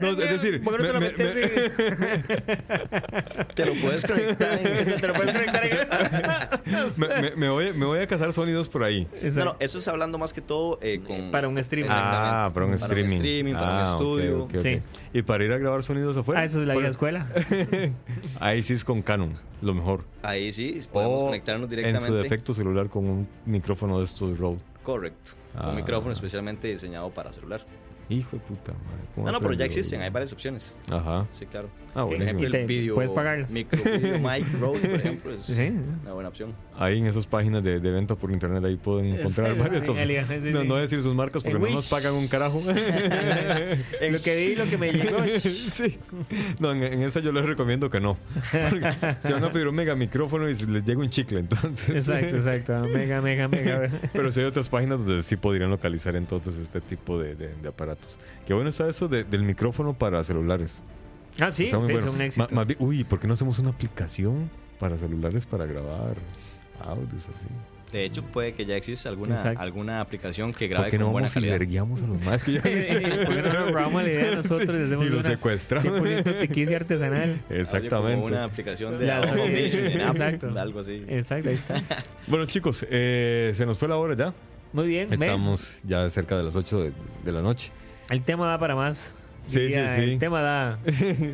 No, 0.00 0.08
es 0.10 0.16
decir, 0.18 0.62
¿Por 0.62 0.76
qué 0.76 0.82
no 0.82 0.86
te 0.88 0.92
lo 0.92 1.00
me- 1.00 1.06
me- 1.06 1.12
metes 1.12 1.98
me- 1.98 3.44
Te 3.54 3.64
lo 3.66 3.72
puedes 3.74 4.04
conectar 4.04 4.58
en 4.58 5.00
Te 5.00 5.08
lo 5.08 5.14
puedes 5.14 5.32
conectar 5.32 5.64
en- 5.66 7.00
me- 7.00 7.22
me- 7.30 7.36
me 7.36 7.48
voy, 7.48 7.72
me 7.72 7.86
voy 7.86 7.98
a 8.00 8.06
cazar 8.06 8.32
sonidos 8.32 8.68
por 8.68 8.84
ahí. 8.84 9.04
No, 9.04 9.10
no, 9.20 9.26
Exacto. 9.26 9.56
eso 9.60 9.78
es 9.78 9.88
hablando 9.88 10.18
más 10.18 10.32
que 10.32 10.40
todo 10.42 10.78
eh, 10.82 11.00
con... 11.06 11.30
Para 11.30 11.48
un 11.48 11.56
streaming. 11.58 11.90
Ah, 11.90 12.50
para 12.52 12.66
un 12.66 12.74
streaming. 12.74 13.16
streaming, 13.16 13.54
para 13.54 13.66
un 13.66 13.72
Ah, 13.78 13.82
ok, 13.84 13.90
estudio. 13.92 14.42
ok, 14.44 14.54
ok. 14.56 14.62
Sí. 14.62 14.78
Y 15.14 15.22
para 15.22 15.44
ir 15.44 15.52
a 15.52 15.58
grabar 15.58 15.82
sonidos 15.82 16.16
afuera. 16.16 16.40
Ah, 16.40 16.44
eso 16.44 16.60
es 16.60 16.66
la 16.66 16.74
escuela. 16.88 17.26
Ahí 18.40 18.62
sí 18.62 18.74
es 18.74 18.84
con 18.84 19.02
Canon, 19.02 19.34
lo 19.62 19.74
mejor. 19.74 20.04
Ahí 20.22 20.52
sí, 20.52 20.80
podemos 20.92 21.22
O 21.22 21.26
conectarnos 21.26 21.64
en 21.64 21.70
directamente. 21.70 22.06
su 22.06 22.14
defecto 22.14 22.52
celular 22.54 22.88
con 22.88 23.06
un 23.06 23.28
micrófono 23.46 23.98
de 23.98 24.04
estos 24.04 24.38
Rode. 24.38 24.58
Correcto. 24.82 25.32
Ah. 25.56 25.68
Un 25.68 25.76
micrófono 25.76 26.12
especialmente 26.12 26.68
diseñado 26.68 27.10
para 27.10 27.32
celular. 27.32 27.64
Hijo 28.10 28.36
de 28.36 28.42
puta 28.42 28.72
madre. 28.72 29.04
¿cómo 29.14 29.26
No, 29.26 29.32
no, 29.32 29.40
pero 29.40 29.54
ya 29.54 29.64
existen, 29.64 30.00
hay 30.02 30.10
varias 30.10 30.32
opciones. 30.32 30.74
Ajá. 30.90 31.26
Sí, 31.32 31.46
claro. 31.46 31.68
Ah, 31.92 32.02
por 32.04 32.16
buenísimo. 32.16 32.38
ejemplo, 32.40 32.48
Y 32.48 32.50
te- 32.52 32.60
el 32.60 32.66
video. 32.66 32.94
puedes 32.94 33.10
pagarlas. 33.10 33.50
Micro 33.52 33.82
video 33.82 34.18
mic 34.30 34.60
Rode, 34.60 34.78
por 34.80 35.00
ejemplo, 35.00 35.32
es 35.32 35.46
Sí. 35.46 35.72
una 36.02 36.12
buena 36.12 36.28
opción. 36.28 36.54
Ahí 36.78 36.98
en 36.98 37.06
esas 37.06 37.26
páginas 37.26 37.62
de, 37.64 37.80
de 37.80 37.90
venta 37.90 38.14
por 38.16 38.30
internet 38.30 38.64
ahí 38.64 38.76
pueden 38.76 39.14
encontrar 39.18 39.52
Sí, 39.54 39.58
varias 39.58 39.82
sí, 39.84 39.90
opciones. 39.90 40.26
sí, 40.28 40.34
sí, 40.42 40.50
No, 40.52 40.62
sí. 40.62 40.68
no 40.68 40.76
decir 40.76 41.02
sus 41.02 41.14
marcas 41.14 41.42
porque 41.42 41.56
En 41.56 41.62
no 41.62 41.66
Wish. 41.66 41.74
nos 41.76 41.88
pagan 41.90 42.14
un 42.14 42.28
carajo. 42.28 42.58
lo 44.10 44.20
que 44.20 44.36
vi, 44.36 44.54
lo 44.56 44.64
que 44.64 44.78
me 44.78 44.92
llegó. 44.92 45.18
sí. 45.40 45.98
No, 46.58 46.72
en, 46.72 46.82
en 46.82 47.02
esa 47.02 47.20
yo 47.20 47.32
les 47.32 47.44
recomiendo 47.44 47.90
que 47.90 48.00
no. 48.00 48.16
Porque 48.70 49.16
se 49.20 49.32
van 49.32 49.44
a 49.44 49.52
pedir 49.52 49.68
un 49.68 49.74
mega 49.74 49.94
micrófono 49.94 50.48
y 50.48 50.54
les 50.54 50.84
llega 50.84 51.00
un 51.00 51.10
chicle, 51.10 51.40
entonces. 51.40 51.88
Exacto, 51.90 52.36
exacto. 52.36 52.80
Mega, 52.88 53.20
mega, 53.20 53.48
mega. 53.48 53.88
Pero 54.12 54.30
sí 54.32 54.40
hay 54.40 54.46
otras 54.46 54.68
páginas 54.68 55.04
donde 55.04 55.22
sí 55.22 55.36
podrían 55.36 55.70
localizar 55.70 56.16
entonces 56.16 56.56
este 56.58 56.80
tipo 56.80 57.18
de, 57.20 57.34
de- 57.34 57.54
de 57.54 57.68
aparatos. 57.68 57.99
Qué 58.46 58.54
bueno 58.54 58.70
está 58.70 58.88
eso 58.88 59.08
de- 59.08 59.24
del 59.24 59.42
micrófono 59.42 59.94
para 59.94 60.22
celulares. 60.24 60.82
Ah, 61.40 61.50
sí, 61.52 61.66
sí, 61.66 61.74
bueno. 61.76 61.98
es 61.98 62.04
un 62.04 62.18
Ma- 62.18 62.24
éxito. 62.24 62.54
más 62.54 62.66
bien- 62.66 62.78
uy, 62.80 63.04
¿por 63.04 63.18
qué 63.20 63.26
no 63.28 63.34
hacemos 63.34 63.58
una 63.58 63.70
aplicación 63.70 64.50
para 64.78 64.96
celulares 64.98 65.46
para 65.46 65.66
grabar 65.66 66.16
audios 66.80 67.28
así? 67.34 67.46
De 67.92 68.04
hecho, 68.04 68.22
puede 68.22 68.52
que 68.52 68.64
ya 68.66 68.76
exista 68.76 69.08
alguna, 69.08 69.34
Exacto. 69.34 69.60
alguna 69.60 70.00
aplicación 70.00 70.52
que 70.52 70.68
¿Por 70.68 70.76
grabe 70.76 70.90
qué 70.90 70.98
no 70.98 71.06
con 71.06 71.12
buena 71.12 71.24
vamos 71.24 71.32
y 71.32 71.34
calidad. 71.34 71.52
verguiamos 71.58 72.02
a 72.02 72.06
los 72.06 72.24
más 72.24 72.44
que 72.44 72.52
ya 72.52 72.62
¿Por 73.26 73.34
qué 73.34 73.42
no 73.42 73.52
nos 73.52 73.72
robamos 73.72 74.02
la 74.04 74.08
idea 74.08 74.36
nosotros 74.36 74.80
y 74.80 74.82
hacemos 74.84 75.06
y 75.06 75.08
lo 75.08 75.18
una 75.18 75.28
secuestramos? 75.28 75.92
100% 76.00 76.40
tiquicia 76.40 76.76
artesanal? 76.76 77.42
Como 77.48 77.60
Exactamente. 77.60 78.24
una 78.26 78.44
aplicación 78.44 78.96
de 78.98 79.06
La- 79.06 79.22
en 79.22 79.28
Apple, 79.28 80.02
Exacto. 80.06 80.58
algo 80.58 80.80
así. 80.80 81.04
Exacto, 81.08 81.48
ahí 81.48 81.54
está. 81.56 81.74
Bueno, 82.28 82.46
chicos, 82.46 82.86
eh, 82.88 83.52
se 83.56 83.66
nos 83.66 83.76
fue 83.76 83.88
la 83.88 83.96
hora 83.96 84.14
ya. 84.14 84.32
Muy 84.72 84.86
bien. 84.86 85.12
Estamos 85.12 85.74
ya 85.82 86.08
cerca 86.10 86.36
de 86.36 86.44
las 86.44 86.54
8 86.54 86.80
de, 86.84 86.92
de 87.24 87.32
la 87.32 87.42
noche. 87.42 87.72
El 88.10 88.24
tema 88.24 88.48
da 88.48 88.58
para 88.58 88.74
más. 88.74 89.14
Sí, 89.50 89.66
sí, 89.66 89.80
sí. 89.94 90.00
El 90.02 90.18
tema 90.18 90.40
da. 90.42 90.78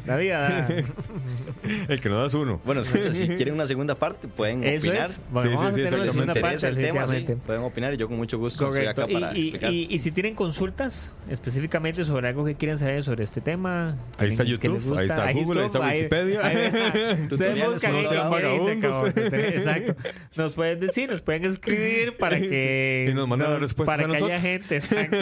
La 0.06 0.16
vida 0.16 0.38
da. 0.40 0.68
El 1.88 2.00
que 2.00 2.08
no 2.08 2.20
das 2.22 2.34
uno. 2.34 2.60
Bueno, 2.64 2.80
escucha, 2.80 3.12
si 3.12 3.28
quieren 3.36 3.54
una 3.54 3.66
segunda 3.66 3.94
parte, 3.94 4.28
pueden 4.28 4.64
Eso 4.64 4.88
opinar. 4.88 5.10
es. 5.10 5.18
Bueno, 5.30 5.50
Sí, 5.50 5.56
vamos 5.56 5.74
sí, 5.74 5.80
a 5.80 5.84
sí, 5.84 5.90
tener 5.90 6.00
una 6.00 6.12
segunda 6.12 6.34
parte, 6.34 6.66
el 6.66 6.76
tema, 6.76 7.06
sí, 7.06 7.24
pueden 7.46 7.62
opinar 7.62 7.94
y 7.94 7.96
yo 7.96 8.08
con 8.08 8.16
mucho 8.16 8.38
gusto 8.38 8.68
estoy 8.68 8.86
acá 8.86 9.06
para 9.06 9.36
Y, 9.36 9.38
y- 9.38 9.42
explicar. 9.42 9.72
y- 9.72 9.86
y 9.90 9.98
si 9.98 10.10
tienen 10.12 10.34
consultas 10.34 11.12
específicamente 11.30 12.04
sobre 12.04 12.28
algo 12.28 12.44
que 12.44 12.54
quieran 12.54 12.78
saber 12.78 13.02
sobre 13.04 13.24
este 13.24 13.40
tema, 13.40 13.96
Ahí 14.18 14.28
está 14.28 14.44
YouTube, 14.44 14.96
ahí 14.96 15.06
está 15.06 15.32
Google, 15.32 15.60
ahí 15.60 15.66
está 15.66 15.80
Wikipedia. 15.80 16.40
Ustedes 17.30 17.66
buscan 17.66 17.92
no 17.92 18.04
se. 18.04 19.46
Exacto. 19.50 19.96
Nos 20.36 20.52
pueden 20.52 20.80
decir, 20.80 21.10
nos 21.10 21.22
pueden 21.22 21.44
escribir 21.44 22.16
para 22.16 22.38
que 22.38 23.08
Y 23.10 23.14
nos 23.14 23.28
mandan 23.28 23.50
las 23.52 23.60
respuestas 23.60 23.96
para 23.98 24.08
que 24.10 24.24
haya 24.24 24.40
gente. 24.40 24.76
Exacto. 24.76 25.16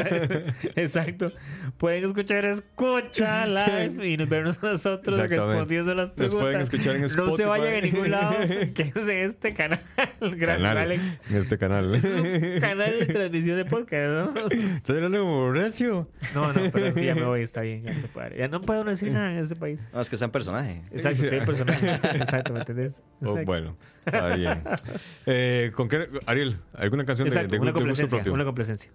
Exacto. 0.76 1.32
Pueden 1.78 2.04
escuchar 2.04 2.44
Escucha 2.84 3.46
Live 3.46 4.08
y 4.12 4.16
nos 4.16 4.28
vernos 4.28 4.62
nosotros 4.62 5.18
respondiendo 5.28 5.94
las 5.94 6.08
Nos 6.08 6.16
preguntas. 6.16 6.40
pueden 6.42 6.60
escuchar 6.60 6.96
en 6.96 7.02
No 7.02 7.30
se 7.36 7.44
vayan 7.46 7.74
a 7.74 7.80
ningún 7.80 8.10
lado. 8.10 8.34
Quédense 8.74 9.12
en 9.12 9.26
este 9.26 9.54
canal. 9.54 9.80
Gracias, 10.20 10.38
Canal, 10.38 10.78
Alex. 10.78 11.02
en 11.30 11.36
este 11.36 11.58
canal. 11.58 12.00
Canal 12.60 12.98
de 12.98 13.06
transmisión 13.06 13.56
de 13.56 13.64
podcast, 13.64 14.36
¿no? 14.36 14.46
¿Estás 14.50 14.96
hablando 14.96 15.18
como 15.18 15.38
Horacio? 15.44 16.08
No, 16.34 16.52
no, 16.52 16.60
pero 16.72 16.86
es 16.86 16.94
que 16.94 17.04
ya 17.04 17.14
me 17.14 17.24
voy, 17.24 17.42
está 17.42 17.60
bien, 17.62 17.82
ya 17.82 17.92
no 17.92 18.00
se 18.00 18.08
puede. 18.08 18.38
Ya 18.38 18.48
no 18.48 18.60
puedo 18.60 18.84
decir 18.84 19.12
nada 19.12 19.32
en 19.32 19.38
este 19.38 19.56
país. 19.56 19.90
No, 19.92 20.00
es 20.00 20.08
que 20.08 20.16
en 20.16 20.30
personaje. 20.30 20.82
Exacto, 20.90 21.24
soy 21.24 21.38
el 21.38 21.44
personaje. 21.44 21.94
Exacto, 22.16 22.52
¿me 22.52 22.60
entendés? 22.60 23.02
Oh, 23.22 23.36
bueno, 23.44 23.76
está 24.04 24.36
bien. 24.36 24.62
Eh, 25.26 25.70
¿Con 25.74 25.88
qué? 25.88 26.08
Ariel, 26.26 26.56
¿alguna 26.74 27.04
canción 27.04 27.28
de, 27.28 27.34
Exacto, 27.34 27.52
de, 27.52 27.58
una 27.60 27.66
de 27.66 27.72
gusto 27.72 27.80
complacencia, 27.84 28.18
propio? 28.18 28.32
una 28.32 28.44
complacencia. 28.44 28.90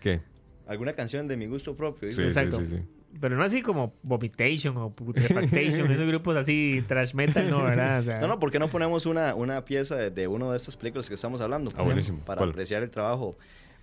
¿Qué? 0.00 0.20
¿Alguna 0.66 0.92
canción 0.94 1.26
de 1.26 1.36
mi 1.36 1.46
gusto 1.46 1.74
propio? 1.74 2.12
Sí, 2.12 2.22
Exacto. 2.22 2.58
sí, 2.60 2.66
sí, 2.66 2.76
sí. 2.76 2.99
Pero 3.20 3.36
no 3.36 3.42
así 3.42 3.60
como 3.62 3.94
Vomitation 4.02 4.76
o 4.76 4.90
Putrefactation, 4.94 5.90
esos 5.90 6.06
grupos 6.06 6.36
así 6.36 6.84
trash 6.86 7.12
metal, 7.14 7.50
no, 7.50 7.64
¿verdad? 7.64 7.98
O 8.00 8.02
sea, 8.04 8.20
No, 8.20 8.28
no, 8.28 8.38
¿por 8.38 8.50
qué 8.52 8.58
no 8.60 8.68
ponemos 8.68 9.04
una, 9.06 9.34
una 9.34 9.64
pieza 9.64 9.96
de, 9.96 10.10
de 10.10 10.28
una 10.28 10.50
de 10.50 10.56
estas 10.56 10.76
películas 10.76 11.08
que 11.08 11.14
estamos 11.14 11.40
hablando? 11.40 11.72
Ah, 11.76 11.82
buenísimo. 11.82 12.18
Para 12.24 12.38
¿Cuál? 12.38 12.50
apreciar 12.50 12.82
el 12.82 12.90
trabajo. 12.90 13.36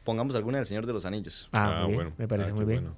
Pongamos 0.06 0.34
alguna 0.36 0.60
del 0.60 0.66
Señor 0.66 0.86
de 0.86 0.94
los 0.94 1.06
Anillos. 1.06 1.50
Ah, 1.52 1.84
muy 1.86 1.98
bien, 1.98 2.14
me 2.18 2.28
parece 2.28 2.52
Ah, 2.52 2.54
muy 2.54 2.66
bien. 2.66 2.80
bueno. 2.84 2.96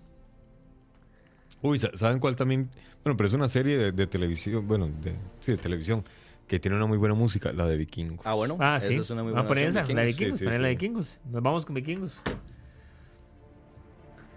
Uy, 1.61 1.79
sa- 1.79 1.91
¿saben 1.97 2.19
cuál 2.19 2.35
también? 2.35 2.69
Bueno, 3.03 3.17
pero 3.17 3.27
es 3.27 3.33
una 3.33 3.49
serie 3.49 3.77
de, 3.77 3.91
de 3.91 4.07
televisión, 4.07 4.67
bueno, 4.67 4.87
de, 5.01 5.15
sí, 5.39 5.53
de 5.53 5.57
televisión, 5.57 6.03
que 6.47 6.59
tiene 6.59 6.77
una 6.77 6.85
muy 6.85 6.97
buena 6.99 7.15
música, 7.15 7.51
la 7.51 7.65
de 7.65 7.75
Vikingos. 7.75 8.25
Ah, 8.25 8.35
bueno. 8.35 8.55
Ah, 8.59 8.77
esa 8.77 8.87
sí. 8.87 8.95
es 8.95 9.09
una 9.09 9.23
muy 9.23 9.33
Vamos 9.33 9.45
a 9.45 9.47
buena 9.47 9.47
poner 9.47 9.83
esa, 9.87 9.93
la 9.93 10.01
de 10.01 10.07
Vikingos. 10.07 10.33
Sí, 10.35 10.39
sí, 10.39 10.45
poner 10.45 10.61
la 10.61 10.67
de. 10.67 10.73
Vikingos. 10.75 11.19
Nos 11.31 11.41
vamos 11.41 11.65
con 11.65 11.73
Vikingos. 11.75 12.21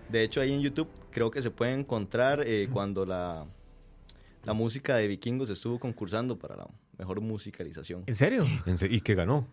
De 0.08 0.22
hecho, 0.22 0.40
ahí 0.40 0.52
en 0.52 0.60
YouTube 0.62 0.88
creo 1.12 1.30
que 1.30 1.40
se 1.42 1.50
puede 1.50 1.72
encontrar 1.72 2.42
eh, 2.46 2.68
cuando 2.72 3.04
la, 3.06 3.44
la 4.44 4.52
música 4.52 4.96
de 4.96 5.06
Vikingos 5.06 5.50
estuvo 5.50 5.78
concursando 5.78 6.38
para 6.38 6.56
la 6.56 6.66
mejor 6.98 7.20
musicalización. 7.20 8.02
¿En 8.06 8.14
serio? 8.14 8.44
¿Y 8.90 9.00
qué 9.00 9.14
ganó? 9.14 9.46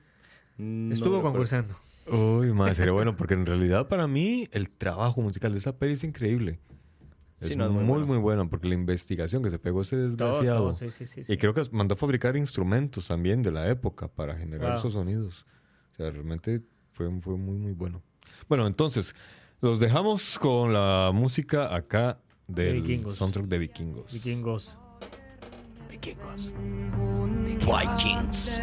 No 0.58 0.94
Estuvo 0.94 1.22
concursando. 1.22 1.74
Uy, 2.12 2.52
madre, 2.54 2.74
sería 2.76 2.92
bueno, 2.92 3.16
porque 3.16 3.36
en 3.36 3.46
realidad 3.46 3.88
para 3.88 4.08
mí 4.08 4.48
el 4.52 4.70
trabajo 4.70 5.22
musical 5.22 5.52
de 5.54 5.60
esa 5.60 5.78
peli 5.78 5.94
es 5.94 6.04
increíble. 6.04 6.60
Es 7.40 7.50
Sí, 7.50 7.56
no, 7.56 7.66
es 7.68 7.72
muy, 7.72 7.84
muy 7.84 8.04
muy, 8.04 8.18
bueno. 8.18 8.50
porque 8.50 8.68
la 8.68 8.74
investigación 8.74 9.42
que 9.44 9.50
se 9.50 9.60
pegó 9.60 9.82
ese 9.84 9.96
Todo, 9.96 10.08
desgraciado. 10.10 10.60
todo, 10.60 10.76
sí, 10.76 10.92
sí, 10.92 11.06
sí. 11.06 11.24
sí. 11.24 11.32
Y 11.34 11.38
creo 11.38 11.54
que 11.54 11.64
mandó 11.72 11.94
a 11.94 11.98
fabricar 11.98 12.36
instrumentos 12.36 13.08
también 13.08 13.42
de 13.42 13.52
la 13.52 13.70
época 13.70 14.08
para 14.10 14.36
generar 14.36 14.72
Wow. 14.72 14.80
esos 14.80 14.94
sonidos. 14.94 15.46
O 15.94 15.96
sea, 15.96 16.12
realmente 16.12 16.62
fue, 16.92 17.10
fue 17.22 17.38
muy, 17.38 17.58
muy 17.58 17.72
bueno. 17.72 18.02
Bueno, 18.50 18.68
entonces, 18.68 19.16
los 19.62 19.80
dejamos 19.80 20.40
con 20.40 20.74
la 20.74 21.12
música 21.14 21.74
acá 21.76 22.20
De 22.48 22.64
del 22.64 22.82
Vikingos. 22.82 23.16
soundtrack 23.16 23.46
de 23.46 23.58
Vikingos. 23.58 24.14
Vikingos. 24.14 24.78
Vikings. 27.60 28.62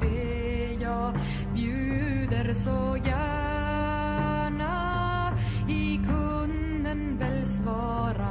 Det 0.00 0.76
jag 0.80 1.14
bjuder 1.54 2.52
så 2.54 2.96
gärna 3.04 4.74
I 5.68 6.00
kunden 6.06 7.18
väl 7.18 7.46
svara 7.46 8.26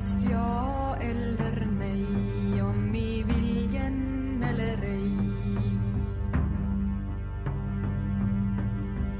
fast 0.00 0.22
ja 0.30 0.96
eller 1.00 1.66
nej 1.78 2.62
om 2.62 2.94
i 2.94 3.22
viljen 3.22 4.44
eller 4.50 4.82
ej. 4.82 5.10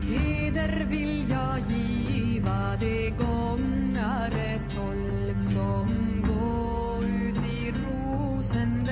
Heder 0.02 0.84
vill 0.84 1.30
jag 1.30 1.58
giva 1.68 2.76
de 2.80 3.10
gångare 3.10 4.60
tolv 4.74 5.40
som 5.40 5.88
gå 6.26 7.04
ut 7.06 7.44
i 7.44 7.72
rosen 7.72 8.84